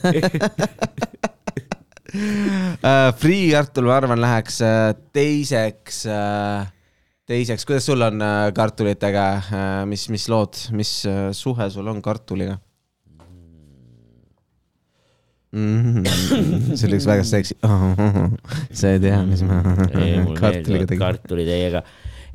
Uh, 2.15 3.11
Free 3.19 3.49
Artul, 3.57 3.89
ma 3.89 3.97
arvan, 3.97 4.21
läheks 4.23 4.61
uh, 4.63 4.93
teiseks 5.11 6.05
uh,, 6.07 6.63
teiseks, 7.27 7.65
kuidas 7.67 7.89
sul 7.89 8.05
on 8.05 8.21
kartulitega 8.55 9.25
mis, 9.89 10.05
mis 10.13 10.29
lood, 10.31 10.55
mis 10.77 10.91
uh, 11.09 11.33
suhe 11.35 11.67
sul 11.73 11.89
on 11.91 11.99
kartuliga 12.05 12.55
mm? 15.55 16.03
-hmm. 16.03 16.75
see 16.75 16.87
oli 16.87 16.99
üks 16.99 17.07
väga 17.09 17.23
seksi 17.23 17.57
sa 18.79 18.91
ei 18.91 18.99
tea, 18.99 19.21
mis 19.27 19.43
ma 19.47 19.61
mul 19.63 20.35
kartuliga 20.39 20.89
tegin. 20.89 21.01
kartulid 21.01 21.49
täiega. 21.49 21.83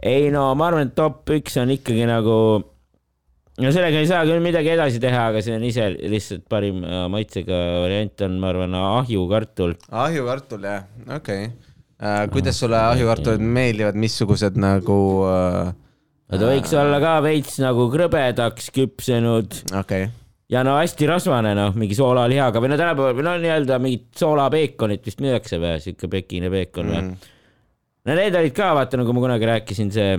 Ei 0.02 0.28
no 0.32 0.48
ma 0.58 0.68
arvan, 0.70 0.88
et 0.88 0.96
top 0.96 1.28
üks 1.34 1.56
on 1.60 1.72
ikkagi 1.74 2.06
nagu, 2.08 2.36
no 3.60 3.72
sellega 3.74 4.00
ei 4.00 4.08
saa 4.08 4.22
küll 4.28 4.42
midagi 4.44 4.72
edasi 4.74 5.02
teha, 5.02 5.26
aga 5.32 5.42
see 5.44 5.56
on 5.56 5.66
ise 5.68 5.88
lihtsalt 5.98 6.46
parim 6.50 6.84
äh, 6.84 7.04
maitsega 7.12 7.58
variant 7.84 8.24
on, 8.26 8.38
ma 8.42 8.52
arvan, 8.54 8.78
ahjukartul. 8.80 9.76
ahjukartul 9.90 10.64
jah, 10.68 10.86
okei 11.06 11.50
okay. 11.50 11.74
uh,. 12.00 12.24
kuidas 12.32 12.62
sulle 12.62 12.80
ahjukartulid 12.92 13.44
meeldivad, 13.44 13.98
missugused 14.00 14.56
nagu 14.60 15.00
uh, 15.26 15.74
ta 16.30 16.46
võiks 16.46 16.72
olla 16.78 17.02
ka 17.02 17.18
veits 17.26 17.60
nagu 17.62 17.90
krõbedaks 17.92 18.72
küpsenud 18.76 19.60
okei 19.68 20.06
okay., 20.06 20.14
ja 20.50 20.64
no 20.66 20.78
hästi 20.80 21.06
rasvane, 21.06 21.52
noh, 21.58 21.76
mingi 21.78 21.98
soolalihaga 21.98 22.62
või 22.62 22.72
no 22.72 22.78
tänapäeval 22.80 23.18
või 23.18 23.26
no 23.26 23.36
nii-öelda 23.42 23.76
mingit 23.82 24.08
soolapeekonit 24.18 25.04
vist 25.06 25.20
müüakse 25.22 25.60
või, 25.62 25.76
siuke 25.84 26.10
pekine 26.10 26.50
peekon 26.52 26.94
või 26.94 27.04
Mm. 27.10 27.36
No 28.06 28.16
need 28.16 28.36
olid 28.36 28.54
ka, 28.56 28.72
vaata 28.78 29.00
nagu 29.00 29.14
ma 29.16 29.24
kunagi 29.26 29.48
rääkisin, 29.50 29.90
see 29.94 30.14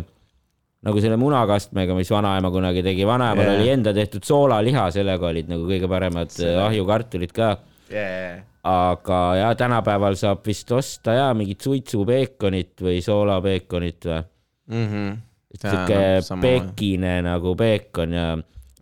nagu 0.85 1.01
selle 1.01 1.17
munakastmega, 1.21 1.95
mis 1.97 2.09
vanaema 2.09 2.49
kunagi 2.53 2.81
tegi, 2.85 3.05
vanaemal 3.05 3.45
yeah. 3.45 3.57
oli 3.59 3.73
enda 3.73 3.93
tehtud 3.93 4.25
soolaliha, 4.25 4.87
sellega 4.95 5.29
olid 5.29 5.51
nagu 5.51 5.67
kõige 5.69 5.89
paremad 5.91 6.33
See- 6.33 6.49
äh, 6.49 6.61
ahjukartulid 6.65 7.33
ka. 7.35 7.51
yeah. 7.91 8.41
aga 8.65 9.19
ja 9.37 9.49
tänapäeval 9.57 10.17
saab 10.17 10.45
vist 10.45 10.69
osta 10.73 11.17
ja 11.17 11.27
mingit 11.37 11.61
suitsupeekonit 11.65 12.81
või 12.85 13.01
soolapeekonit 13.05 14.09
või, 14.09 14.21
mm. 14.69 14.87
-hmm. 14.91 15.19
siuke 15.61 16.39
pekine 16.41 17.15
nagu 17.25 17.55
peekon 17.57 18.13
ja 18.17 18.27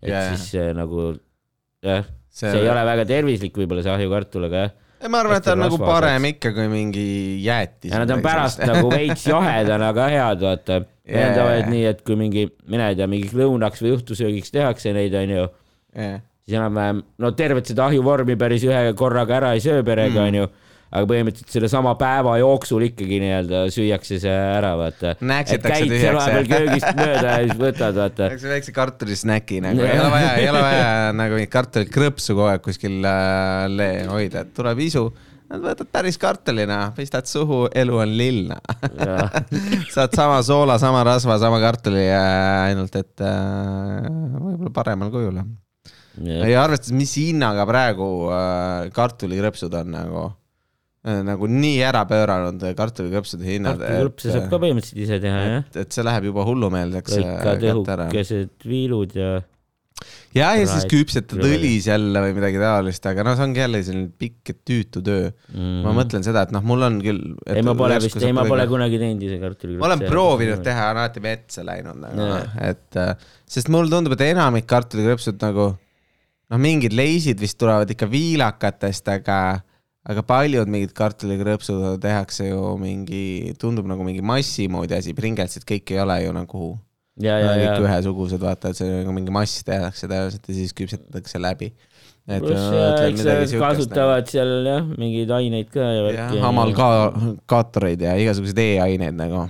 et 0.02 0.12
yeah. 0.12 0.36
siis 0.36 0.76
nagu 0.76 1.14
jah, 1.84 2.08
see, 2.28 2.48
see 2.48 2.62
ei 2.64 2.72
ole 2.72 2.84
väga 2.88 3.08
tervislik 3.08 3.56
võib-olla 3.60 3.84
see 3.84 3.96
ahjukartul, 3.96 4.48
aga 4.48 4.68
jah. 4.68 4.78
Ma 5.08 5.20
arvan, 5.24 5.38
et 5.40 5.46
ta 5.48 5.54
on 5.56 5.62
nagu 5.64 5.78
parem 5.80 6.26
ikka 6.34 6.52
kui 6.56 6.68
mingi 6.72 7.04
jäätis. 7.46 7.92
ja 7.94 8.00
nad 8.02 8.12
on 8.12 8.22
pärast 8.26 8.60
nagu 8.70 8.90
veits 8.92 9.24
jahedana 9.28 9.94
ka 9.96 10.08
head, 10.12 10.42
vaata. 10.44 10.82
Jaa. 11.10 11.16
tähendavad 11.16 11.70
nii, 11.72 11.86
et 11.90 12.02
kui 12.06 12.16
mingi, 12.20 12.44
mina 12.70 12.92
ei 12.92 12.98
tea, 13.00 13.08
mingiks 13.10 13.34
lõunaks 13.34 13.82
või 13.82 13.96
õhtusöögiks 13.96 14.52
tehakse 14.54 14.92
neid, 14.94 15.16
onju, 15.18 15.48
yeah.. 15.98 16.20
siis 16.46 16.58
enam-vähem, 16.60 17.00
no 17.18 17.32
tervet 17.34 17.66
seda 17.72 17.88
ahjuvormi 17.88 18.36
päris 18.38 18.62
ühe 18.68 18.94
korraga 19.00 19.40
ära 19.40 19.54
ei 19.58 19.64
söö 19.64 19.82
perega, 19.88 20.20
Mm. 20.22 20.28
onju. 20.28 20.50
Aga 20.90 21.06
põhimõtteliselt 21.10 21.54
sellesama 21.54 21.94
päeva 22.00 22.36
jooksul 22.42 22.88
ikkagi 22.88 23.20
nii-öelda 23.22 23.62
süüakse 23.74 24.18
see 24.24 24.34
ära, 24.34 24.72
vaata. 24.80 25.14
käid 25.22 25.94
seal 25.94 26.18
vahepeal 26.18 26.50
köögist 26.50 26.90
mööda 26.98 27.36
ja 27.36 27.44
siis 27.44 27.60
võtad, 27.60 28.00
vaata. 28.00 28.30
see 28.42 28.54
väikse 28.56 28.74
kartulisnäki 28.74 29.60
nagu, 29.66 29.86
ei 29.86 30.00
ole 30.02 30.12
vaja, 30.16 30.32
ei 30.42 30.48
ole 30.50 30.64
vaja 30.66 30.88
nagu 31.18 31.38
mingit 31.38 31.54
kartulikrõpsu 31.54 32.34
kogu 32.34 32.48
aeg 32.50 32.64
kuskil 32.66 33.06
äh, 33.06 34.08
hoida, 34.10 34.42
et 34.48 34.56
tuleb 34.58 34.82
isu, 34.88 35.06
võtad 35.62 35.94
päris 35.94 36.18
kartulina, 36.22 36.80
pistad 36.98 37.30
suhu, 37.30 37.68
elu 37.70 38.02
on 38.02 38.18
lill. 38.18 38.50
saad 39.94 40.18
sama 40.18 40.42
soola, 40.46 40.80
sama 40.82 41.06
rasva, 41.06 41.38
sama 41.42 41.62
kartuli 41.62 42.08
äh,, 42.10 42.72
ainult 42.72 42.98
et 42.98 43.26
äh, 43.30 44.10
võib-olla 44.10 44.74
paremal 44.74 45.14
kujul. 45.14 45.42
ja 46.26 46.66
arvestades, 46.66 46.98
mis 46.98 47.14
hinnaga 47.22 47.70
praegu 47.70 48.10
äh, 48.34 48.90
kartulikrõpsud 48.98 49.82
on 49.84 49.98
nagu 50.00 50.28
nagu 51.00 51.48
nii 51.48 51.78
ära 51.88 52.02
pööranud 52.10 52.64
äh, 52.68 52.74
kartulikrõpsude 52.76 53.48
hinnad. 53.48 53.80
kartulikrõpse 53.80 54.34
saab 54.34 54.50
ka 54.52 54.60
põhimõtteliselt 54.60 55.06
ise 55.06 55.22
teha, 55.24 55.46
jah. 55.48 55.70
et, 55.72 55.94
see 55.96 56.04
läheb 56.04 56.28
juba 56.28 56.44
hullumeelseks 56.48 57.16
äh, 57.22 57.30
ära. 57.40 57.56
tõhukesed 57.62 58.68
viilud 58.68 59.16
ja 59.16 59.38
ja, 60.36 60.52
ja 60.56 60.66
siis 60.68 60.86
Right. 60.90 61.44
õlis 61.46 61.88
jälle 61.90 62.22
või 62.24 62.36
midagi 62.38 62.60
taolist, 62.62 63.06
aga 63.10 63.24
noh, 63.26 63.36
see 63.38 63.46
ongi 63.48 63.62
jälle 63.62 63.82
selline 63.84 64.12
pikk 64.22 64.52
ja 64.52 64.56
tüütu 64.70 65.02
töö 65.06 65.30
mm.. 65.30 65.82
ma 65.86 65.94
mõtlen 65.98 66.26
seda, 66.26 66.44
et 66.48 66.54
noh, 66.56 66.64
mul 66.66 66.86
on 66.88 67.00
küll. 67.04 67.22
ei, 67.48 67.64
ma 67.66 67.76
pole 67.80 68.00
vist, 68.04 68.20
ei, 68.22 68.36
ma 68.36 68.46
pole 68.48 68.68
kunagi 68.70 69.00
teinud 69.02 69.26
ise 69.28 69.40
kartulikrõpse. 69.42 69.82
ma 69.84 69.90
olen 69.90 70.06
proovinud 70.06 70.64
teha, 70.66 70.90
on 70.94 71.02
alati 71.04 71.24
metsa 71.24 71.66
läinud 71.68 72.04
nagu 72.04 72.28
Jaa., 72.28 72.42
et 72.70 73.00
äh, 73.00 73.30
sest 73.50 73.72
mulle 73.74 73.92
tundub, 73.92 74.16
et 74.16 74.26
enamik 74.30 74.68
kartulikrõpsud 74.70 75.40
nagu 75.44 75.72
noh, 75.74 76.62
mingid 76.62 76.96
leisid 76.96 77.40
vist 77.42 77.60
tulevad 77.62 77.92
ikka 77.96 78.10
viilakatest, 78.12 79.12
aga 79.16 79.40
aga 80.10 80.24
paljud 80.26 80.70
mingid 80.72 80.94
kartulikrõpsud 80.98 82.00
tehakse 82.02 82.50
ju 82.50 82.62
mingi, 82.82 83.54
tundub 83.62 83.90
nagu 83.90 84.06
mingi 84.06 84.24
massi 84.26 84.68
moodi 84.72 84.98
asi, 84.98 85.14
pringelsid 85.18 85.68
kõik 85.70 85.94
ei 85.94 86.02
ole 86.02 86.18
ju 86.24 86.32
nagu 86.36 86.70
ja, 87.20 87.36
ja, 87.38 87.52
ja 87.60 87.74
kõik. 87.76 87.86
ühesugused, 87.86 88.42
vaata, 88.42 88.72
et 88.72 88.80
see 88.80 88.90
nagu 89.02 89.14
mingi 89.16 89.34
mass 89.34 89.64
tehakse 89.68 90.08
tõenäoliselt 90.08 90.50
ja 90.50 90.58
siis 90.58 90.74
küpsetatakse 90.78 91.42
läbi. 91.42 91.74
pluss 92.30 92.70
nad 92.70 93.18
siukest 93.20 93.58
kasutavad 93.60 94.30
seal 94.30 94.56
jah, 94.68 94.88
mingeid 94.98 95.34
aineid 95.40 95.70
ka 95.74 95.84
ja 95.84 96.00
nagu. 96.00 96.08
värki 96.14 96.48
amalgaatoreid 96.52 98.08
ja 98.08 98.16
igasuguseid 98.22 98.64
e-aineid 98.66 99.20
nagu. 99.20 99.46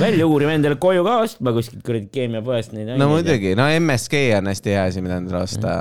välja 0.00 0.24
uurima 0.24 0.54
endale 0.56 0.78
koju 0.80 1.04
ka 1.04 1.18
ostma 1.26 1.52
kuskilt 1.52 1.84
kuradi 1.84 2.08
keemiapoest 2.14 2.72
neid 2.72 2.86
aineid. 2.86 3.02
no 3.02 3.10
muidugi, 3.10 3.52
no 3.58 3.68
MSG 3.68 4.24
on 4.38 4.48
hästi 4.52 4.72
hea 4.72 4.88
asi, 4.88 5.04
mida 5.04 5.20
endale 5.20 5.44
osta. 5.44 5.76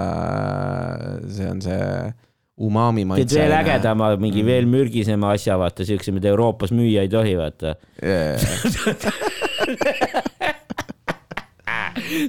see 1.31 1.47
on 1.47 1.63
see 1.63 1.87
umami 2.57 3.05
maitse. 3.09 3.39
veel 3.39 3.51
ägedama, 3.57 4.11
mingi 4.21 4.41
Mm. 4.43 4.47
veel 4.47 4.65
mürgisema 4.69 5.31
asja, 5.33 5.57
vaata 5.57 5.83
siukse, 5.85 6.11
mida 6.13 6.27
Euroopas 6.29 6.71
müüa 6.71 7.01
ei 7.01 7.09
tohi, 7.09 7.33
vaata. 7.37 7.75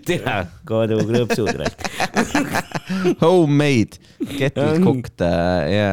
tea, 0.06 0.36
kodukrõpsud. 0.68 1.60
Homemade, 3.22 3.98
kettle 4.38 4.78
cooked 4.84 5.24
ja. 5.72 5.88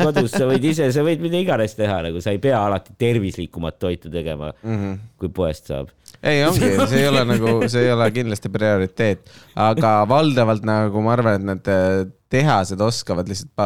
kodus 0.00 0.32
sa 0.34 0.46
võid 0.50 0.64
ise, 0.72 0.88
sa 0.94 1.04
võid 1.06 1.22
mida 1.24 1.38
iganes 1.40 1.74
teha, 1.78 2.00
nagu 2.06 2.22
sa 2.22 2.34
ei 2.34 2.40
pea 2.42 2.60
alati 2.66 2.94
tervislikumat 3.00 3.78
toitu 3.82 4.10
tegema, 4.12 4.52
Mhm. 4.62 4.94
kui 5.18 5.28
poest 5.34 5.70
saab. 5.72 5.90
ei, 6.22 6.44
ongi, 6.46 6.68
see 6.86 7.00
ei 7.02 7.08
ole 7.08 7.24
nagu, 7.26 7.54
see 7.68 7.82
ei 7.86 7.90
ole 7.92 8.10
kindlasti 8.14 8.48
prioriteet, 8.52 9.30
aga 9.58 9.94
valdavalt 10.08 10.62
nagu 10.66 11.00
ma 11.02 11.12
arvan, 11.16 11.40
et 11.40 11.46
need 11.48 11.70
äh, 11.72 12.04
tehased 12.32 12.80
oskavad 12.80 13.28
lihtsalt 13.28 13.62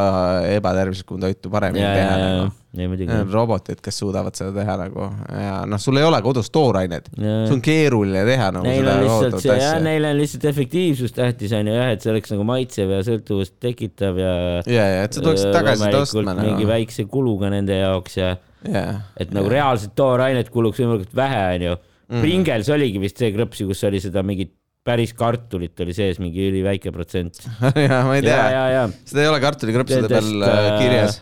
ebatervislikku 0.51 1.19
toitu 1.23 1.51
paremini 1.53 1.85
ja, 1.85 1.91
ja, 1.91 1.99
teha 2.01 2.17
ja 2.19 2.31
nagu., 2.31 2.55
ja 2.77 2.89
muidugi. 2.91 3.19
robotid, 3.33 3.81
kes 3.85 4.01
suudavad 4.03 4.37
seda 4.37 4.53
teha 4.57 4.75
nagu 4.81 5.07
ja 5.33 5.61
noh, 5.69 5.81
sul 5.81 5.97
ei 6.01 6.07
ole 6.07 6.19
kodus 6.25 6.51
toorainet, 6.55 7.09
see 7.17 7.55
on 7.55 7.63
keeruline 7.65 8.25
teha 8.29 8.51
nagu 8.59 8.69
Neil 8.69 8.91
on 8.93 9.05
lihtsalt 9.07 9.39
see 9.45 9.57
jah, 9.61 9.79
neil 9.85 10.09
on 10.11 10.19
lihtsalt 10.19 10.45
efektiivsus 10.51 11.15
tähtis 11.17 11.55
on 11.57 11.71
ju 11.71 11.79
jah, 11.79 11.95
et 11.95 12.05
see 12.05 12.13
oleks 12.13 12.35
nagu 12.35 12.49
maitsev 12.49 12.93
ja 12.97 13.01
sõltuvust 13.07 13.57
tekitav 13.63 14.21
ja. 14.21 14.35
ja, 14.67 14.91
ja 14.99 15.07
et 15.07 15.17
sa 15.17 15.25
tuleksid 15.25 15.55
tagasi 15.57 15.87
seda 15.87 16.03
ostma 16.05 16.37
mingi 16.37 16.53
nagu. 16.59 16.71
väikse 16.75 17.07
kuluga 17.11 17.53
nende 17.55 17.81
jaoks 17.81 18.21
ja 18.21 18.35
jah, 18.67 19.03
et 19.17 19.33
nagu 19.35 19.51
reaalselt 19.53 19.95
toorainet 19.99 20.51
kuluks 20.53 20.83
võimalikult 20.83 21.17
vähe, 21.17 21.43
onju. 21.57 21.77
Mhm. 22.07 22.23
Pringles 22.23 22.69
oligi 22.71 23.01
vist 23.03 23.19
see 23.19 23.33
krõps, 23.35 23.63
kus 23.67 23.83
oli 23.89 23.99
seda 24.03 24.23
mingit 24.27 24.53
päris 24.87 25.15
kartulit 25.17 25.83
oli 25.85 25.97
sees 25.97 26.21
mingi 26.23 26.51
üliväike 26.51 26.93
protsent. 26.95 27.43
ja 27.87 28.05
ma 28.07 28.19
ei 28.19 28.23
ja, 28.23 28.29
tea, 28.29 28.45
ja, 28.53 28.69
ja 28.75 28.87
seda 29.03 29.25
ei 29.25 29.33
ole 29.33 29.43
kartulikrõpsude 29.43 30.13
peal 30.13 30.31
äh, 30.47 30.55
äh, 30.55 30.79
kirjas. 30.81 31.19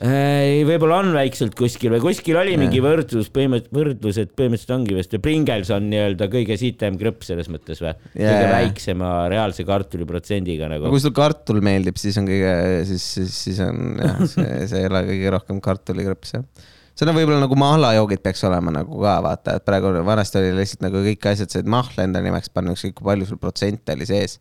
ei, 0.00 0.62
võib-olla 0.68 1.00
on 1.02 1.10
väikselt 1.12 1.56
kuskil 1.58 1.92
või 1.94 2.02
kuskil 2.06 2.38
oli 2.40 2.56
mingi 2.60 2.80
võrdlus, 2.84 3.28
põhimõtteliselt 3.34 3.76
võrdlus, 3.76 4.20
et 4.22 4.32
põhimõtteliselt 4.32 4.74
ongi 4.76 4.96
vist, 4.96 5.16
Pringles 5.24 5.72
on 5.76 5.88
nii-öelda 5.92 6.30
kõige 6.32 6.56
sitem 6.60 6.96
krõps 7.00 7.32
selles 7.32 7.50
mõttes 7.52 7.82
või? 7.84 7.94
kõige 8.16 8.50
väiksema 8.54 9.12
reaalse 9.32 9.66
kartuli 9.68 10.08
protsendiga 10.08 10.68
aga 10.68 10.76
nagu. 10.76 10.92
kui 10.92 11.04
sul 11.04 11.16
kartul 11.16 11.62
meeldib, 11.64 12.00
siis 12.00 12.16
on 12.20 12.28
kõige, 12.28 12.52
siis, 12.92 13.08
siis, 13.18 13.40
siis 13.48 13.62
on 13.66 13.96
jah, 14.00 14.20
see, 14.34 14.50
see 14.72 14.84
ei 14.84 14.92
ole 14.92 15.04
kõige 15.12 15.34
rohkem 15.36 15.64
kartulikrõps 15.64 16.36
jah. 16.38 16.69
See 17.00 17.08
on 17.08 17.16
võib-olla 17.16 17.40
nagu 17.40 17.56
mahlajoogid 17.56 18.20
peaks 18.24 18.42
olema 18.44 18.72
nagu 18.74 19.00
ka 19.00 19.16
vaata, 19.24 19.56
et 19.56 19.64
praegu 19.64 19.92
vanasti 20.04 20.40
oli 20.40 20.52
lihtsalt 20.58 20.84
nagu 20.84 21.00
kõik 21.06 21.30
asjad 21.32 21.54
said 21.54 21.70
mahla 21.70 22.04
enda 22.04 22.20
nimeks 22.24 22.52
panna, 22.52 22.74
ükskõik 22.76 22.98
kui 22.98 23.08
palju 23.08 23.30
sul 23.30 23.40
protsente 23.40 23.96
oli 23.96 24.08
sees. 24.08 24.36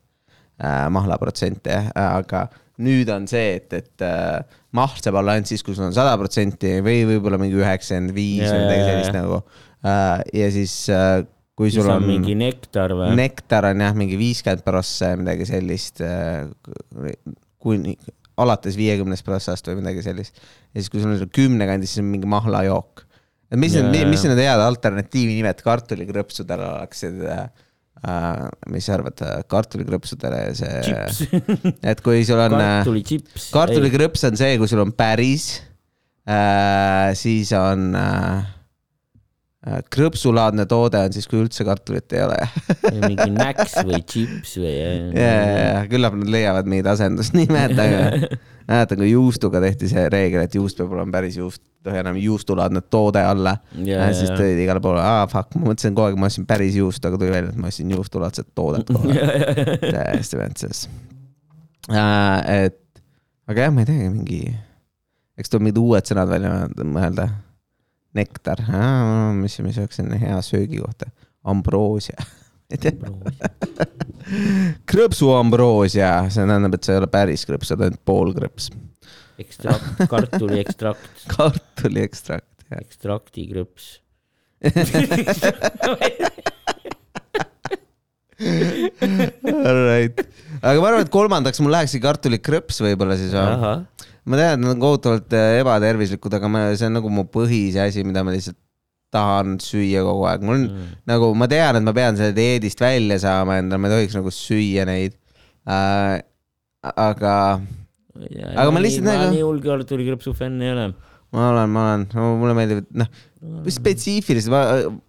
Äh,, 0.60 0.89
mahlaprotsente 0.91 1.72
jah, 1.72 1.86
aga 1.95 2.49
nüüd 2.84 3.07
on 3.14 3.28
see, 3.32 3.55
et, 3.62 3.72
et 3.76 4.03
äh, 4.03 4.57
mahl 4.76 4.99
saab 4.99 5.22
olla 5.22 5.38
ainult 5.38 5.47
siis, 5.47 5.64
kui 5.64 5.76
sul 5.76 5.88
on 5.88 5.95
sada 5.95 6.18
protsenti 6.20 6.78
või 6.84 7.05
võib-olla 7.07 7.39
mingi 7.39 7.60
üheksakümmend 7.60 8.12
viis 8.16 8.43
või 8.43 8.66
midagi 8.66 8.88
sellist 8.89 9.16
nagu. 9.16 9.39
Äh, 9.88 10.24
ja 10.36 10.49
siis 10.51 10.76
äh, 10.91 11.22
kui 11.60 11.72
sul 11.72 11.88
on 11.88 12.01
on 12.03 12.07
mingi 12.12 12.36
nektar 12.39 12.91
või? 12.95 13.14
nektar 13.20 13.70
on 13.72 13.86
jah, 13.88 13.95
mingi 13.95 14.20
viiskümmend 14.20 14.68
prossa 14.68 15.14
midagi 15.20 15.47
sellist, 15.47 16.03
kuni, 17.64 17.95
alates 18.40 18.78
viiekümnest 18.80 19.26
prossast 19.28 19.70
või 19.70 19.80
midagi 19.82 20.04
sellist. 20.06 20.40
ja 20.74 20.82
siis, 20.82 20.92
kui 20.92 21.04
sul 21.04 21.16
on 21.16 21.32
kümne 21.36 21.68
kandis, 21.70 21.94
siis 21.94 22.04
on 22.04 22.12
mingi 22.12 22.30
mahlajook. 22.30 23.06
mis 23.58 23.78
Jaa, 23.78 23.88
need, 23.88 24.10
mis 24.12 24.26
need 24.28 24.44
head 24.44 24.62
alternatiivnimed 24.66 25.66
kartulikrõpsudele 25.66 26.70
oleksid 26.76 27.26
äh,? 27.30 27.50
mis 28.72 28.86
sa 28.88 28.94
arvad, 28.96 29.20
kartulikrõpsudele 29.52 30.38
see, 30.56 31.32
et 31.92 32.00
kui 32.00 32.22
sul 32.24 32.40
on 32.40 32.56
äh, 32.56 32.88
kartulikrõps 33.52 34.24
on 34.30 34.40
see, 34.40 34.54
kui 34.62 34.72
sul 34.72 34.86
on 34.86 34.94
päris 34.96 35.50
äh,, 36.24 37.12
siis 37.20 37.52
on 37.60 37.90
äh, 38.00 38.48
äh, 39.68 39.82
krõpsulaadne 39.91 40.66
toode 40.70 41.01
on 41.07 41.16
siis, 41.16 41.28
kui 41.30 41.41
üldse 41.41 41.66
kartulit 41.68 42.16
ei 42.16 42.24
ole 42.26 42.38
mingi 43.07 43.30
näks 43.36 43.80
või 43.84 44.03
chips 44.03 44.55
või. 44.60 44.76
ja, 44.76 44.93
ja, 45.20 45.34
ja 45.60 45.84
küllap 45.91 46.16
nad 46.20 46.32
leiavad 46.38 46.70
mingid 46.70 46.91
asendusnimed, 46.93 47.76
aga 47.80 48.05
mäletan, 48.70 48.99
kui 49.01 49.10
juustuga 49.12 49.62
tehti 49.64 49.89
see 49.89 50.05
reegel, 50.14 50.43
et 50.45 50.55
juust 50.55 50.78
peab 50.78 50.93
olema 50.93 51.18
päris 51.18 51.38
juust, 51.39 51.62
ei 51.64 51.89
tohi 51.89 52.01
enam 52.03 52.18
juustulaadne 52.22 52.82
toode 52.91 53.24
olla. 53.26 53.55
ja, 53.86 54.10
siis 54.14 54.32
tõid 54.36 54.62
igale 54.64 54.82
poole, 54.84 55.01
aa 55.01 55.26
fuck, 55.32 55.55
ma 55.57 55.72
mõtlesin 55.72 55.97
kogu 55.97 56.10
aeg, 56.10 56.20
ma 56.22 56.30
ostsin 56.30 56.47
päris 56.49 56.78
juustu, 56.78 57.10
aga 57.10 57.20
tuli 57.22 57.34
välja, 57.34 57.53
et 57.53 57.60
ma 57.60 57.72
ostsin 57.72 57.93
juustulaadset 57.95 58.49
toodet 58.55 58.91
kohe. 58.93 59.16
täiesti 59.95 60.41
metsis. 60.41 60.86
et, 61.89 62.82
aga 63.49 63.68
jah, 63.68 63.74
ma 63.74 63.86
ei 63.86 63.89
teagi, 63.89 64.10
mingi, 64.14 64.41
eks 65.39 65.53
tuleb 65.53 65.70
mingid 65.70 65.82
uued 65.82 66.12
sõnad 66.12 66.30
välja 66.30 66.53
mõelda. 66.84 67.30
nektar, 68.18 68.62
mis, 69.38 69.60
mis 69.66 69.78
oleks 69.82 69.99
selline 69.99 70.20
hea 70.22 70.38
söögikoht, 70.45 71.07
ambroosia. 71.43 72.18
ei 72.74 72.78
tea, 72.82 72.93
krõpsuambroosia, 74.89 76.12
see 76.30 76.45
tähendab, 76.45 76.78
et 76.78 76.86
see 76.86 76.93
ei 76.95 77.01
ole 77.01 77.10
päris 77.12 77.45
krõps, 77.49 77.72
see 77.72 77.80
on 77.80 77.89
ainult 77.89 78.05
ekstrakt, 79.39 80.03
kartuli 80.12 80.60
ekstrakt, 80.60 81.10
kartuliekstrakt, 81.36 82.66
jah. 82.70 82.80
ekstrakti 82.84 83.47
krõps. 83.53 83.86
Alright, 88.39 90.20
aga 90.60 90.80
ma 90.80 90.88
arvan, 90.89 91.03
et 91.03 91.12
kolmandaks 91.12 91.60
mul 91.64 91.74
lähekski 91.76 91.99
kartulikrõps 92.03 92.82
võib-olla 92.84 93.16
siis 93.20 93.34
või? 93.36 93.76
Ma 94.30 94.40
tean, 94.40 94.56
et 94.56 94.64
nad 94.64 94.76
on 94.76 94.82
kohutavalt 94.84 95.36
äh, 95.38 95.60
ebatervislikud, 95.64 96.36
aga 96.38 96.52
ma, 96.52 96.66
see 96.78 96.90
on 96.90 96.98
nagu 97.00 97.12
mu 97.14 97.26
põhise 97.34 97.82
asi, 97.88 98.06
mida 98.08 98.24
ma 98.26 98.36
lihtsalt 98.36 98.60
tahan 99.14 99.58
süüa 99.64 100.04
kogu 100.06 100.28
aeg, 100.30 100.44
mul 100.46 100.56
on 100.56 100.66
mm. 100.68 100.82
Mm. 100.86 100.98
nagu, 101.10 101.32
ma 101.38 101.48
tean, 101.50 101.80
et 101.80 101.86
ma 101.86 101.94
pean 101.98 102.18
selle 102.20 102.36
dieedist 102.38 102.82
välja 102.84 103.18
saama 103.24 103.58
endale, 103.58 103.82
ma 103.82 103.90
ei 103.90 103.96
tohiks 103.98 104.18
nagu 104.20 104.34
süüa 104.34 104.86
neid 104.90 105.18
äh,. 105.66 106.20
aga 106.94 107.36
Aga 108.20 108.72
ma 108.74 108.82
lihtsalt 108.84 109.08
nagu- 109.08 109.32
nii 109.34 109.46
hull 109.46 109.62
kartulikrõpsu 109.64 110.34
fänn 110.38 110.62
ei 110.64 110.74
ole. 110.74 110.90
ma 111.34 111.50
olen, 111.52 111.70
ma 111.74 111.82
olen 111.86 112.06
no,, 112.14 112.30
mulle 112.42 112.56
meeldib, 112.58 112.84
et 112.84 113.02
noh, 113.02 113.10
spetsiifiliselt 113.70 114.52
va, 114.54 114.62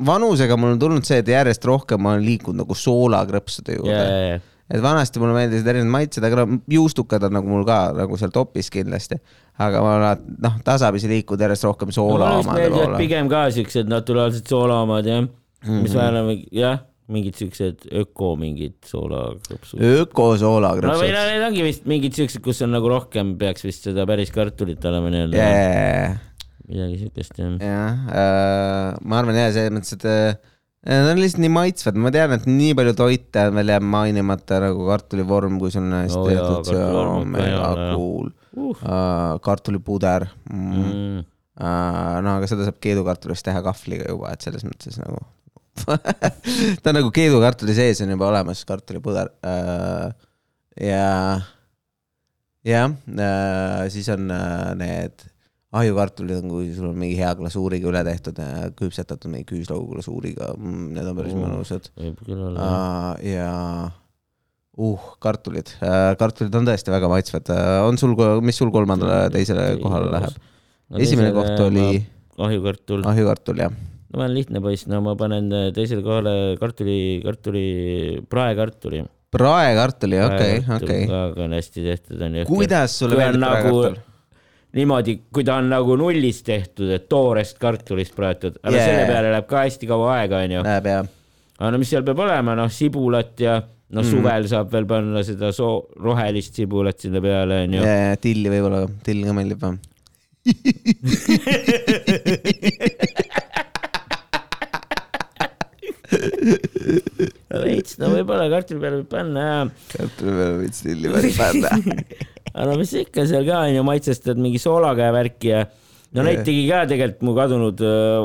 vanusega 0.05 0.57
mul 0.61 0.75
on 0.75 0.81
tulnud 0.83 1.07
see, 1.09 1.23
et 1.23 1.31
järjest 1.33 1.65
rohkem 1.69 2.03
ma 2.05 2.15
olen 2.15 2.27
liikunud 2.27 2.61
nagu 2.63 2.77
soolakrõpsude 2.77 3.79
juurde 3.79 3.95
ja, 3.97 4.19
ja, 4.35 4.41
et 4.71 4.83
vanasti 4.83 5.19
mulle 5.23 5.35
meeldisid 5.35 5.67
erinevad 5.67 5.91
maitsed, 5.97 6.25
aga 6.25 6.45
no 6.45 6.59
juustukad 6.71 7.25
on 7.27 7.33
nagu 7.39 7.49
mul 7.51 7.65
ka 7.67 7.79
nagu 7.97 8.17
seal 8.21 8.31
topis 8.35 8.71
kindlasti. 8.71 9.19
aga 9.61 9.81
ma 9.85 9.97
olen 9.97 10.37
noh, 10.41 10.55
tasapisi 10.65 11.09
liikunud 11.11 11.41
järjest 11.45 11.67
rohkem 11.69 11.91
soola 11.93 12.31
mulle 12.31 12.45
omade 12.45 12.69
poole. 12.73 12.97
pigem 13.03 13.29
ka 13.29 13.43
siuksed 13.51 13.91
naturaalsed 13.91 14.47
soola 14.49 14.83
omad 14.87 15.05
jah, 15.07 15.27
Mhm. 15.67 15.83
mis 15.83 15.93
vähemalt 15.95 16.27
mingi- 16.31 16.49
jah, 16.57 16.79
mingid 17.11 17.35
siuksed 17.35 17.83
öko 17.93 18.37
mingid 18.39 18.77
soolakrõpsud. 18.87 19.83
ökosoola 19.83 20.71
no 20.81 20.95
või 20.97 21.11
no 21.13 21.25
need 21.27 21.43
ongi 21.49 21.63
vist 21.67 21.85
mingid 21.91 22.15
siuksed, 22.17 22.41
kus 22.41 22.63
on 22.63 22.71
nagu 22.73 22.89
rohkem 22.89 23.35
peaks 23.37 23.65
vist 23.67 23.83
seda 23.85 24.07
päris 24.07 24.31
kartulit 24.33 24.85
olema 24.89 25.11
nii-öelda 25.11 25.37
jajah, 25.37 26.17
midagi 26.71 26.99
siukest 27.03 27.37
jah. 27.37 27.59
jah, 27.61 28.95
ma 29.03 29.19
arvan 29.21 29.35
jah, 29.35 29.51
selles 29.53 29.75
mõttes, 29.75 29.93
et 29.99 30.05
äh, 30.07 30.37
Nad 30.89 31.11
on 31.11 31.19
lihtsalt 31.21 31.43
nii 31.45 31.53
maitsvad, 31.53 31.97
ma 32.01 32.09
tean, 32.15 32.33
et 32.33 32.47
nii 32.49 32.73
palju 32.79 32.95
toite 32.97 33.43
on 33.51 33.59
veel 33.59 33.75
jääb 33.75 33.85
mainimata 33.85 34.63
nagu 34.65 34.87
kartulivorm, 34.89 35.59
kui 35.61 35.73
sul 35.75 35.85
on 35.85 35.99
hästi 35.99 36.23
jaa, 36.23 36.31
tehtud, 36.31 36.71
see 36.71 36.87
on 37.03 37.35
mega 37.35 37.75
cool 37.93 38.31
Uh. 38.57 38.75
uh,. 38.83 39.39
kartulipuder 39.43 40.27
mm.. 40.53 40.73
Mm. 40.75 41.19
Uh, 41.61 42.17
no 42.25 42.33
aga 42.39 42.49
seda 42.51 42.65
saab 42.67 42.81
keedukartulist 42.83 43.45
teha 43.47 43.61
kahvliga 43.63 44.09
juba, 44.09 44.33
et 44.35 44.43
selles 44.43 44.65
mõttes 44.67 44.97
nagu 44.99 45.21
ta 46.83 46.91
on 46.91 46.97
nagu 46.99 47.13
keedukartuli 47.15 47.77
sees 47.77 48.01
on 48.03 48.11
juba 48.11 48.27
olemas 48.31 48.65
kartulipuder 48.67 49.31
uh,. 49.47 50.11
ja, 50.83 51.39
jah 52.67 52.91
uh,, 52.91 53.85
siis 53.93 54.11
on 54.11 54.27
uh, 54.35 54.73
need 54.81 55.30
ahjukartulid 55.71 56.41
on, 56.41 56.51
kui 56.51 56.69
sul 56.75 56.89
on 56.91 56.99
mingi 56.99 57.17
hea 57.21 57.31
glasuuriga 57.39 57.91
üle 57.93 58.03
tehtud, 58.07 58.39
küpsetatud 58.79 59.31
mingi 59.31 59.47
küüslaugu 59.53 59.95
glasuuriga 59.95 60.51
mm,, 60.57 60.87
need 60.97 61.11
on 61.11 61.19
päris 61.21 61.37
Oo. 61.37 61.43
mõnusad 61.45 61.87
võib 61.95 62.25
küll 62.27 62.41
olla. 62.49 62.65
uh,. 62.65 63.13
ja 63.23 63.51
uh, 64.75 65.05
kartulid 65.23 65.71
uh,, 65.79 66.17
kartulid 66.19 66.59
on 66.59 66.67
tõesti 66.67 66.95
väga 66.95 67.13
maitsvad 67.13 67.53
uh,. 67.55 67.77
on 67.87 68.01
sul, 68.03 68.17
mis 68.43 68.59
sul 68.59 68.75
kolmandale, 68.75 69.29
teisele 69.35 69.69
kohale 69.83 70.11
läheb? 70.17 70.43
esimene 70.99 71.31
koht 71.39 71.63
oli 71.69 71.87
ahjukartul, 72.41 73.07
ahjukartul, 73.07 73.63
jah. 73.63 73.79
no 74.11 74.19
ma 74.19 74.27
olen 74.27 74.37
lihtne 74.41 74.65
poiss, 74.65 74.91
no 74.91 75.05
ma 75.07 75.15
panen 75.19 75.55
teisele 75.77 76.03
kohale 76.03 76.37
kartuli, 76.59 76.99
kartuli, 77.23 77.67
praekartuli. 78.27 79.07
praekartuli, 79.31 80.23
okei, 80.27 80.63
okei. 80.83 81.03
ka 81.07 81.27
on 81.47 81.55
hästi 81.55 81.91
tehtud 81.93 82.27
onju. 82.27 82.49
kuidas 82.51 82.99
sulle 82.99 83.15
on 83.15 83.23
meeldib 83.29 83.47
nagu- 83.47 83.61
praekartul? 83.85 84.07
niimoodi, 84.77 85.17
kui 85.35 85.45
ta 85.47 85.57
on 85.61 85.71
nagu 85.73 85.97
nullist 85.99 86.45
tehtud, 86.47 86.91
et 86.95 87.09
toorest 87.11 87.59
kartulist 87.63 88.15
praetud, 88.17 88.61
aga 88.63 88.77
yeah. 88.77 88.87
selle 88.87 89.05
peale 89.11 89.33
läheb 89.35 89.49
ka 89.51 89.65
hästi 89.65 89.91
kaua 89.91 90.15
aega 90.21 90.45
onju. 90.47 90.63
Läheb 90.67 90.87
jah. 90.93 91.05
aga 91.59 91.71
no 91.75 91.83
mis 91.83 91.91
seal 91.93 92.07
peab 92.07 92.23
olema, 92.27 92.57
noh 92.59 92.71
sibulat 92.73 93.35
ja 93.43 93.61
no 93.91 94.03
Mm. 94.05 94.07
suvel 94.07 94.45
saab 94.47 94.69
veel 94.71 94.87
panna 94.87 95.23
seda 95.27 95.51
soo-, 95.51 95.89
rohelist 95.99 96.55
sibulat 96.55 96.99
sinna 97.03 97.21
peale 97.25 97.65
onju. 97.67 97.81
ja, 97.83 97.95
ja 98.11 98.17
tilli 98.23 98.49
võib-olla, 98.53 98.87
till 99.03 99.25
ka 99.27 99.33
meeldib 99.35 99.61
veits, 107.61 107.99
no 108.01 108.09
võib-olla 108.15 108.47
kartuli 108.53 108.81
peale 108.81 108.97
võib 109.03 109.11
panna 109.11 109.41
ja, 109.47 109.59
kartuli 109.97 110.33
peale 110.39 110.57
võid 110.63 110.75
tilli 110.79 111.07
peale 111.13 111.33
panna. 111.37 111.71
aga 112.51 112.67
no 112.71 112.77
mis 112.81 112.93
ikka 113.05 113.27
seal 113.31 113.47
ka 113.49 113.63
onju, 113.69 113.85
maitsestad 113.87 114.41
mingi 114.41 114.61
soolaga 114.63 115.09
ja 115.09 115.15
värki 115.17 115.53
ja 115.53 115.65
no 116.17 116.27
neid 116.27 116.43
tegi 116.47 116.67
ka 116.69 116.85
tegelikult 116.91 117.27
mu 117.29 117.35
kadunud 117.39 117.83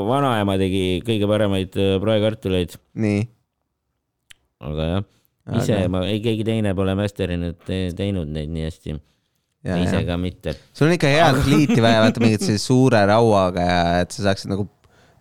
vanaema 0.08 0.58
tegi 0.60 0.84
kõige 1.06 1.30
paremaid 1.30 1.76
praekartuleid, 2.04 2.78
nii, 3.06 3.26
aga 4.66 4.88
jah, 4.92 5.10
ise 5.60 5.82
ma, 5.92 6.06
ei 6.10 6.22
keegi 6.24 6.46
teine 6.46 6.74
pole 6.78 6.96
masterinud, 6.98 7.60
teinud 7.66 8.32
neid 8.32 8.50
nii 8.52 8.70
hästi. 8.70 8.98
Ise 9.66 10.04
ka 10.06 10.14
mitte. 10.20 10.52
sul 10.76 10.86
on 10.86 10.92
ikka 10.94 11.08
head 11.10 11.40
kliiti 11.42 11.80
vaja, 11.82 11.98
vaata 12.04 12.20
mingit 12.22 12.44
sellise 12.44 12.62
suure 12.68 13.00
rauaga 13.10 13.64
ja 13.66 13.80
et 14.04 14.14
sa 14.14 14.28
saaksid 14.28 14.52
nagu 14.52 14.68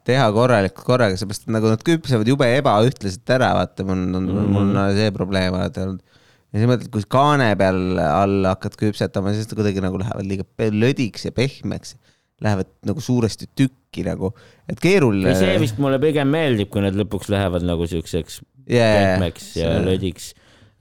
teha 0.06 0.26
korralikult 0.36 0.86
korraga, 0.86 1.18
seepärast 1.18 1.48
et 1.48 1.54
nagu 1.56 1.72
nad 1.72 1.82
küpsevad 1.86 2.30
jube 2.30 2.48
ebaühtlaselt 2.60 3.34
ära, 3.38 3.52
vaata 3.58 3.86
mul 3.88 4.04
on 4.20 4.28
mul 4.30 4.70
on 4.70 4.82
see 4.98 5.10
probleem 5.16 5.58
alati 5.58 5.82
olnud. 5.86 6.22
Ja 6.56 6.62
siis 6.62 6.70
mõtled, 6.72 6.90
kui 6.94 7.04
kaane 7.12 7.50
peal 7.60 8.00
all 8.00 8.48
hakkad 8.48 8.78
küpsetama, 8.80 9.34
siis 9.36 9.52
kuidagi 9.52 9.84
nagu 9.84 10.00
lähevad 10.00 10.28
liiga 10.30 10.72
lödiks 10.72 11.28
ja 11.28 11.36
pehmeks. 11.36 11.98
Lähevad 12.44 12.68
nagu 12.88 13.00
suuresti 13.00 13.48
tükki 13.56 14.04
nagu, 14.04 14.34
et 14.68 14.80
keeruline. 14.84 15.36
see 15.40 15.54
vist 15.62 15.78
mulle 15.80 16.00
pigem 16.04 16.28
meeldib, 16.32 16.68
kui 16.72 16.84
nad 16.84 16.96
lõpuks 17.00 17.30
lähevad 17.32 17.64
nagu 17.64 17.88
siukseks 17.88 18.42
yeah, 18.68 18.96
pehmeks 19.16 19.54
ja 19.60 19.70
lödiks. 19.84 20.34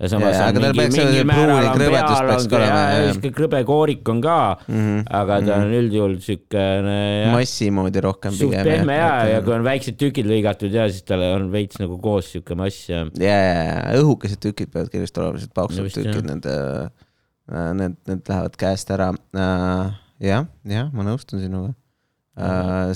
Ja 0.03 0.09
samas 0.11 0.35
Jaa, 0.35 0.49
on 0.51 0.57
mingi, 0.59 0.79
peaks 0.79 0.97
mingi 0.99 1.19
see 1.21 1.27
määral 1.29 1.69
on 1.71 1.79
peal 1.79 2.31
on 2.35 2.49
ka 2.51 2.61
ja 2.65 3.13
siuke 3.15 3.31
krõbe 3.37 3.61
koorik 3.69 4.09
on 4.11 4.21
ka, 4.25 4.39
Mhm. 4.67 5.05
aga 5.21 5.37
ta 5.47 5.59
on 5.63 5.75
üldjuhul 5.79 6.17
siukene 6.25 6.97
massi 7.33 7.69
moodi 7.71 8.03
rohkem 8.03 8.35
suht 8.35 8.57
pehme 8.67 8.97
ja, 8.99 9.13
ja 9.31 9.39
kui 9.47 9.55
on 9.55 9.63
väiksed 9.67 9.97
tükid 10.01 10.27
lõigatud 10.27 10.75
ja 10.75 10.89
siis 10.91 11.07
tal 11.07 11.23
on 11.29 11.47
veits 11.55 11.79
nagu 11.79 12.01
koos 12.03 12.33
siuke 12.35 12.57
mass 12.59 12.89
ja 12.91 13.05
ja, 13.23 13.39
ja 13.39 13.79
õhukesed 14.03 14.43
tükid 14.43 14.73
peavad 14.75 14.91
kindlasti 14.91 15.23
olema, 15.23 15.39
sellised 15.39 15.55
paksud 15.55 15.85
No 15.85 15.95
tükid, 15.95 16.11
jah. 16.11 16.27
need, 16.35 17.79
need, 17.79 17.97
need 18.11 18.29
lähevad 18.35 18.59
käest 18.59 18.91
ära. 18.91 19.13
jah, 20.19 20.47
jah, 20.65 20.91
ma 20.93 21.07
nõustun 21.07 21.39
sinuga. 21.45 21.75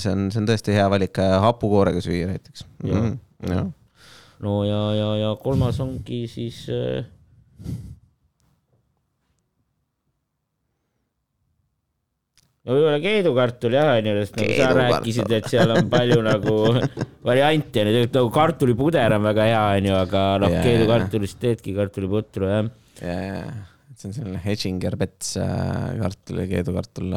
see 0.03 0.11
on, 0.11 0.27
see 0.33 0.41
on 0.41 0.47
tõesti 0.51 0.73
hea 0.75 0.87
valik 0.91 1.15
hapukoorega 1.15 2.01
süüa 2.03 2.27
näiteks. 2.33 2.65
Jah. 2.83 3.69
No 4.45 4.59
ja, 4.67 4.81
ja, 4.95 5.07
ja 5.19 5.29
kolmas 5.41 5.79
ongi 5.83 6.23
siis 6.31 6.61
äh, 6.71 7.03
no 12.63 12.75
võib-olla 12.75 12.99
keedukartul 13.03 13.75
jah, 13.75 13.95
onju, 13.97 14.13
sest 14.21 14.37
nagu 14.39 14.57
sa 14.59 14.69
rääkisid, 14.77 15.33
et 15.39 15.49
seal 15.51 15.73
on 15.75 15.89
palju 15.91 16.19
nagu 16.31 16.59
variante 17.25 17.81
tegelikult 17.81 18.19
nagu 18.19 18.31
kartulipuder 18.35 19.17
on 19.17 19.25
väga 19.27 19.49
hea, 19.49 19.65
onju, 19.81 19.97
aga 20.05 20.23
noh 20.45 20.55
Jaa,, 20.55 20.63
keedukartulist 20.67 21.41
teedki 21.41 21.75
kartuliputru 21.77 22.51
jah. 22.51 22.69
ja, 23.03 23.17
ja, 23.25 23.43
see 23.99 24.11
on 24.11 24.15
selline 24.21 24.43
Hedginger 24.45 24.95
Pets 24.99 25.35
äh, 25.41 25.97
kartul 25.99 26.43
ja 26.45 26.49
keedukartul. 26.53 27.15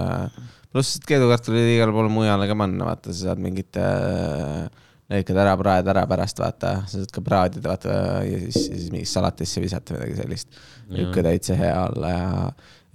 pluss, 0.73 0.97
et 0.99 1.07
keedukartul 1.07 1.59
võib 1.59 1.75
igale 1.77 1.95
poole 1.95 2.11
mujale 2.11 2.51
ka 2.51 2.59
panna, 2.59 2.89
vaata, 2.91 3.15
sa 3.15 3.31
saad 3.31 3.47
mingit 3.47 3.79
äh, 3.79 4.67
lõikad 5.13 5.39
ära, 5.45 5.55
praed 5.61 5.89
ära 5.93 6.03
pärast, 6.09 6.41
vaata, 6.41 6.75
sa 6.89 7.01
saad 7.01 7.13
ka 7.15 7.23
praadida, 7.25 7.73
vaata 7.73 7.95
ja 8.27 8.41
siis, 8.47 8.69
siis 8.71 8.91
mingisse 8.93 9.19
salatisse 9.19 9.63
visata 9.63 9.95
või 9.95 10.03
midagi 10.03 10.21
sellist. 10.23 10.61
niisugune 10.89 11.25
täitsa 11.29 11.57
hea 11.59 11.79
olla 11.87 12.13
ja, 12.13 12.29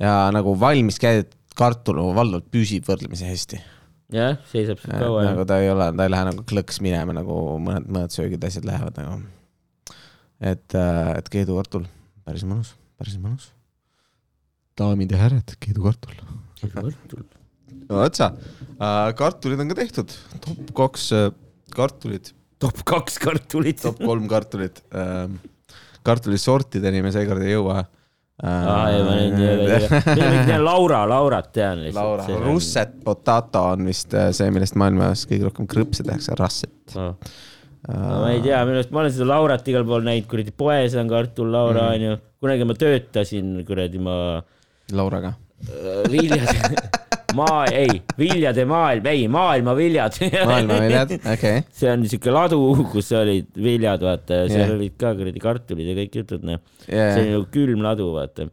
ja 0.03 0.13
nagu 0.34 0.55
valmis 0.59 0.99
käidud 1.01 1.34
kartul 1.57 1.99
valdavalt 2.15 2.49
püsib 2.53 2.88
võrdlemisi 2.88 3.28
hästi. 3.28 3.61
jah, 4.13 4.38
seisab 4.51 4.82
seal 4.84 5.01
kaua 5.01 5.26
nagu 5.30 5.45
ta 5.49 5.59
ei 5.63 5.72
ole, 5.74 5.89
ta 5.93 6.07
ei 6.07 6.13
lähe 6.13 6.28
nagu 6.32 6.45
klõks 6.47 6.82
minema, 6.86 7.15
nagu 7.18 7.39
mõned, 7.63 7.89
mõned 7.91 8.13
söögid, 8.15 8.43
asjad 8.47 8.68
lähevad 8.68 8.99
nagu. 9.01 9.22
et, 10.39 10.78
et 10.78 11.32
keedukartul, 11.34 11.88
päris 12.28 12.45
mõnus, 12.47 12.76
päris 12.99 13.18
mõnus. 13.22 13.51
daamid 14.78 15.11
ja 15.11 15.26
härrad, 15.26 15.57
keedukartul. 15.61 16.22
kartul. 16.61 17.26
no 17.88 17.99
vot 17.99 18.22
sa, 18.22 18.32
kartulid 19.18 19.61
on 19.61 19.74
ka 19.74 19.82
tehtud, 19.84 20.15
top 20.45 20.72
kaks 20.78 21.11
äh, 21.68 21.76
kartulid, 21.76 22.32
top 22.61 22.82
kaks 22.88 23.20
kartulit. 23.24 23.82
top 23.82 23.99
kolm 24.03 24.28
kartulit. 24.32 24.82
kartulisortideni 26.07 27.03
me 27.03 27.11
seekord 27.11 27.43
ei 27.43 27.53
jõua. 27.55 27.82
aa, 28.43 28.78
ei 28.93 29.03
ma 29.03 29.18
neid 29.18 29.38
ei 29.41 29.68
tea. 29.88 30.01
mina 30.15 30.45
tean 30.47 30.63
Laura, 30.65 31.03
Laurat 31.09 31.51
tean 31.55 31.84
lihtsalt. 31.84 32.24
Laura, 32.24 32.41
russet 32.45 32.95
potato 33.03 33.63
on 33.74 33.88
vist 33.89 34.13
äh, 34.15 34.32
see, 34.36 34.49
millest 34.53 34.78
maailmas 34.80 35.26
kõige 35.30 35.49
rohkem 35.49 35.70
krõpse 35.70 36.05
tehakse, 36.07 36.38
rasset. 36.39 36.97
no 36.97 37.11
ma 37.88 38.32
ei 38.34 38.41
tea, 38.45 38.61
minu 38.68 38.80
arust 38.80 38.93
ma 38.93 39.03
olen 39.03 39.15
seda 39.15 39.30
Laurat 39.34 39.68
igal 39.74 39.86
pool 39.88 40.05
näinud, 40.05 40.30
kuradi 40.32 40.53
poes 40.55 40.95
on 40.99 41.11
kartul 41.11 41.51
Laura 41.53 41.89
onju 41.95 42.13
mm., 42.15 42.24
kunagi 42.43 42.68
ma 42.70 42.76
töötasin 42.78 43.53
kuradi 43.68 44.01
ma 44.03 44.15
Lauraga. 44.93 45.34
äh, 45.68 46.03
viljade, 46.11 46.88
maa, 47.36 47.64
ei, 47.72 48.02
viljade 48.20 48.64
maailm, 48.68 49.08
ei 49.12 49.26
maailma 49.32 49.74
viljad. 49.78 50.20
maailmaviljad, 50.22 51.16
okei 51.34 51.34
okay.. 51.34 51.66
see 51.76 51.90
on 51.92 52.06
siuke 52.10 52.34
ladu, 52.34 52.60
kus 52.92 53.12
olid 53.18 53.50
viljad, 53.64 54.04
vaata, 54.04 54.44
ja 54.44 54.52
seal 54.52 54.64
yeah. 54.64 54.78
olid 54.78 54.96
ka 55.00 55.12
kuradi 55.18 55.44
kartulid 55.44 55.92
ja 55.92 55.98
kõik 55.98 56.22
jutud, 56.22 56.46
noh. 56.48 56.62
Yeah. 56.86 57.12
see 57.16 57.26
oli 57.26 57.36
nagu 57.36 57.50
külm 57.54 57.84
ladu, 57.86 58.08
vaata. 58.16 58.48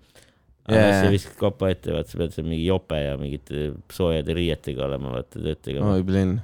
aga 0.67 0.81
yeah. 0.81 0.99
sa 1.05 1.13
viskad 1.13 1.39
kopa 1.41 1.71
ette, 1.75 1.93
vaata, 1.95 2.11
sa 2.11 2.21
pead 2.23 2.35
seal 2.35 2.49
mingi 2.49 2.67
jope 2.67 2.99
ja 2.99 3.15
mingite 3.21 3.71
soojade 3.95 4.37
riietega 4.41 4.89
olema, 4.89 5.15
vaata, 5.19 5.39
tööd 5.39 5.63
tegema. 5.63 5.95
oi, 5.95 6.05
plinn. 6.11 6.37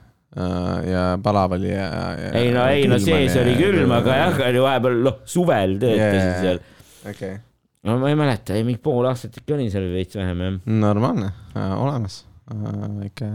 ja 0.86 1.04
palav 1.22 1.58
oli 1.58 1.72
ja, 1.72 1.90
ja. 2.14 2.32
ei 2.38 2.52
no, 2.54 2.66
ei 2.70 2.86
no 2.90 3.00
sees 3.02 3.34
oli 3.40 3.56
külm, 3.58 3.90
aga 3.96 4.24
jah, 4.24 4.42
oli 4.52 4.66
vahepeal, 4.68 5.00
noh, 5.08 5.22
suvel 5.26 5.80
töötasin 5.82 6.28
Jaa. 6.28 6.42
seal. 6.44 6.66
okei, 7.10 7.38
no 7.86 7.96
ma 8.00 8.12
ei 8.12 8.18
mäleta, 8.18 8.54
ei 8.56 8.66
mingi 8.66 8.82
pool 8.82 9.08
aastat 9.08 9.40
ikka 9.40 9.56
olin 9.56 9.72
seal 9.72 9.88
veits 9.92 10.18
vähem 10.18 10.44
jah. 10.44 10.60
normaalne, 10.84 11.32
olemas, 11.56 12.22
väike, 12.50 13.28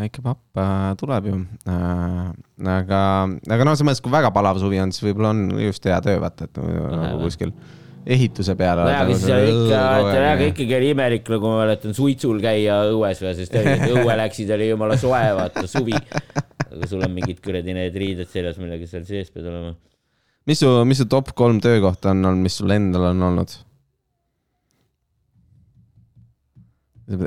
väike 0.00 0.24
papp 0.24 0.60
äh, 0.60 0.86
tuleb 1.00 1.28
ju. 1.30 1.42
aga, 1.66 3.02
aga 3.26 3.66
noh, 3.66 3.74
selles 3.74 3.86
mõttes, 3.88 4.04
kui 4.04 4.12
väga 4.12 4.32
palav 4.34 4.60
suvi 4.62 4.80
on, 4.82 4.92
siis 4.94 5.08
võib-olla 5.08 5.34
on 5.34 5.60
just 5.64 5.88
hea 5.88 6.00
töö, 6.04 6.20
vaata, 6.22 6.48
et 6.50 6.60
nagu 6.60 7.22
kuskil 7.24 7.54
ehituse 8.06 8.56
peal. 8.56 8.80
nojah, 8.80 9.02
aga 9.04 9.16
siis 9.16 9.32
oli 9.34 9.50
ikka, 9.54 9.82
nojah, 10.06 10.44
ikkagi 10.50 10.76
oli 10.76 10.92
imelik, 10.94 11.28
nagu 11.34 11.52
ma 11.52 11.60
mäletan, 11.64 11.96
suitsul 11.96 12.40
käia 12.42 12.80
õues 12.92 13.20
või, 13.24 13.34
sest 13.38 13.56
oli, 13.60 13.76
õue 13.92 14.16
läksid, 14.22 14.52
oli 14.56 14.70
jumala 14.70 14.96
soe, 15.00 15.22
vaata, 15.36 15.66
suvi. 15.70 15.96
aga 16.70 16.88
sul 16.88 17.04
on 17.04 17.12
mingid 17.16 17.40
kuradi 17.44 17.76
need 17.76 17.96
riided 17.98 18.30
seljas, 18.30 18.60
millega 18.60 18.88
seal 18.88 19.04
sees 19.08 19.32
pead 19.32 19.48
olema. 19.48 19.74
Mis 20.46 20.60
su, 20.62 20.70
mis 20.88 21.00
su 21.02 21.08
top 21.10 21.32
kolm 21.36 21.60
töökohta 21.60 22.14
on 22.14 22.24
olnud, 22.24 22.44
mis 22.46 22.56
sul 22.60 22.72
endal 22.74 23.10
on 23.12 23.22
olnud? 23.30 23.56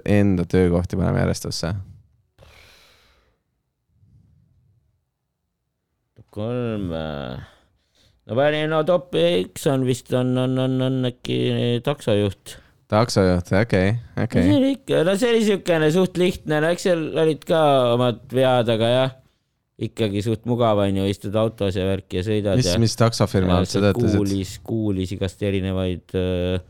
Enda 0.06 0.46
töökohti 0.48 0.96
paneme 0.96 1.20
järjestusse. 1.20 1.74
kolm. 6.34 6.90
no 8.26 8.36
panin, 8.36 8.72
no 8.72 8.82
top 8.88 9.14
üks 9.20 9.68
on 9.70 9.84
vist 9.86 10.10
on, 10.18 10.32
on, 10.38 10.58
on, 10.58 10.80
on 10.82 11.10
äkki 11.12 11.38
taksojuht 11.86 12.58
taksojuht, 12.94 13.52
okei, 13.62 13.94
no 14.16 14.26
okei 14.26 14.46
see. 14.46 14.56
oli 14.58 14.72
ikka, 14.78 15.02
no 15.08 15.16
see 15.20 15.34
oli 15.34 15.44
siukene 15.48 15.90
suht 15.94 16.18
lihtne, 16.22 16.60
no 16.62 16.72
eks 16.74 16.88
seal 16.90 17.04
olid 17.24 17.46
ka 17.48 17.60
omad 17.94 18.24
vead, 18.34 18.72
aga 18.74 18.92
jah, 18.92 19.14
ikkagi 19.82 20.22
suht 20.22 20.46
mugav 20.50 20.84
on 20.84 21.02
ju, 21.02 21.08
istud 21.10 21.34
autos 21.40 21.78
ja 21.80 21.88
värki 21.88 22.20
ja 22.20 22.28
sõidad 22.28 22.60
mis 22.60 22.70
mis 22.84 22.94
taksofirma 23.00 23.58
alt 23.62 23.72
sa 23.72 23.82
töötasid? 23.82 24.20
kuulis, 24.20 24.54
kuulis 24.62 25.14
igast 25.16 25.42
erinevaid 25.42 26.14
äh, 26.20 26.62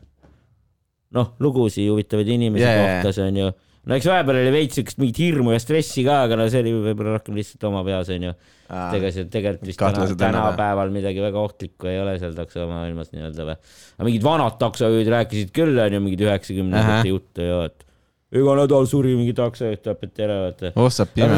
noh, 1.17 1.35
lugusid 1.43 1.91
huvitavaid 1.91 2.31
inimesi 2.35 2.63
yeah, 2.63 2.81
kohtas 2.97 3.19
onju. 3.25 3.51
no 3.83 3.97
eks 3.97 4.07
vahepeal 4.07 4.39
oli 4.39 4.53
veits 4.55 4.79
siukest 4.79 5.01
mingit 5.01 5.19
hirmu 5.19 5.51
ja 5.51 5.59
stressi 5.61 6.05
ka, 6.07 6.23
aga 6.29 6.39
no 6.39 6.47
see 6.51 6.63
oli 6.63 6.73
võib-olla 6.87 7.17
rohkem 7.17 7.37
lihtsalt 7.37 7.67
oma 7.69 7.83
peas 7.87 8.11
onju. 8.15 8.33
ega 8.71 9.13
see 9.13 9.27
tegelikult 9.33 9.73
vist 9.73 9.83
täna, 9.83 10.07
tänapäeval 10.23 10.93
midagi 10.95 11.23
väga 11.23 11.43
ohtlikku 11.43 11.91
ei 11.91 11.99
ole 12.01 12.15
seal 12.21 12.37
taksomaailmas 12.37 13.11
nii-öelda 13.13 13.49
või. 13.51 13.57
aga 13.97 14.09
mingid 14.09 14.27
vanad 14.29 14.59
taksojuhid 14.61 15.11
rääkisid 15.17 15.51
küll 15.55 15.83
onju 15.87 16.03
mingid 16.07 16.23
Ahah. 16.23 16.37
üheksakümnendate 16.37 17.11
juttu 17.11 17.49
ja 17.51 17.65
et 17.67 17.89
iga 18.33 18.55
nädal 18.57 18.87
suri 18.89 19.13
mingi 19.17 19.33
taksojuht, 19.37 19.81
tapeti 19.85 20.23
ära 20.25 20.39
vaata. 20.47 20.71
ossa 20.81 21.05
pime, 21.05 21.37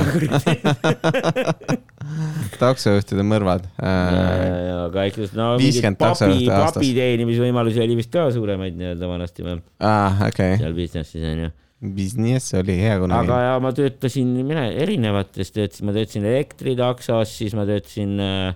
taksojuhtide 2.61 3.25
mõrvad. 3.25 3.65
aga 3.81 5.05
ikka 5.09 5.27
no 5.37 5.51
mingid 5.59 5.81
50 5.81 5.99
papi, 5.99 6.05
taksojuhti 6.05 6.49
aastas. 6.53 6.79
papi 6.79 6.91
teenimisvõimalusi 6.97 7.83
oli 7.83 7.97
vist 7.99 8.11
ka 8.13 8.27
suuremaid 8.35 8.77
nii-öelda 8.79 9.09
vanasti 9.11 9.45
või 9.45 9.57
aa, 9.83 10.27
okei, 10.29 10.57
seal 10.61 10.75
business'is 10.77 11.25
onju. 11.31 11.49
business 11.95 12.53
oli 12.61 12.77
hea 12.79 12.99
kunagi 13.01 13.27
aga. 13.31 13.39
ja 13.49 13.55
ma 13.63 13.73
töötasin, 13.75 14.31
mina 14.47 14.67
erinevates 14.71 15.51
töötasin, 15.55 15.89
ma 15.89 15.95
töötasin 15.97 16.29
elektritaksos, 16.31 17.35
siis 17.41 17.55
ma 17.57 17.65
töötasin 17.67 18.15
äh, 18.23 18.55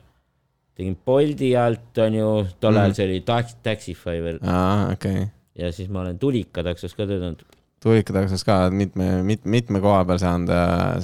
tegin 0.79 0.95
Bolti 1.05 1.51
alt 1.59 1.97
onju, 2.07 2.29
tol 2.63 2.77
ajal 2.77 2.93
Mhm. 2.93 2.95
see 3.01 3.09
oli 3.09 3.21
Tax- 3.27 3.57
Taxify 3.65 4.19
veel 4.23 4.39
aa, 4.47 4.91
okei 4.95 5.23
okay.. 5.23 5.31
ja 5.59 5.73
siis 5.75 5.89
ma 5.91 6.05
olen 6.05 6.19
Tulika 6.21 6.63
taksos 6.63 6.95
ka 6.95 7.03
töötanud. 7.09 7.43
Tulikataksos 7.83 8.43
ka 8.47 8.65
mitme, 8.73 9.19
mit-, 9.27 9.47
mitme 9.47 9.81
koha 9.83 10.01
peal 10.07 10.19
saanud, 10.21 10.51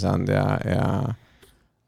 saanud 0.01 0.31
ja, 0.33 0.43
ja 0.67 0.87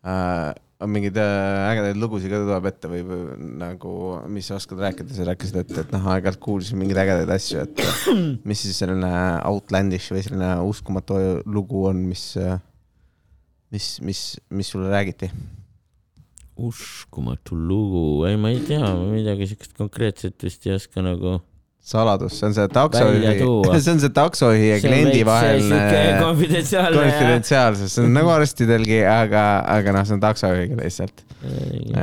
äh, 0.07 0.53
on 0.79 0.91
mingeid 0.93 1.17
äh, 1.17 1.71
ägedaid 1.71 1.99
lugusid 1.99 2.31
ka 2.31 2.39
tuleb 2.43 2.69
ette 2.69 2.89
või, 2.91 3.01
või 3.07 3.49
nagu, 3.63 3.93
mis 4.31 4.49
sa 4.49 4.59
oskad 4.59 4.81
rääkida, 4.85 5.15
sa 5.15 5.27
rääkisid, 5.27 5.59
et, 5.63 5.75
et 5.83 5.93
noh, 5.95 6.05
aeg-ajalt 6.13 6.41
kuulsin 6.43 6.79
mingeid 6.79 7.01
ägedaid 7.01 7.33
asju, 7.33 7.65
et 7.65 7.83
mis 8.49 8.63
siis 8.65 8.79
selline 8.83 9.11
outlandish 9.49 10.13
või 10.13 10.25
selline 10.25 10.53
uskumatu 10.67 11.19
lugu 11.49 11.88
on, 11.89 12.03
mis, 12.11 12.29
mis, 13.73 13.93
mis, 14.05 14.25
mis 14.53 14.75
sulle 14.75 14.91
räägiti? 14.93 15.31
uskumatu 16.57 17.53
lugu, 17.53 18.25
ei, 18.25 18.38
ma 18.41 18.49
ei 18.49 18.63
tea, 18.65 18.88
midagi 19.11 19.51
siukest 19.51 19.75
konkreetset 19.77 20.41
vist 20.41 20.65
ei 20.65 20.73
oska 20.73 21.03
nagu. 21.05 21.38
saladus, 21.88 22.35
see 22.35 22.47
on 22.49 22.55
see 22.57 22.67
taksojuhi, 22.73 23.33
see 23.83 23.93
on 23.93 24.01
see 24.03 24.13
taksojuhi 24.15 24.67
ja 24.73 24.79
kliendi 24.83 25.23
vaheline 25.27 26.19
konfidentsiaalne. 26.19 26.99
konfidentsiaalsus, 26.99 27.95
see 27.95 28.03
on 28.03 28.13
nagu 28.17 28.31
arstidelgi, 28.33 28.99
aga, 29.07 29.45
aga 29.77 29.95
noh, 29.95 30.07
see 30.07 30.17
on 30.17 30.23
taksojuhiga 30.23 30.79
lihtsalt, 30.81 31.23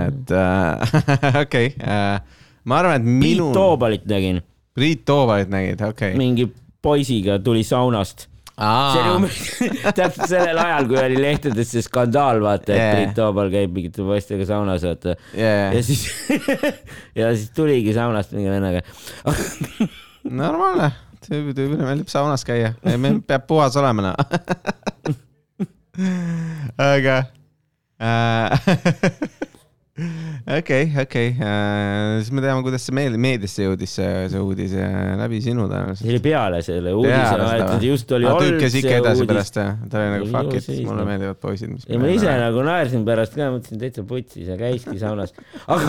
et 0.01 0.35
äh, 0.41 0.99
okei 1.45 1.73
äh,, 1.85 2.19
ma 2.65 2.81
arvan, 2.81 3.01
et 3.03 3.09
Priit 3.09 3.41
minu, 3.41 3.51
Toobalit 3.57 4.07
nägin, 4.09 4.41
Priit 4.77 5.05
Toobalit 5.09 5.53
nägid, 5.53 5.83
okei 5.85 6.15
okay.. 6.15 6.21
mingi 6.21 6.49
poisiga 6.85 7.39
tuli 7.39 7.65
saunast. 7.65 8.29
See 8.55 9.01
oli 9.01 9.15
umbes 9.17 9.39
täpselt 9.99 10.29
sellel 10.31 10.59
ajal, 10.63 10.87
kui 10.91 10.99
oli 11.01 11.19
lehtedes 11.19 11.73
see 11.75 11.83
skandaal, 11.85 12.43
vaata, 12.45 12.71
et 12.75 12.79
Jaa. 12.79 12.93
Priit 12.95 13.17
Toobal 13.19 13.51
käib 13.53 13.75
mingite 13.75 14.05
poistega 14.07 14.47
saunas, 14.49 14.85
vaata. 14.87 15.17
yeah. 15.35 15.75
ja 15.75 15.83
siis, 15.83 16.05
ja 17.21 17.33
siis 17.35 17.51
tuligi 17.57 17.95
saunast 17.97 18.35
mingi 18.37 18.53
vennaga. 18.53 18.85
normaalne, 20.43 20.93
tüübile 21.27 21.81
meeldib 21.83 22.13
saunas 22.13 22.47
käia, 22.47 22.75
meil 22.95 23.19
peab 23.27 23.49
puhas 23.51 23.75
olema, 23.81 24.13
noh. 24.13 24.17
aga 26.95 27.19
äh, 28.03 28.71
okei, 30.45 30.91
okei, 31.03 31.31
siis 31.35 32.31
me 32.35 32.43
teame, 32.45 32.63
kuidas 32.67 32.85
see 32.85 32.95
meil 32.97 33.17
meediasse 33.21 33.65
jõudis, 33.65 33.95
see, 33.97 34.11
see 34.33 34.43
uudis 34.45 34.75
äh, 34.77 35.15
läbi 35.21 35.41
sinu 35.45 35.65
see 35.65 35.73
tõenäoliselt. 35.73 36.11
oli 36.13 36.21
peale 36.25 36.61
selle 36.67 36.93
uudise, 36.99 37.89
just 37.89 38.13
oli 38.17 38.29
olnud 38.29 38.61
käis 38.61 38.77
ikka 38.81 38.91
see 38.91 39.01
edasi 39.01 39.25
uudis. 39.25 39.33
pärast 39.33 39.61
jah, 39.61 39.73
ta 39.89 40.03
oli 40.03 40.09
nagu 40.19 40.27
fuck 40.35 40.61
it 40.61 40.67
mulle 40.89 41.05
meeldivad 41.09 41.39
poisid, 41.41 41.69
ja 41.89 42.03
ma 42.03 42.13
ise 42.13 42.37
nagu 42.45 42.59
naersin 42.69 43.03
pärast 43.09 43.33
ka, 43.39 43.49
mõtlesin 43.57 43.81
täitsa 43.81 44.03
putsis 44.09 44.47
ja 44.53 44.57
käiski 44.61 44.97
saunas. 45.01 45.31
aga 45.73 45.85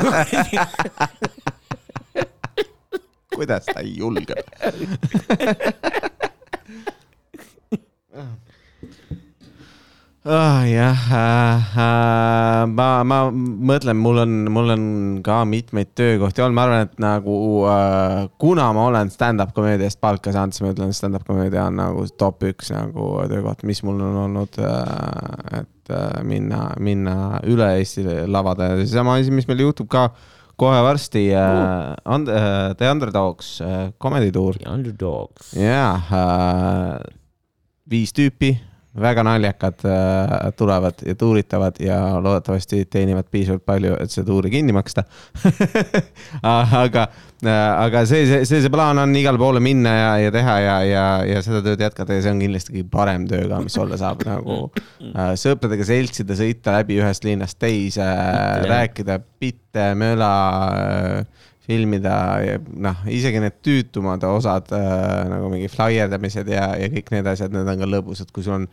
kuidas 3.35 3.67
ta 3.67 3.83
ei 3.83 3.99
ah,. 10.25 10.65
jah 10.65 11.01
äh,, 11.13 11.77
äh, 11.77 12.65
ma, 12.65 12.87
ma 13.05 13.19
mõtlen, 13.31 13.97
mul 14.01 14.21
on, 14.23 14.33
mul 14.51 14.73
on 14.73 14.85
ka 15.25 15.43
mitmeid 15.49 15.93
töökohti 15.97 16.41
olnud, 16.41 16.57
ma 16.57 16.65
arvan, 16.65 16.85
et 16.87 16.99
nagu 17.01 17.37
äh, 17.69 18.25
kuna 18.41 18.71
ma 18.75 18.87
olen 18.89 19.11
stand-up 19.13 19.53
komöödia 19.55 19.89
eest 19.89 20.01
palka 20.01 20.33
saanud, 20.33 20.55
siis 20.55 20.65
ma 20.65 20.73
ütlen, 20.73 20.93
stand-up 20.97 21.27
komöödia 21.29 21.67
on 21.69 21.77
nagu 21.79 22.05
top 22.17 22.45
üks 22.49 22.73
nagu 22.73 23.09
töökoht, 23.29 23.65
mis 23.69 23.83
mul 23.85 24.01
on 24.01 24.21
olnud 24.25 24.61
äh,, 24.61 25.61
et 25.61 25.93
äh, 25.93 26.21
minna, 26.25 26.71
minna 26.81 27.17
üle 27.45 27.75
Eesti 27.77 28.07
lavadele, 28.25 28.81
seesama 28.85 29.19
asi, 29.19 29.33
mis 29.33 29.49
meil 29.49 29.61
juhtub 29.67 29.91
ka 29.93 30.09
kohe 30.57 30.79
varsti 30.87 31.27
äh, 31.35 31.93
and, 32.05 32.29
äh, 32.31 32.73
The 32.79 32.89
Underdogs 32.89 33.59
äh, 33.61 33.91
Comedy 34.01 34.31
Tour 34.31 34.57
Underdogs. 34.65 35.53
jaa 35.53 35.99
äh,, 36.09 37.11
viis 37.85 38.15
tüüpi, 38.15 38.55
väga 39.01 39.23
naljakad 39.27 39.85
äh, 39.85 40.51
tulevad 40.57 41.01
ja 41.05 41.15
tuuritavad 41.15 41.79
ja 41.79 41.97
loodetavasti 42.21 42.85
teenivad 42.91 43.27
piisavalt 43.31 43.65
palju, 43.65 43.95
et 43.99 44.11
seda 44.11 44.27
tuuri 44.29 44.51
kinni 44.53 44.75
maksta 44.75 45.03
aga, 46.83 47.07
aga 47.43 48.03
see, 48.07 48.23
see, 48.29 48.45
see, 48.47 48.61
see 48.63 48.71
plaan 48.73 48.99
on 49.01 49.15
igale 49.19 49.41
poole 49.41 49.59
minna 49.63 49.95
ja, 49.95 50.11
ja 50.25 50.33
teha 50.35 50.57
ja, 50.63 50.77
ja, 50.87 51.05
ja 51.27 51.43
seda 51.45 51.61
tööd 51.65 51.83
jätkata 51.83 52.15
ja 52.15 52.25
see 52.25 52.35
on 52.35 52.43
kindlasti 52.45 52.77
kõige 52.77 52.89
parem 52.93 53.27
töö 53.29 53.49
ka, 53.51 53.59
mis 53.65 53.77
olla 53.81 53.99
saab 53.99 54.23
nagu 54.31 54.59
äh, 55.11 55.33
sõpradega 55.39 55.87
seltsida, 55.87 56.37
sõita 56.39 56.77
läbi 56.79 57.01
ühest 57.01 57.27
linnast 57.27 57.59
teise 57.59 58.05
äh,, 58.05 58.63
rääkida 58.69 59.19
bitte, 59.41 59.91
möla 59.99 60.31
äh, 60.71 61.51
filmida 61.65 62.15
noh, 62.69 63.05
isegi 63.11 63.41
need 63.41 63.57
tüütumad 63.65 64.23
osad 64.29 64.69
äh, 64.75 65.23
nagu 65.31 65.49
mingi 65.53 65.69
flaierdamised 65.71 66.49
ja, 66.51 66.69
ja 66.79 66.89
kõik 66.93 67.11
need 67.15 67.29
asjad, 67.31 67.53
need 67.55 67.69
on 67.71 67.81
ka 67.81 67.89
lõbusad, 67.89 68.31
kui 68.33 68.45
sul 68.45 68.59
on 68.59 68.69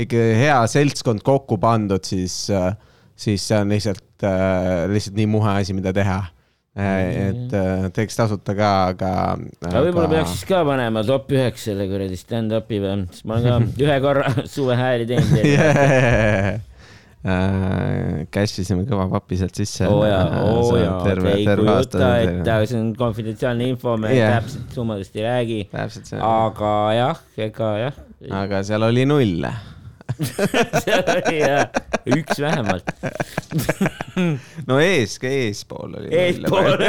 ikka 0.00 0.22
hea 0.40 0.58
seltskond 0.70 1.24
kokku 1.24 1.58
pandud, 1.62 2.04
siis 2.04 2.44
äh,, 2.52 2.72
siis 3.16 3.44
see 3.48 3.60
on 3.62 3.72
lihtsalt 3.72 4.26
äh,, 4.26 4.84
lihtsalt 4.92 5.18
nii 5.18 5.28
muhe 5.30 5.54
asi, 5.62 5.76
mida 5.76 5.94
teha 5.96 6.18
äh,. 6.76 7.30
et 7.30 7.56
äh, 7.56 7.86
teeks 7.96 8.18
tasuta 8.18 8.56
ka, 8.58 8.74
aga. 8.92 9.14
aga 9.64 9.84
võib-olla 9.86 10.10
peaks 10.16 10.36
siis 10.36 10.50
ka 10.50 10.64
panema 10.68 11.04
top 11.06 11.32
üheks 11.32 11.68
selle 11.70 11.88
kuradi 11.90 12.20
stand-up'i 12.20 12.82
või, 12.82 13.08
sest 13.14 13.28
ma 13.30 13.40
olen 13.40 13.72
ka 13.72 13.82
ühe 13.86 13.98
korra 14.04 14.36
suve 14.44 14.76
hääli 14.80 15.08
teinud. 15.14 15.48
yeah.. 15.48 16.60
Cash 17.24 18.60
isime 18.60 18.82
kõva 18.84 19.06
papi 19.08 19.38
sealt 19.40 19.56
sisse. 19.56 19.86
oo 19.88 20.02
jaa, 20.04 20.24
oo 20.44 20.74
jaa, 20.76 20.96
te 21.06 21.12
ei 21.32 21.46
kujuta 21.48 22.00
täpselt 22.44 22.68
see 22.68 22.80
on 22.82 22.90
konfidentsiaalne 22.98 23.68
info, 23.72 23.94
me 23.96 24.10
Jah. 24.12 24.42
täpselt 24.42 24.74
summadest 24.76 25.14
ei 25.16 25.24
räägi. 25.24 25.60
aga 26.20 26.72
jah, 26.98 27.22
ega 27.46 27.70
jah, 27.80 28.02
aga 28.42 28.60
seal 28.68 28.84
oli 28.90 29.06
null. 29.08 29.46
seal 30.84 31.00
oli 31.14 31.38
jah, 31.40 31.78
üks 32.12 32.42
vähemalt. 32.44 32.92
no 34.68 34.76
ees, 34.84 35.16
eespool 35.24 35.96
oli. 36.02 36.10
Eespool. 36.12 36.84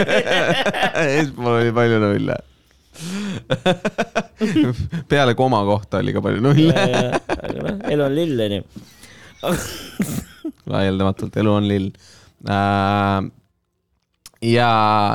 eespool 1.16 1.62
oli 1.62 1.72
palju 1.80 2.02
nulle. 2.04 2.36
peale 5.08 5.36
koma 5.40 5.64
kohta 5.68 6.04
oli 6.04 6.12
ka 6.16 6.26
palju 6.28 6.44
nulle. 6.44 6.76
aga 7.40 7.56
noh, 7.56 7.80
elu 7.96 8.08
on 8.10 8.20
lill 8.20 8.46
onju. 8.50 8.68
vaieldamatult, 10.72 11.36
elu 11.42 11.54
on 11.54 11.68
lill. 11.70 11.90
ja, 14.42 14.70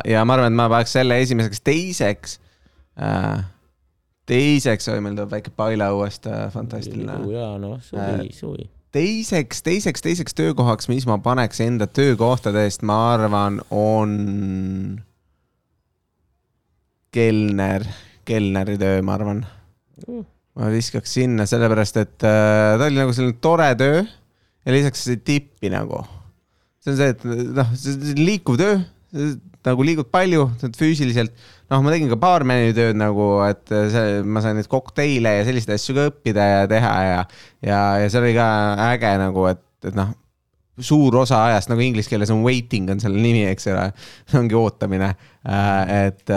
ja 0.07 0.25
ma 0.27 0.37
arvan, 0.37 0.51
et 0.51 0.59
ma 0.59 0.69
paneks 0.73 0.97
selle 0.99 1.21
esimeseks, 1.23 1.63
teiseks. 1.67 2.39
teiseks 4.31 4.91
oli 4.93 5.05
meil 5.05 5.17
tuleb 5.19 5.33
väike 5.35 5.55
Paila 5.57 5.91
uuest 5.97 6.29
äh, 6.31 6.49
fantastiline. 6.53 7.19
jaa, 7.33 7.55
noh, 7.63 7.79
suvi, 7.85 8.31
suvi. 8.37 8.69
teiseks, 8.95 9.63
teiseks, 9.67 10.05
teiseks 10.07 10.37
töökohaks, 10.39 10.91
mis 10.93 11.07
ma 11.11 11.19
paneks 11.23 11.63
enda 11.65 11.89
töökohtade 11.91 12.67
eest, 12.67 12.85
ma 12.87 13.01
arvan, 13.15 13.61
on 13.71 15.01
kelner, 17.15 17.87
kelneri 18.29 18.79
töö, 18.79 19.03
ma 19.03 19.17
arvan. 19.19 19.45
ma 20.61 20.71
viskaks 20.71 21.13
sinna, 21.19 21.47
sellepärast 21.47 21.99
et 22.03 22.27
äh, 22.27 22.79
ta 22.79 22.87
oli 22.87 22.99
nagu 22.99 23.15
selline 23.15 23.39
tore 23.43 23.71
töö 23.79 24.03
ja 24.65 24.75
lisaks 24.75 25.05
see 25.09 25.21
tippi 25.25 25.71
nagu. 25.73 26.03
see 26.81 26.95
on 26.95 26.99
see, 27.01 27.15
et 27.15 27.25
noh, 27.57 27.73
see 27.77 27.97
on 27.97 28.25
liikuv 28.25 28.59
töö, 28.61 28.81
nagu 29.67 29.85
liigud 29.85 30.09
palju, 30.13 30.47
füüsiliselt. 30.79 31.35
noh, 31.71 31.83
ma 31.85 31.93
tegin 31.93 32.11
ka 32.11 32.19
baarmeni 32.21 32.75
tööd 32.77 32.99
nagu, 32.99 33.29
et 33.47 33.75
see, 33.93 34.23
ma 34.25 34.43
sain 34.45 34.59
neid 34.59 34.71
kokteile 34.71 35.37
ja 35.39 35.47
selliseid 35.49 35.77
asju 35.77 35.97
ka 35.97 36.09
õppida 36.11 36.49
ja 36.55 36.65
teha 36.71 36.95
ja, 37.07 37.21
ja, 37.67 37.81
ja 38.03 38.09
see 38.11 38.23
oli 38.23 38.35
ka 38.39 38.49
äge 38.91 39.13
nagu, 39.21 39.47
et, 39.53 39.63
et 39.87 39.97
noh, 39.99 40.15
suur 40.85 41.17
osa 41.23 41.39
ajast 41.49 41.71
nagu 41.71 41.83
inglise 41.85 42.11
keeles 42.11 42.31
on 42.35 42.43
waiting 42.45 42.91
on 42.93 43.01
selle 43.03 43.21
nimi, 43.21 43.45
eks 43.51 43.69
ole, 43.73 43.87
ongi 44.41 44.57
ootamine. 44.59 45.11
et, 45.41 46.33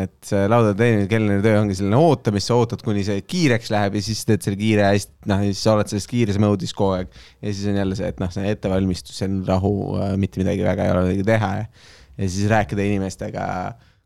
et 0.00 0.14
see 0.24 0.46
laudade 0.48 0.78
teenimine, 0.78 1.08
kelneri 1.10 1.44
töö 1.44 1.58
ongi 1.60 1.76
selline 1.76 1.98
ootamist, 2.00 2.48
sa 2.48 2.56
ootad, 2.56 2.84
kuni 2.84 3.04
see 3.04 3.20
kiireks 3.28 3.68
läheb 3.74 3.98
ja 3.98 4.04
siis 4.06 4.22
teed 4.28 4.46
selle 4.46 4.60
kiire 4.60 4.86
hästi, 4.88 5.28
noh 5.32 5.44
ja 5.44 5.50
siis 5.50 5.64
sa 5.66 5.74
oled 5.76 5.92
selles 5.92 6.08
kiires 6.08 6.40
mode'is 6.40 6.72
kogu 6.76 6.96
aeg. 7.00 7.20
ja 7.42 7.52
siis 7.52 7.66
on 7.72 7.80
jälle 7.82 7.98
see, 7.98 8.08
et 8.14 8.22
noh, 8.22 8.32
see 8.32 8.54
ettevalmistus, 8.54 9.20
see 9.20 9.28
on 9.28 9.42
rahu, 9.48 9.74
mitte 10.22 10.40
midagi 10.40 10.64
väga 10.64 10.86
ei 10.86 10.94
ole 10.94 11.04
midagi 11.10 11.28
teha 11.28 11.52
ja, 11.60 11.68
ja 12.16 12.30
siis 12.30 12.48
rääkida 12.52 12.88
inimestega. 12.88 13.46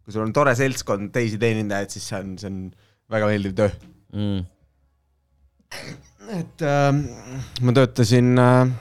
kui 0.03 0.17
sul 0.17 0.27
on 0.27 0.35
tore 0.35 0.57
seltskond, 0.59 1.13
teisi 1.15 1.39
teenindajaid, 1.39 1.95
siis 1.95 2.11
see 2.11 2.23
on, 2.25 2.35
see 2.43 2.51
on 2.51 2.61
väga 3.11 3.31
meeldiv 3.31 3.57
töö 3.63 3.71
Mm. 4.11 4.43
et 6.35 6.63
äh, 6.67 6.89
ma 7.63 7.75
töötasin 7.77 8.39
äh, 8.43 8.73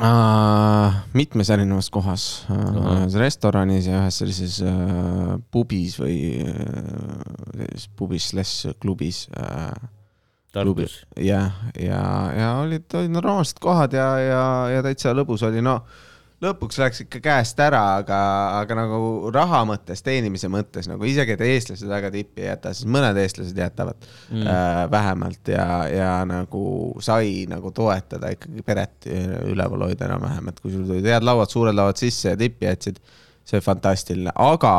äh, 0.00 0.98
mitmes 1.14 1.50
erinevas 1.52 1.90
kohas 1.92 2.26
äh,, 2.50 2.58
ühes 2.80 3.16
restoranis 3.20 3.88
ja 3.90 4.02
ühes 4.02 4.20
sellises 4.22 4.60
äh, 4.64 5.38
pubis 5.52 5.98
või 6.00 6.18
sellises 7.54 7.88
pubis 7.96 8.30
slaš 8.34 8.74
klubis 8.82 9.26
äh,. 9.36 9.72
Tartus. 10.50 11.04
jah, 11.14 11.52
ja, 11.78 12.00
ja 12.34 12.46
olid, 12.58 12.88
olid 12.98 13.12
normaalsed 13.14 13.60
kohad 13.62 13.92
ja, 13.94 14.08
ja, 14.18 14.40
ja 14.74 14.80
täitsa 14.82 15.12
lõbus 15.14 15.44
oli, 15.46 15.62
no 15.62 15.76
lõpuks 16.40 16.78
läks 16.80 17.02
ikka 17.04 17.20
käest 17.24 17.58
ära, 17.60 17.82
aga, 18.00 18.18
aga 18.62 18.76
nagu 18.78 19.30
raha 19.34 19.60
mõttes, 19.68 20.00
teenimise 20.04 20.48
mõttes 20.52 20.88
nagu 20.88 21.04
isegi, 21.04 21.36
et 21.36 21.44
eestlased 21.44 21.90
väga 21.90 22.10
tippi 22.14 22.44
ei 22.44 22.48
jäta, 22.48 22.72
siis 22.76 22.88
mõned 22.90 23.18
eestlased 23.20 23.60
jätavad 23.60 24.00
mm. 24.30 24.46
äh, 24.46 24.80
vähemalt 24.92 25.52
ja, 25.52 25.66
ja 25.92 26.10
nagu 26.28 26.64
sai 27.04 27.44
nagu 27.50 27.74
toetada 27.76 28.32
ikkagi 28.36 28.64
peret 28.66 29.10
üleval 29.50 29.88
hoida 29.90 30.08
enam-vähem, 30.08 30.48
et 30.48 30.62
kui 30.62 30.72
sul 30.72 30.88
tulid 30.88 31.10
head 31.12 31.26
lauad, 31.28 31.52
suured 31.52 31.76
lauad 31.76 32.00
sisse 32.00 32.32
ja 32.32 32.40
tippi 32.40 32.68
jätsid, 32.68 33.02
see 33.44 33.60
fantastiline, 33.64 34.32
aga 34.34 34.74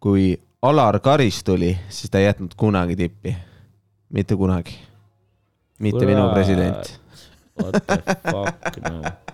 kui 0.00 0.32
Alar 0.62 0.98
Karis 1.04 1.44
tuli, 1.46 1.74
siis 1.92 2.10
ta 2.10 2.18
ei 2.18 2.30
jätnud 2.30 2.56
kunagi 2.58 2.96
tippi, 2.98 3.36
mitte 4.14 4.36
kunagi, 4.40 4.74
mitte 5.84 6.06
minu 6.08 6.30
president. 6.32 6.96
What 7.58 7.82
the 7.86 8.02
fuck, 8.32 8.78
no. 8.88 9.27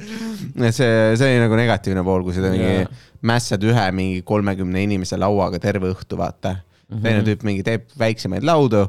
see, 0.76 0.90
see 1.16 1.28
oli 1.28 1.40
nagu 1.42 1.58
negatiivne 1.58 2.04
pool, 2.06 2.24
kui 2.26 2.36
sa 2.36 2.50
mingi 2.52 2.84
mässad 3.26 3.64
ühe 3.66 3.86
mingi 3.96 4.22
kolmekümne 4.26 4.84
inimese 4.86 5.18
lauaga 5.20 5.60
terve 5.62 5.90
õhtu, 5.92 6.18
vaata 6.20 6.54
mm. 6.56 6.96
-hmm. 6.96 7.02
teine 7.04 7.24
tüüp 7.26 7.44
mingi 7.46 7.66
teeb 7.66 7.90
väiksemaid 7.98 8.46
laudu, 8.46 8.86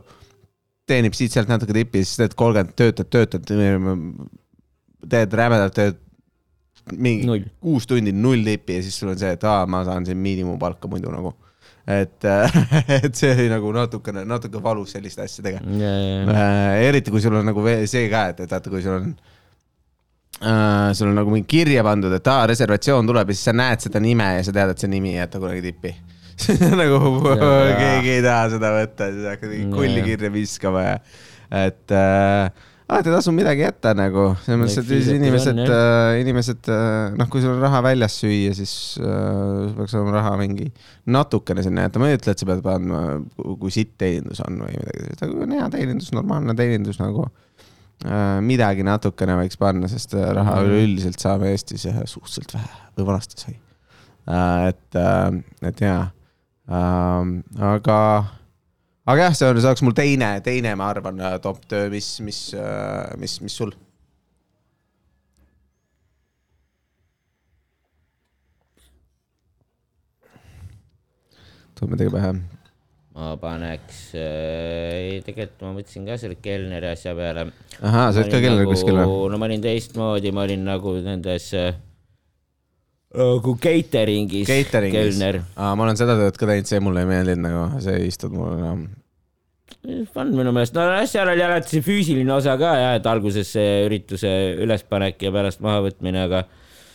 teenib 0.87 1.15
siit-sealt 1.17 1.51
natuke 1.51 1.75
tipi, 1.75 2.05
siis 2.05 2.21
teed 2.21 2.37
kolmkümmend, 2.39 2.75
töötad, 2.75 3.11
töötad, 3.11 3.51
teed 5.11 5.37
rämedalt 5.41 5.75
tööd 5.77 6.01
mingi 6.97 7.43
kuus 7.61 7.85
tundi 7.87 8.11
null 8.11 8.43
tipi 8.45 8.79
ja 8.79 8.83
siis 8.83 8.97
sul 8.97 9.11
on 9.13 9.19
see, 9.19 9.31
et 9.35 9.43
aa, 9.47 9.65
ma 9.69 9.83
saan 9.87 10.05
siin 10.05 10.17
miinimumpalka 10.17 10.89
muidu 10.91 11.11
nagu. 11.13 11.35
et, 11.87 12.25
et 13.03 13.15
see 13.15 13.33
oli 13.33 13.49
nagu 13.49 13.71
natukene, 13.73 14.23
natuke 14.25 14.63
valus 14.63 14.91
selliste 14.95 15.23
asjadega 15.25 15.61
ja, 15.81 15.91
ja, 15.91 16.25
äh,. 16.29 16.87
eriti 16.87 17.11
kui 17.11 17.21
sul 17.21 17.35
on 17.35 17.45
nagu 17.45 17.63
see 17.89 18.09
ka, 18.09 18.27
et, 18.31 18.43
et 18.45 18.51
vaata, 18.51 18.69
kui 18.69 18.83
sul 18.85 18.97
on 18.99 19.07
äh,, 19.09 19.30
sul 20.97 21.11
on 21.11 21.19
nagu 21.19 21.33
mingi 21.33 21.47
kirja 21.49 21.83
pandud, 21.85 22.13
et 22.17 22.31
aa, 22.31 22.47
reservatsioon 22.49 23.09
tuleb 23.09 23.29
ja 23.29 23.37
siis 23.37 23.49
sa 23.51 23.53
näed 23.55 23.83
seda 23.85 24.01
nime 24.03 24.31
ja 24.37 24.47
sa 24.47 24.55
tead, 24.55 24.73
et 24.73 24.81
see 24.81 24.89
nimi 24.91 25.13
ei 25.13 25.21
jäta 25.21 25.41
kunagi 25.41 25.61
tippi. 25.67 25.93
nagu 26.81 26.97
Jaa. 27.27 27.77
keegi 27.77 28.15
ei 28.15 28.25
taha 28.25 28.49
seda 28.55 28.73
võtta, 28.73 29.11
siis 29.13 29.29
hakkad 29.29 29.53
mingi 29.53 29.77
kulli 29.77 30.03
kirja 30.07 30.31
viskama 30.33 30.83
ja 30.87 30.93
et 31.67 31.93
äh, 31.93 32.69
alati 32.87 33.11
ei 33.11 33.15
tasu 33.15 33.33
midagi 33.35 33.61
jätta 33.61 33.91
nagu, 33.97 34.31
selles 34.47 34.61
mõttes, 34.63 34.79
et 34.81 35.11
inimesed 35.19 35.61
on,, 35.61 35.75
inimesed, 36.23 36.71
noh, 37.19 37.29
kui 37.29 37.43
sul 37.43 37.53
on 37.53 37.61
raha 37.61 37.83
väljas 37.85 38.17
süüa, 38.23 38.55
siis 38.57 38.73
äh, 39.03 39.69
peaks 39.77 39.93
olema 39.99 40.17
raha 40.17 40.33
mingi 40.41 40.71
natukene 41.13 41.61
sinna 41.67 41.85
jätta, 41.85 42.01
ma 42.01 42.09
ei 42.09 42.17
ütle, 42.17 42.33
et 42.33 42.41
sa 42.41 42.49
pead 42.49 42.73
andma, 42.73 43.03
kui 43.61 43.75
sitt 43.75 43.93
teenindus 44.01 44.41
on 44.47 44.63
või 44.65 44.73
midagi 44.73 45.05
sellist, 45.05 45.21
aga 45.21 45.31
kui 45.35 45.45
on 45.45 45.55
hea 45.59 45.69
teenindus, 45.77 46.11
normaalne 46.17 46.57
teenindus 46.57 46.99
nagu 47.03 47.27
äh, 47.27 47.50
midagi 48.41 48.83
natukene 48.87 49.35
võiks 49.43 49.57
panna, 49.61 49.87
sest 49.91 50.15
äh, 50.17 50.31
raha 50.33 50.55
Mhm. 50.61 50.69
üleüldiselt 50.71 51.19
saame 51.21 51.51
Eestis 51.53 51.85
äh, 51.85 51.99
suhteliselt 52.05 52.53
vähe 52.57 52.69
või 52.97 53.05
vanasti 53.11 53.37
sai. 53.41 53.57
et, 54.67 54.95
et 55.69 55.81
jaa, 55.81 56.01
aga, 56.69 57.97
aga 59.05 59.21
jah, 59.25 59.33
see 59.37 59.47
on, 59.49 59.59
see 59.61 59.67
oleks 59.71 59.81
mul 59.85 59.95
teine, 59.97 60.33
teine, 60.45 60.75
ma 60.77 60.89
arvan, 60.93 61.17
top 61.41 61.63
töö, 61.67 61.89
mis, 61.93 62.19
mis, 62.25 62.41
mis, 63.17 63.39
mis 63.41 63.55
sul? 63.57 63.73
tuleb 71.75 71.93
midagi 71.95 72.13
pähe? 72.13 72.31
Ma 73.11 73.33
paneks 73.39 74.13
äh,, 74.15 75.11
ei 75.11 75.21
tegelikult 75.25 75.65
ma 75.65 75.73
mõtlesin 75.75 76.07
ka 76.07 76.15
selle 76.21 76.37
kelneri 76.39 76.91
asja 76.93 77.11
peale. 77.17 77.49
ahaa, 77.81 78.11
sa 78.11 78.21
oled 78.21 78.31
ka 78.31 78.39
kelner 78.43 78.69
kuskil 78.69 78.95
või? 78.95 79.15
no 79.33 79.39
ma 79.41 79.49
olin 79.49 79.63
teistmoodi, 79.63 80.31
ma 80.35 80.45
olin 80.47 80.63
nagu 80.67 80.95
nendes 81.03 81.49
äh, 81.59 81.73
nagu 83.11 83.57
catering'is 83.59 84.47
Catering'is 84.47 84.95
kelner. 85.19 85.41
aa, 85.57 85.75
ma 85.75 85.87
olen 85.87 85.99
seda 85.99 86.15
tööd 86.19 86.39
ka 86.39 86.47
teinud, 86.47 86.71
see 86.71 86.79
mulle 86.83 87.03
ei 87.03 87.11
meeldinud 87.11 87.47
nagu, 87.49 87.67
see 87.83 87.99
ei 87.99 88.07
istunud 88.07 88.39
mulle 88.39 88.57
enam. 88.61 88.87
fun 90.15 90.31
minu 90.37 90.55
meelest, 90.55 90.77
no 90.77 90.87
seal 91.09 91.33
oli 91.33 91.43
alati 91.43 91.75
see 91.75 91.85
füüsiline 91.85 92.31
osa 92.37 92.55
ka 92.61 92.73
jah, 92.79 92.97
et 93.01 93.11
alguses 93.11 93.51
see 93.57 93.81
ürituse 93.89 94.31
ülespanek 94.63 95.19
ja 95.27 95.35
pärast 95.35 95.63
mahavõtmine, 95.65 96.27
aga 96.29 96.45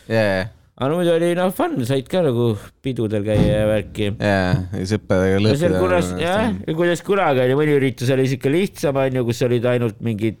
jaa, 0.09 0.47
aga 0.77 0.93
muidu 0.93 1.13
oli 1.15 1.31
noh 1.37 1.53
fun, 1.57 1.77
said 1.89 2.09
ka 2.11 2.21
nagu 2.25 2.51
pidudel 2.85 3.25
käia 3.25 3.45
ja 3.63 3.69
värki. 3.69 4.11
jaa, 4.13 4.51
ja 4.77 4.89
sõpradega 4.91 5.39
kunas 5.81 6.11
lõppeda. 6.11 6.21
jah, 6.21 6.51
ja 6.67 6.75
kuidas 6.77 7.01
kunagi 7.05 7.45
oli, 7.47 7.55
mõni 7.57 7.77
üritus 7.79 8.11
oli 8.13 8.27
siuke 8.29 8.51
lihtsam 8.53 8.99
onju, 9.01 9.25
kus 9.25 9.41
olid 9.47 9.65
ainult 9.73 9.97
mingid, 10.05 10.37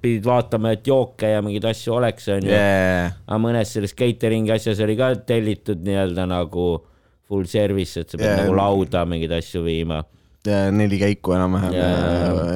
pidid 0.00 0.24
vaatama, 0.24 0.72
et 0.78 0.88
jooke 0.88 1.28
ja 1.34 1.44
mingeid 1.44 1.68
asju 1.68 1.98
oleks 1.98 2.30
onju. 2.38 2.52
jaa, 2.56 3.12
aga 3.26 3.40
mõnes 3.42 3.76
selles 3.76 3.92
catering'i 3.98 4.54
asjas 4.56 4.80
oli 4.86 4.96
ka 4.96 5.12
tellitud 5.28 5.84
nii-öelda 5.84 6.24
nagu 6.32 6.70
full 7.28 7.44
service, 7.50 8.00
et 8.00 8.08
sa 8.08 8.16
pead 8.16 8.32
Jaa. 8.32 8.42
nagu 8.46 8.56
lauda 8.56 9.04
mingeid 9.08 9.36
asju 9.42 9.64
viima. 9.66 10.00
neli 10.46 10.96
käiku 11.00 11.32
enam-vähem 11.34 11.72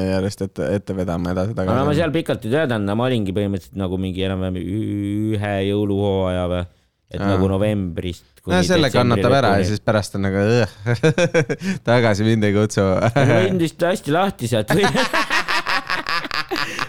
järjest 0.07 0.45
ette, 0.47 0.67
ette 0.79 0.95
vedama 0.95 1.33
aga 1.33 1.43
no 1.43 1.51
ma 1.51 1.53
edasi-tagasi. 1.53 1.97
seal 1.99 2.13
pikalt 2.15 2.45
ei 2.47 2.53
töötanud, 2.55 2.97
ma 2.97 3.09
olingi 3.11 3.35
põhimõtteliselt 3.35 3.81
nagu 3.83 3.99
mingi 3.99 4.23
enam-vähem 4.29 4.61
ühe 4.63 5.57
jõuluhooaja 5.69 6.45
või, 6.53 6.69
et 7.11 7.19
Aa. 7.21 7.33
nagu 7.33 7.49
novembrist. 7.51 8.43
no 8.47 8.63
selle 8.67 8.91
kannatab 8.95 9.35
ära 9.41 9.57
ja 9.59 9.67
siis 9.69 9.83
pärast 9.85 10.15
on 10.19 10.29
nagu 10.29 10.45
tagasi 11.89 12.27
mind 12.27 12.47
ei 12.49 12.55
kutsu. 12.57 12.87
võin 13.17 13.61
vist 13.61 13.83
hästi 13.83 14.15
lahti 14.15 14.51
sealt 14.51 14.71
või 14.77 14.87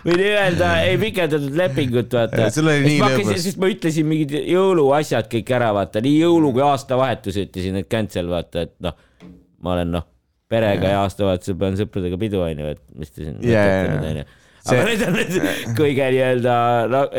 võin 0.06 0.22
öelda, 0.26 0.72
ei 0.86 0.98
pikendatud 1.02 1.58
lepingut, 1.58 2.14
vaata. 2.16 2.50
Sul 2.54 2.70
oli 2.72 2.86
nii 2.86 3.02
lõbus. 3.04 3.42
sest 3.44 3.60
ma 3.62 3.70
ütlesin 3.72 4.08
mingid 4.10 4.34
jõuluasjad 4.40 5.30
kõik 5.32 5.52
ära, 5.58 5.72
vaata, 5.78 6.02
nii 6.04 6.16
jõulu 6.24 6.54
kui 6.56 6.66
aastavahetus 6.66 7.38
ütlesin, 7.44 7.78
et 7.82 7.90
cancel, 7.92 8.30
vaata, 8.32 8.66
et 8.68 8.74
noh, 8.84 8.98
ma 9.62 9.76
olen 9.76 9.94
noh, 9.98 10.08
perega 10.52 10.96
ja 10.96 11.04
aastavahetusel 11.06 11.58
pean 11.62 11.78
sõpradega 11.80 12.20
pidu, 12.22 12.42
onju, 12.44 12.72
et 12.76 12.82
mis 12.98 13.14
te 13.14 13.26
siin 13.26 13.38
mõtlete 13.38 13.92
nüüd, 13.92 14.08
onju. 14.14 14.30
Aga 14.70 14.84
need 14.86 15.04
on 15.06 15.16
need 15.18 15.38
kõige 15.80 16.10
nii-öelda, 16.14 16.56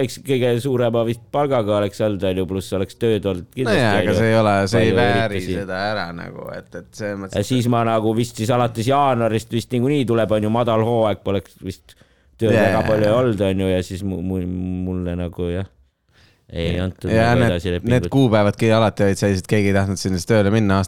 eks 0.02 0.20
kõige 0.26 0.52
suurema 0.62 1.02
vist 1.08 1.24
palgaga 1.34 1.78
oleks 1.80 2.02
olnud, 2.04 2.26
onju, 2.30 2.46
pluss 2.50 2.76
oleks 2.78 2.98
tööd 3.00 3.26
olnud 3.28 3.58
nojah, 3.66 3.98
aga 3.98 4.14
see 4.18 4.30
ei 4.30 4.38
ole, 4.38 4.54
see 4.70 4.84
ei 4.86 4.94
vääri 4.96 5.40
üritusi. 5.40 5.58
seda 5.58 5.82
ära 5.90 6.06
nagu, 6.16 6.46
et, 6.54 6.70
et 6.70 6.88
selles 6.92 7.16
ja 7.16 7.20
mõttes. 7.24 7.50
siis 7.50 7.68
ma 7.72 7.82
nagu 7.88 8.14
vist 8.18 8.38
siis 8.38 8.52
alates 8.54 8.88
jaanuarist 8.88 9.52
vist 9.54 9.74
niikuinii 9.74 10.06
tuleb, 10.08 10.38
onju, 10.38 10.54
madal 10.54 10.86
hooaeg 10.86 11.22
poleks 11.26 11.58
vist 11.64 11.96
tööd 12.40 12.56
Jaa. 12.56 12.68
väga 12.70 12.82
palju 12.88 13.14
olnud, 13.18 13.46
onju, 13.50 13.70
ja 13.72 13.84
siis 13.86 14.02
mu, 14.06 14.20
mu, 14.24 14.42
mulle 14.86 15.16
nagu 15.18 15.48
jah, 15.50 15.68
ei 16.52 16.76
antud 16.82 17.10
ja 17.12 17.30
nagu 17.30 17.40
need 17.40 17.54
edasi, 17.54 17.70
need 17.70 17.86
lepingut. 17.86 18.10
kuupäevadki 18.12 18.70
alati 18.76 19.06
olid 19.06 19.20
sellised, 19.20 19.48
keegi 19.48 19.70
ei 19.72 19.76
tahtnud 19.76 20.00
sinna 20.00 20.20
tööle 20.28 20.52
minna 20.52 20.82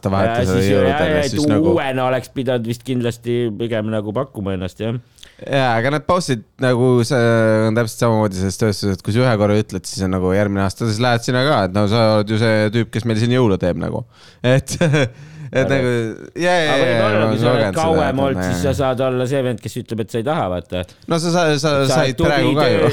siis 1.31 1.47
nagu. 1.49 1.73
uuena 1.73 2.07
oleks 2.11 2.31
pidanud 2.35 2.67
vist 2.69 2.85
kindlasti 2.85 3.37
pigem 3.59 3.89
nagu 3.93 4.13
pakkuma 4.15 4.53
ennast, 4.57 4.83
jah. 4.83 4.99
jaa, 5.43 5.73
aga 5.75 5.89
need 5.95 6.05
bossid 6.07 6.43
nagu 6.63 6.89
see 7.07 7.19
on 7.67 7.75
täpselt 7.75 7.99
samamoodi 8.05 8.35
selles 8.39 8.57
tööstuses, 8.61 8.93
et 8.95 9.01
kui 9.03 9.11
sa 9.15 9.19
ühe 9.25 9.33
korra 9.41 9.55
ütled, 9.59 9.83
siis 9.87 10.03
on 10.07 10.11
nagu 10.15 10.27
järgmine 10.35 10.63
aasta, 10.63 10.87
siis 10.87 10.99
lähed 11.03 11.21
sinna 11.25 11.41
ka, 11.47 11.55
et 11.67 11.73
no 11.75 11.81
sa 11.91 11.99
oled 12.17 12.29
ju 12.31 12.37
see 12.39 12.55
tüüp, 12.75 12.89
kes 12.93 13.03
meil 13.09 13.19
siin 13.19 13.33
jõule 13.35 13.57
teeb 13.61 13.77
nagu, 13.81 13.99
et, 14.39 14.67
et 14.79 14.85
Aga- 15.59 15.69
nagu 15.73 15.89
ja, 16.39 16.53
ja, 16.55 16.71
aga 16.71 16.71
ja, 16.71 16.71
ja 16.71 16.77
võib-olla, 17.03 17.25
kui 17.33 17.39
sa 17.43 17.47
oled 17.51 17.75
kauem 17.81 18.17
olnud, 18.29 18.45
siis 18.47 18.59
sa 18.63 18.71
saad 18.79 18.99
olla 19.09 19.23
see 19.29 19.41
vend, 19.49 19.59
kes 19.63 19.75
ütleb, 19.83 19.99
et 20.05 20.09
sa 20.15 20.17
ei 20.21 20.25
taha, 20.31 20.45
vaata. 20.55 20.77
no 21.11 21.15
sa, 21.19 21.27
sa, 21.35 21.41
sa 21.59 21.69
said 21.91 22.15
praegu 22.23 22.51
ka 22.55 22.65
ju. 22.71 22.79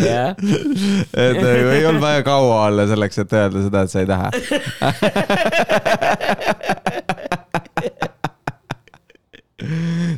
jah, 0.00 0.32
et 0.34 1.38
nagu 1.38 1.68
ei 1.76 1.84
olnud 1.86 2.02
vaja 2.02 2.24
kaua 2.26 2.56
olla 2.66 2.82
selleks, 2.90 3.18
et 3.22 3.30
öelda 3.36 3.62
seda, 3.68 3.78
et 3.86 3.90
sa 3.94 3.98
ei 4.02 4.08
taha. 4.10 4.28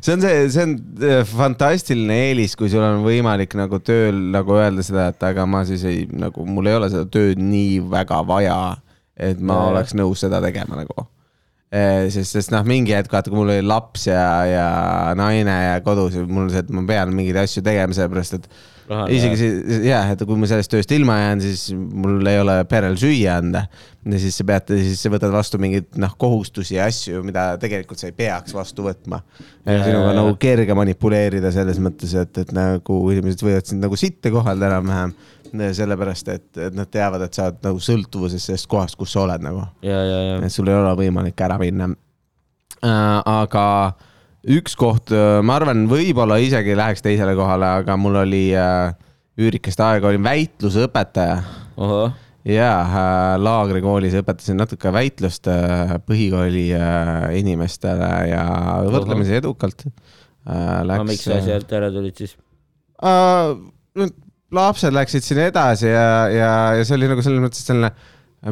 see 0.02 0.14
on 0.14 0.22
see, 0.22 0.48
see 0.54 0.64
on 0.66 0.74
äh, 1.04 1.22
fantastiline 1.28 2.18
eelis, 2.28 2.56
kui 2.58 2.70
sul 2.72 2.84
on 2.84 3.02
võimalik 3.04 3.56
nagu 3.58 3.80
tööl 3.84 4.18
nagu 4.34 4.56
öelda 4.58 4.84
seda, 4.86 5.08
et 5.12 5.26
aga 5.28 5.46
ma 5.48 5.62
siis 5.68 5.84
ei 5.88 6.04
nagu, 6.10 6.46
mul 6.48 6.70
ei 6.70 6.78
ole 6.78 6.90
seda 6.92 7.06
tööd 7.12 7.40
nii 7.42 7.80
väga 7.92 8.22
vaja, 8.28 8.58
et 9.16 9.40
ma 9.40 9.58
Jaa. 9.58 9.72
oleks 9.72 9.96
nõus 9.98 10.24
seda 10.24 10.42
tegema 10.44 10.80
nagu. 10.82 11.08
sest, 11.72 12.34
sest 12.34 12.52
noh, 12.52 12.64
mingi 12.68 12.92
hetk 12.92 13.12
vaata, 13.12 13.32
kui 13.32 13.40
mul 13.40 13.54
oli 13.54 13.64
laps 13.64 14.06
ja, 14.10 14.24
ja 14.44 14.66
naine 15.16 15.54
ja 15.70 15.80
kodus 15.84 16.18
ja 16.18 16.26
mul 16.28 16.46
on 16.46 16.52
see, 16.52 16.60
et 16.64 16.72
ma 16.74 16.84
pean 16.88 17.14
mingeid 17.16 17.38
asju 17.44 17.64
tegema, 17.64 17.96
sellepärast 17.96 18.36
et 18.36 18.50
isegi 19.12 19.38
see 19.38 19.80
jah, 19.86 20.12
et 20.12 20.22
kui 20.26 20.38
ma 20.38 20.48
sellest 20.50 20.70
tööst 20.72 20.92
ilma 20.94 21.16
jään, 21.18 21.42
siis 21.44 21.64
mul 21.74 22.26
ei 22.28 22.40
ole 22.42 22.56
perel 22.70 22.96
süüa 23.00 23.38
anda. 23.40 23.64
ja 24.02 24.18
siis 24.18 24.36
sa 24.40 24.46
pead, 24.46 24.72
siis 24.82 25.02
sa 25.02 25.12
võtad 25.12 25.32
vastu 25.34 25.60
mingeid 25.62 25.98
noh, 26.02 26.14
kohustusi 26.18 26.74
ja 26.74 26.88
asju, 26.90 27.22
mida 27.26 27.52
tegelikult 27.62 28.00
sa 28.02 28.08
ei 28.10 28.16
peaks 28.16 28.54
vastu 28.56 28.86
võtma. 28.86 29.20
Sinuga 29.62 30.14
nagu 30.16 30.34
kerge 30.42 30.74
manipuleerida 30.74 31.52
selles 31.54 31.78
mõttes, 31.82 32.14
et, 32.18 32.42
et 32.42 32.54
nagu 32.56 32.98
inimesed 33.14 33.44
võivad 33.46 33.70
sind 33.70 33.84
nagu 33.84 33.98
sitte 33.98 34.32
kohelda 34.34 34.70
enam-vähem. 34.72 35.14
sellepärast, 35.52 36.28
et, 36.32 36.46
et 36.56 36.74
nad 36.74 36.88
teavad, 36.88 37.26
et 37.26 37.34
sa 37.34 37.50
oled 37.50 37.58
nagu 37.66 37.82
sõltuvuses 37.82 38.40
sellest 38.40 38.66
kohast, 38.72 38.96
kus 38.96 39.12
sa 39.12 39.26
oled 39.26 39.44
nagu 39.44 39.66
et 39.84 40.52
sul 40.52 40.70
ei 40.72 40.78
ole 40.78 40.94
võimalik 40.96 41.40
ära 41.44 41.58
minna 41.60 41.90
äh,. 42.82 43.20
aga 43.22 43.66
üks 44.42 44.74
koht, 44.78 45.12
ma 45.12 45.56
arvan, 45.60 45.86
võib-olla 45.90 46.40
isegi 46.42 46.74
läheks 46.78 47.04
teisele 47.04 47.36
kohale, 47.38 47.68
aga 47.82 47.96
mul 48.00 48.18
oli 48.24 48.48
äh, 48.58 48.90
üürikest 49.40 49.80
aega 49.82 50.10
olin 50.10 50.24
väitlusõpetaja 50.24 51.36
ohoh, 51.80 52.12
ja 52.48 52.70
äh, 52.82 53.34
laagrikoolis 53.40 54.16
õpetasin 54.20 54.58
natuke 54.60 54.92
väitlust 54.94 55.48
äh, 55.50 55.96
põhikooli 56.06 56.66
äh, 56.76 57.28
inimestele 57.38 58.10
ja 58.32 58.44
võrdlemisi 58.88 59.38
edukalt 59.38 59.86
äh,. 59.86 60.82
aga 60.82 61.02
miks 61.06 61.24
sa 61.28 61.40
sealt 61.44 61.72
ära 61.72 61.92
tulid 61.94 62.18
siis? 62.18 62.36
äh, 63.00 64.10
lapsed 64.52 64.92
läksid 64.92 65.24
siin 65.24 65.44
edasi 65.46 65.88
ja, 65.88 66.08
ja, 66.32 66.50
ja 66.76 66.84
see 66.84 66.98
oli 66.98 67.12
nagu 67.12 67.24
selles 67.24 67.44
mõttes 67.44 67.64
selline 67.64 67.92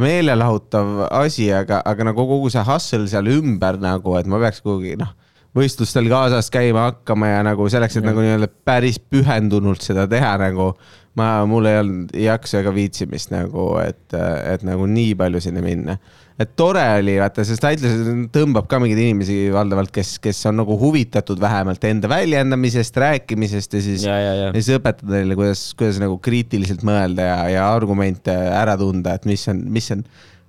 meelelahutav 0.01 1.09
asi, 1.18 1.49
aga, 1.53 1.80
aga 1.84 2.12
nagu 2.12 2.24
kogu 2.30 2.49
see 2.53 2.62
hustle 2.64 3.11
seal 3.11 3.26
ümber 3.32 3.76
nagu, 3.82 4.14
et 4.20 4.28
ma 4.30 4.38
peaks 4.41 4.62
kuhugi 4.62 4.95
noh, 5.01 5.11
võistlustel 5.57 6.07
kaasas 6.11 6.51
käima 6.53 6.86
hakkama 6.90 7.32
ja 7.32 7.42
nagu 7.46 7.66
selleks, 7.72 7.98
et 7.98 8.07
nagu 8.07 8.22
nii-öelda 8.22 8.51
päris 8.66 9.01
pühendunult 9.03 9.82
seda 9.82 10.07
teha 10.11 10.36
nagu 10.38 10.72
ma, 11.18 11.28
mul 11.48 11.66
ei 11.66 11.78
olnud 11.80 12.16
jaksu 12.22 12.61
ega 12.61 12.72
viitsimist 12.74 13.32
nagu, 13.34 13.72
et, 13.82 14.14
et 14.14 14.64
nagu 14.66 14.86
nii 14.90 15.14
palju 15.18 15.42
sinna 15.42 15.62
minna. 15.64 15.96
et 16.40 16.55
tore 16.57 16.82
oli, 16.96 17.18
vaata, 17.20 17.44
sest 17.44 17.64
Atlas 17.68 17.98
tõmbab 18.32 18.68
ka 18.70 18.78
mingeid 18.80 19.03
inimesi 19.03 19.34
valdavalt, 19.53 19.90
kes, 19.92 20.14
kes 20.22 20.38
on 20.48 20.61
nagu 20.62 20.78
huvitatud 20.80 21.40
vähemalt 21.42 21.84
enda 21.84 22.09
väljendamisest, 22.09 22.96
rääkimisest 22.96 23.76
ja 23.76 23.82
siis, 23.84 24.07
ja, 24.07 24.16
ja, 24.16 24.32
ja. 24.38 24.48
ja 24.48 24.55
siis 24.57 24.78
õpetada 24.78 25.18
neile, 25.18 25.36
kuidas, 25.36 25.66
kuidas 25.76 26.01
nagu 26.01 26.16
kriitiliselt 26.22 26.86
mõelda 26.86 27.26
ja, 27.26 27.40
ja 27.57 27.66
argumente 27.74 28.32
ära 28.32 28.78
tunda, 28.80 29.18
et 29.18 29.28
mis 29.28 29.44
on, 29.53 29.66
mis 29.68 29.90
on 29.96 30.07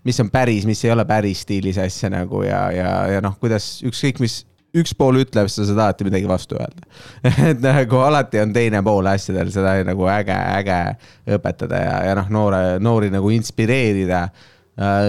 mis 0.08 0.18
on 0.24 0.32
päris, 0.34 0.64
mis 0.66 0.80
ei 0.86 0.94
ole 0.94 1.04
päris 1.06 1.44
stiilis 1.46 1.78
asja 1.82 2.10
nagu 2.10 2.42
ja, 2.46 2.64
ja, 2.74 2.94
ja 3.18 3.20
noh, 3.22 3.36
kuidas 3.42 3.76
ükskõik 3.86 4.22
mis 4.24 4.40
üks 4.78 4.94
pool 4.98 5.20
ütleb, 5.22 5.50
sa 5.52 5.66
saad 5.68 5.80
alati 5.80 6.08
midagi 6.08 6.30
vastu 6.30 6.58
öelda. 6.60 6.88
et 7.50 7.60
nagu 7.64 8.00
alati 8.06 8.42
on 8.44 8.54
teine 8.56 8.82
pool 8.86 9.10
asjadel, 9.12 9.52
seda 9.54 9.76
nagu 9.88 10.08
äge, 10.12 10.38
äge 10.62 10.80
õpetada 11.38 11.82
ja, 11.84 11.98
ja 12.10 12.16
noh, 12.22 12.32
noore, 12.32 12.64
noori 12.84 13.12
nagu 13.14 13.34
inspireerida. 13.36 14.26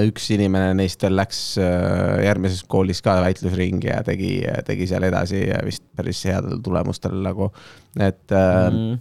üks 0.03 0.27
inimene 0.35 0.73
neist 0.75 1.01
veel 1.05 1.15
läks 1.17 1.39
äh, 1.63 2.25
järgmises 2.27 2.65
koolis 2.69 2.99
ka 3.01 3.15
väitlusringi 3.23 3.89
ja 3.89 4.03
tegi, 4.05 4.33
tegi 4.67 4.89
seal 4.91 5.07
edasi 5.07 5.45
vist 5.65 5.85
päris 5.97 6.25
headel 6.27 6.59
tulemustel 6.61 7.15
nagu, 7.23 7.53
et 7.97 8.27
mm. 8.29 8.77
-hmm 8.77 9.01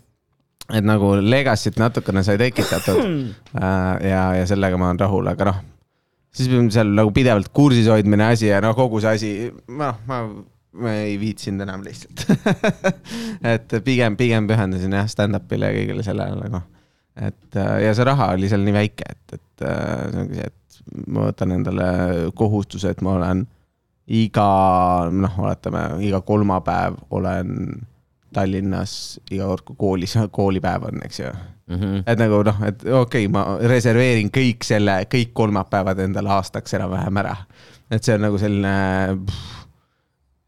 et 0.72 0.86
nagu 0.86 1.16
legacy't 1.20 1.80
natukene 1.82 2.24
sai 2.24 2.38
tekitatud 2.40 3.02
äh, 3.04 4.08
ja, 4.08 4.22
ja 4.40 4.46
sellega 4.48 4.78
ma 4.80 4.88
olen 4.92 5.02
rahul, 5.02 5.28
aga 5.28 5.50
noh, 5.50 5.60
siis 6.36 6.50
peame 6.52 6.72
seal 6.74 6.94
nagu 6.96 7.12
pidevalt 7.16 7.52
kursis 7.56 7.90
hoidmine 7.92 8.32
asi 8.32 8.50
ja 8.50 8.62
noh, 8.64 8.76
kogu 8.78 9.02
see 9.04 9.16
asi, 9.18 9.32
noh, 9.68 10.00
ma, 10.08 10.22
ma 10.82 10.96
ei 11.04 11.18
viitsinud 11.22 11.66
enam 11.66 11.84
lihtsalt 11.86 12.26
et 13.54 13.78
pigem, 13.86 14.18
pigem 14.20 14.48
pühendasin 14.50 14.96
jah 14.96 15.10
stand-up'ile 15.12 15.72
ja 15.72 15.78
kõigele 15.80 16.06
sellele 16.08 16.40
nagu. 16.40 16.64
et 17.20 17.60
äh, 17.60 17.78
ja 17.88 17.96
see 17.98 18.08
raha 18.08 18.32
oli 18.38 18.52
seal 18.52 18.64
nii 18.68 18.78
väike, 18.80 19.16
et, 19.16 19.40
et 19.40 19.66
äh, 19.68 20.06
see 20.12 20.26
ongi 20.26 20.40
see, 20.40 20.52
et 20.52 21.08
ma 21.12 21.28
võtan 21.30 21.56
endale 21.56 21.88
kohustuse, 22.36 22.96
et 22.96 23.04
ma 23.06 23.18
olen 23.20 23.46
iga, 24.12 24.48
noh, 25.14 25.36
oletame, 25.44 25.84
iga 26.04 26.20
kolmapäev 26.26 26.98
olen 27.16 27.52
Tallinnas 28.34 29.20
iga 29.32 29.48
kord, 29.50 29.66
kui 29.68 29.80
koolis, 29.80 30.16
koolipäev 30.32 30.88
on, 30.88 31.02
eks 31.06 31.20
ju 31.20 31.32
mm. 31.32 31.76
-hmm. 31.76 32.04
et 32.06 32.20
nagu 32.20 32.44
noh, 32.48 32.62
et 32.68 32.84
okei 32.84 33.26
okay,, 33.26 33.32
ma 33.32 33.58
reserveerin 33.74 34.32
kõik 34.34 34.68
selle, 34.68 35.02
kõik 35.12 35.34
kolmapäevad 35.34 36.00
endale 36.00 36.30
aastaks 36.38 36.74
enam-vähem 36.80 37.18
ära. 37.24 37.36
et 37.92 38.04
see 38.04 38.16
on 38.16 38.22
nagu 38.28 38.38
selline 38.38 38.76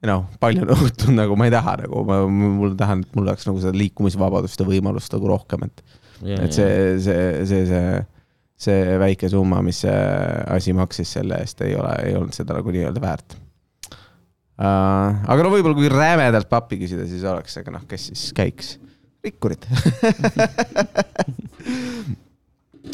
noh, 0.07 0.25
palju 0.39 0.67
nõutud 0.71 1.13
nagu 1.15 1.37
ma 1.39 1.47
ei 1.49 1.53
taha 1.53 1.77
nagu, 1.83 2.03
ma, 2.07 2.21
mul 2.27 2.75
tahan, 2.79 3.05
et 3.05 3.15
mul 3.15 3.27
oleks 3.27 3.47
nagu 3.49 3.61
seda 3.63 3.77
liikumisvabadust 3.77 4.59
ja 4.59 4.67
võimalust 4.67 5.13
nagu 5.15 5.31
rohkem, 5.31 5.69
et 5.69 5.85
yeah,. 6.23 6.43
et 6.43 6.53
see, 6.53 6.99
see, 7.03 7.45
see, 7.49 7.63
see, 7.69 8.03
see 8.67 8.97
väike 9.01 9.31
summa, 9.31 9.61
mis 9.65 9.83
see 9.85 9.95
asi 10.57 10.75
maksis 10.75 11.15
selle 11.19 11.39
eest, 11.43 11.63
ei 11.65 11.75
ole, 11.79 11.95
ei 12.03 12.17
olnud 12.19 12.35
seda 12.35 12.59
nagu 12.59 12.75
nii-öelda 12.75 13.03
väärt. 13.03 13.37
Aga 14.61 15.45
no 15.45 15.51
võib-olla 15.53 15.77
kui 15.77 15.89
rämedalt 15.91 16.49
pappi 16.51 16.77
küsida, 16.81 17.07
siis 17.09 17.23
oleks, 17.25 17.57
aga 17.61 17.73
noh, 17.77 17.85
kes 17.89 18.09
siis 18.11 18.29
käiks? 18.37 18.77
rikkurid. 19.23 19.63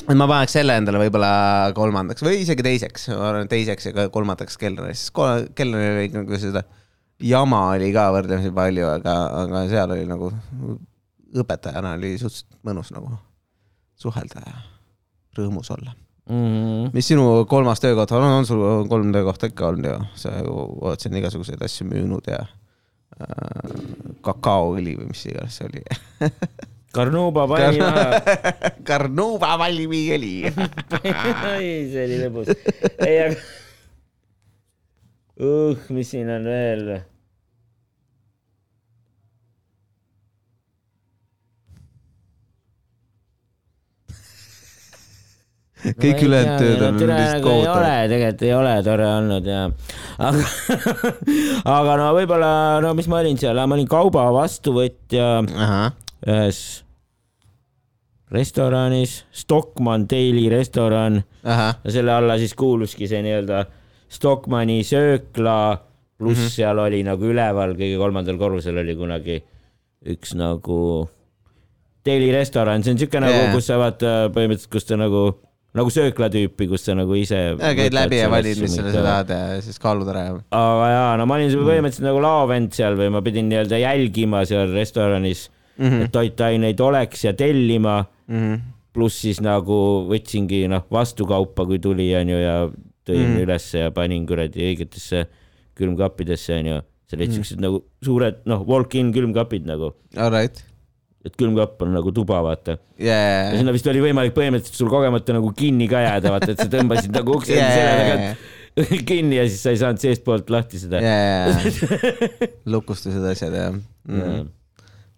Ma 0.10 0.26
paneks 0.30 0.54
selle 0.54 0.76
endale 0.78 1.00
võib-olla 1.02 1.32
kolmandaks 1.78 2.22
või 2.26 2.44
isegi 2.44 2.62
teiseks, 2.66 3.08
ma 3.10 3.32
arvan, 3.32 3.48
teiseks 3.50 3.88
ja 3.90 4.06
kolmandaks 4.14 4.58
Kelneris, 4.62 5.08
sest 5.08 5.50
Kelneril 5.58 6.14
nagu 6.14 6.38
seda 6.42 6.62
jama 7.26 7.64
oli 7.74 7.90
ka 7.94 8.08
võrdlemisi 8.14 8.52
palju, 8.56 8.86
aga, 8.90 9.16
aga 9.42 9.64
seal 9.72 9.94
oli 9.96 10.06
nagu 10.10 10.30
õpetajana 11.42 11.96
oli 11.98 12.14
suhteliselt 12.22 12.60
mõnus 12.70 12.94
nagu 12.94 13.18
suhelda 14.00 14.46
ja 14.46 14.56
rõõmus 15.38 15.70
olla 15.74 15.94
mm. 16.30 16.46
-hmm. 16.46 16.90
mis 16.94 17.08
sinu 17.08 17.46
kolmas 17.50 17.80
töökoht 17.80 18.12
on, 18.12 18.24
on 18.24 18.46
sul 18.46 18.88
kolm 18.88 19.14
töökohta 19.14 19.50
ikka 19.52 19.68
olnud 19.68 19.92
ju, 19.92 20.00
sa 20.16 20.34
oled 20.46 21.00
siin 21.00 21.18
igasuguseid 21.20 21.62
asju 21.66 21.88
müünud 21.90 22.30
ja 22.32 22.40
äh, 22.40 23.78
kakaoõli 24.26 24.98
või 25.00 25.12
mis 25.14 25.26
iganes 25.26 25.60
see 25.60 25.70
oli 25.70 25.84
Carnuba 26.96 27.46
palmiõli 27.48 28.82
Carnuba 28.88 29.58
palmiõli 29.62 30.34
oi, 30.50 31.70
see 31.92 32.06
oli 32.06 32.22
lõbus. 32.24 32.54
ei, 33.06 33.20
aga 33.26 33.36
uh, 35.40 35.90
mis 35.90 36.12
siin 36.16 36.30
on 36.34 36.50
veel? 36.50 37.00
Kõik 45.80 46.26
ülejäänud 46.28 46.60
tööd 46.60 46.84
on 46.84 47.00
lihtsalt 47.00 47.48
ei 47.54 47.64
ole, 47.72 47.94
tegelikult 48.12 48.44
ei 48.44 48.54
ole 48.58 48.76
tore 48.84 49.08
olnud 49.08 49.48
ja, 49.48 49.62
aga 50.28 50.44
aga 51.78 51.98
no 52.02 52.12
võib-olla, 52.18 52.52
no 52.84 52.94
mis 52.98 53.08
ma 53.12 53.22
olin 53.24 53.40
seal, 53.40 53.62
ma 53.64 53.78
olin 53.78 53.90
kauba 53.90 54.28
vastuvõtja 54.36 55.32
ühes 56.28 56.62
restoranis, 58.30 59.24
Stockmann 59.34 60.06
Daily 60.10 60.50
restoran. 60.50 61.24
ja 61.44 61.92
selle 61.92 62.14
alla 62.14 62.38
siis 62.38 62.54
kuuluski 62.54 63.08
see 63.10 63.24
nii-öelda 63.26 63.66
Stockmanni 64.10 64.84
söökla, 64.84 65.80
pluss 66.18 66.38
mm 66.38 66.46
-hmm. 66.46 66.56
seal 66.56 66.78
oli 66.78 67.04
nagu 67.04 67.26
üleval, 67.26 67.74
kõige 67.78 67.98
kolmandal 67.98 68.38
korrusel 68.38 68.78
oli 68.78 68.96
kunagi 68.96 69.44
üks 70.06 70.36
nagu 70.36 71.10
Daily 72.06 72.32
restoran, 72.32 72.84
see 72.84 72.94
on 72.94 73.00
siuke 73.00 73.20
yeah. 73.20 73.28
nagu, 73.28 73.56
kus 73.56 73.68
sa 73.68 73.78
vaata 73.78 74.30
põhimõtteliselt, 74.34 74.72
kus 74.72 74.86
ta 74.86 74.98
nagu 74.98 75.40
nagu 75.78 75.92
söökla 75.94 76.30
tüüpi, 76.34 76.68
kus 76.72 76.88
sa 76.88 76.96
nagu 76.98 77.14
ise. 77.18 77.40
käid 77.78 77.94
läbi 77.94 78.20
ja 78.22 78.30
valid, 78.32 78.62
mis 78.64 78.76
sa 78.76 78.90
tahad 78.90 79.34
ja 79.34 79.62
siis 79.62 79.78
kaalud 79.82 80.10
ära. 80.10 80.26
aga 80.56 80.90
jaa, 80.94 81.12
no 81.20 81.28
ma 81.30 81.38
olin 81.38 81.52
mm. 81.52 81.68
põhimõtteliselt 81.70 82.08
nagu 82.08 82.24
laovend 82.26 82.74
seal 82.78 82.98
või 83.00 83.12
ma 83.14 83.22
pidin 83.26 83.50
nii-öelda 83.52 83.82
jälgima 83.84 84.44
seal 84.50 84.74
restoranis 84.74 85.48
mm, 85.78 85.86
-hmm. 85.86 86.06
et 86.06 86.14
toitaineid 86.16 86.82
oleks 86.82 87.26
ja 87.28 87.34
tellima 87.38 88.02
mm. 88.02 88.38
-hmm. 88.38 88.62
pluss 88.94 89.22
siis 89.22 89.42
nagu 89.46 89.80
võtsingi 90.10 90.66
noh, 90.72 90.88
vastukaupa, 90.92 91.68
kui 91.70 91.80
tuli, 91.80 92.10
onju, 92.18 92.40
ja 92.42 92.56
tõin 93.06 93.26
mm 93.26 93.36
-hmm. 93.36 93.44
ülesse 93.46 93.86
ja 93.86 93.92
panin 93.92 94.26
kuradi 94.26 94.72
õigetesse 94.72 95.28
külmkappidesse, 95.78 96.58
onju. 96.64 96.82
seal 97.10 97.22
olid 97.22 97.30
mm 97.30 97.32
-hmm. 97.32 97.36
siuksed 97.36 97.62
nagu 97.62 97.86
suured, 98.04 98.42
noh, 98.46 98.66
walk-in 98.68 99.14
külmkapid 99.14 99.70
nagu. 99.70 99.94
All 100.18 100.34
right 100.34 100.69
et 101.26 101.36
külmkapp 101.40 101.82
on 101.84 101.92
nagu 101.98 102.14
tuba, 102.16 102.40
vaata. 102.46 102.78
Yeah.. 103.00 103.52
ja 103.52 103.58
sinna 103.60 103.74
vist 103.76 103.88
oli 103.92 104.04
võimalik 104.04 104.36
põhimõtteliselt 104.38 104.80
sul 104.80 104.92
kogemata 104.92 105.36
nagu 105.36 105.52
kinni 105.56 105.90
ka 105.92 106.04
jääda, 106.06 106.32
vaata, 106.36 106.54
et 106.54 106.64
sa 106.64 106.70
tõmbasid 106.72 107.12
nagu 107.16 107.36
ukse 107.36 107.58
yeah. 107.58 107.76
selja 107.76 107.98
tagant 108.00 108.56
kinni 109.10 109.40
ja 109.40 109.48
siis 109.50 109.60
sa 109.66 109.74
ei 109.74 109.82
saanud 109.82 110.00
seestpoolt 110.00 110.54
lahti 110.54 110.80
seda. 110.80 111.02
Yeah.. 111.04 111.60
lukustused, 112.74 113.24
asjad 113.34 113.58
jah. 113.58 113.76
Mm. 114.08 114.24
yeah. 114.24 114.48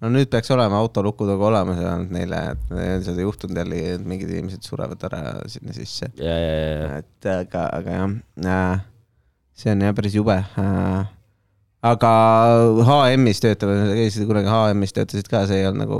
no 0.01 0.13
nüüd 0.15 0.31
peaks 0.33 0.49
olema 0.55 0.81
autolukud 0.81 1.29
aga 1.35 1.49
olemas 1.51 1.81
ainult 1.85 2.13
neile, 2.17 2.43
et 2.81 3.05
seda 3.05 3.21
juhtunud 3.21 3.61
jälle, 3.61 3.85
et 3.95 4.05
mingid 4.07 4.33
inimesed 4.33 4.65
surevad 4.65 5.05
ära 5.11 5.23
sinna 5.51 5.77
sisse. 5.77 6.09
Et 6.17 7.31
aga, 7.37 7.67
aga 7.77 8.03
jah, 8.41 8.85
see 9.53 9.75
on 9.75 9.85
jah 9.85 9.97
päris 9.97 10.17
jube 10.17 10.41
aga 11.81 12.11
HM-is 12.85 13.41
töötavad, 13.41 13.89
käisid 13.97 14.27
kunagi 14.29 14.51
HM-is, 14.51 14.93
töötasid 14.95 15.29
ka, 15.31 15.45
see 15.49 15.63
ei 15.63 15.67
olnud 15.69 15.81
nagu 15.85 15.97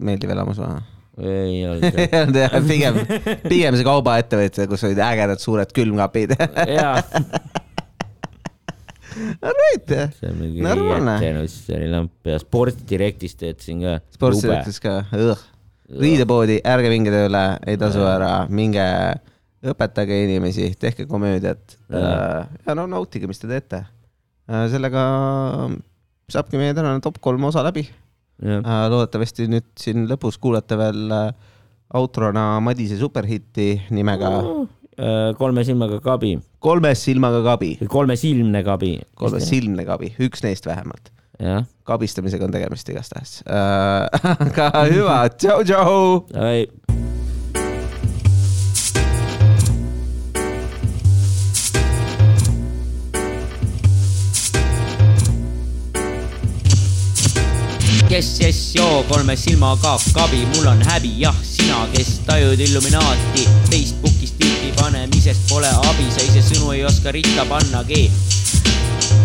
meeldiv 0.00 0.32
elamus 0.32 0.60
või? 0.62 0.80
ei 1.20 1.58
olnud 1.68 2.36
jah. 2.38 2.56
pigem, 2.64 3.00
pigem 3.44 3.76
see 3.76 3.84
kaubaettevõte, 3.84 4.64
kus 4.70 4.86
olid 4.88 5.02
ägedad 5.04 5.42
suured 5.42 5.74
külmkapid. 5.76 6.36
Alright, 9.44 9.90
normaalne. 10.62 11.18
see 11.50 11.76
oli 11.76 11.88
lamp 11.90 12.30
ja 12.30 12.38
Sportdirektis 12.40 13.34
töötasin 13.36 13.82
ka. 13.82 13.96
sportdirektis 14.14 14.78
ka, 14.80 14.94
riidepoodi, 16.00 16.60
ärge 16.64 16.88
minge 16.94 17.12
tööle, 17.12 17.44
ei 17.68 17.76
tasu 17.80 18.06
ära, 18.06 18.46
minge 18.48 18.86
õpetage 19.66 20.22
inimesi, 20.24 20.70
tehke 20.80 21.04
komöödiat 21.10 21.76
ja, 21.92 22.46
ja 22.64 22.78
no 22.78 22.86
nautige, 22.88 23.28
mis 23.28 23.42
te 23.42 23.50
teete 23.50 23.82
Äh, 23.82 23.99
sellega 24.50 25.04
saabki 26.30 26.58
meie 26.60 26.74
tänane 26.76 27.02
top 27.04 27.20
kolm 27.22 27.44
osa 27.50 27.62
läbi. 27.66 27.86
Äh, 28.40 28.66
loodetavasti 28.88 29.46
nüüd 29.52 29.68
siin 29.78 30.06
lõpus 30.08 30.38
kuulete 30.40 30.78
veel 30.80 31.12
äh, 31.12 31.32
outrona 31.98 32.54
Madise 32.64 32.96
superhitti 32.96 33.74
nimega 33.92 34.30
oh, 34.38 34.62
kolme 35.36 35.64
silmaga 35.66 35.98
kabi. 36.04 36.38
kolmes 36.58 37.04
silmaga 37.04 37.42
kabi. 37.44 37.74
kolmesilmne 37.88 38.62
kabi. 38.64 38.94
kolmesilmne 39.14 39.84
kabi, 39.84 40.14
üks 40.24 40.44
neist 40.46 40.66
vähemalt. 40.66 41.12
kabistamisega 41.88 42.44
on 42.46 42.52
tegemist 42.54 42.88
igastahes. 42.92 43.40
aga 44.46 44.70
hüva, 44.88 45.20
tšau-tšau. 45.36 46.26
Kes 58.10 58.40
jess 58.40 58.74
joo 58.74 59.04
kolme 59.08 59.36
silmaga 59.36 59.98
kabi, 60.12 60.46
mul 60.54 60.66
on 60.66 60.82
häbi, 60.82 61.12
jah, 61.20 61.36
sina, 61.42 61.86
kes 61.92 62.20
tajud 62.26 62.58
Illuminaati. 62.60 63.44
Facebookis 63.70 64.32
tildi 64.38 64.72
panemisest 64.80 65.46
pole 65.48 65.70
abi, 65.86 66.08
sa 66.10 66.24
ise 66.26 66.42
sõnu 66.42 66.72
ei 66.74 66.82
oska 66.84 67.14
ritta 67.14 67.46
pannagi. 67.46 68.10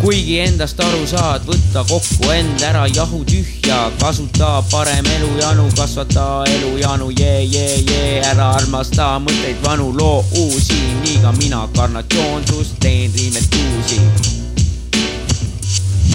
Kuigi 0.04 0.38
endast 0.44 0.80
aru 0.86 1.02
saad, 1.10 1.50
võtta 1.50 1.82
kokku 1.90 2.30
end, 2.36 2.62
ära 2.62 2.86
jahu 2.94 3.24
tühja, 3.26 3.90
kasuta 3.98 4.62
parem 4.70 5.10
elujanu, 5.18 5.66
kasvata 5.74 6.46
elujanu, 6.54 7.10
jee, 7.18 7.42
jee, 7.42 7.82
jee, 7.90 8.16
ära 8.30 8.54
armasta 8.62 9.16
mõtteid 9.18 9.66
vanu, 9.66 9.90
loo 9.98 10.22
uusi, 10.46 10.82
nii 11.02 11.22
ka 11.26 11.34
mina, 11.42 11.66
karnatsioonsus, 11.74 12.76
teen 12.86 13.10
riimet 13.18 13.64
uusi. 13.66 14.45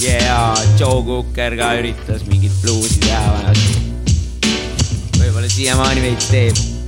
Yeah, 0.00 0.56
Joe 0.80 1.02
Cooker 1.04 1.52
ka 1.60 1.74
üritas 1.76 2.22
mingit 2.24 2.54
bluusi 2.62 3.02
teha 3.04 3.20
vanasti. 3.34 3.74
võib-olla 5.18 5.50
siiamaani 5.52 6.06
veits 6.06 6.30
teeb 6.32 6.79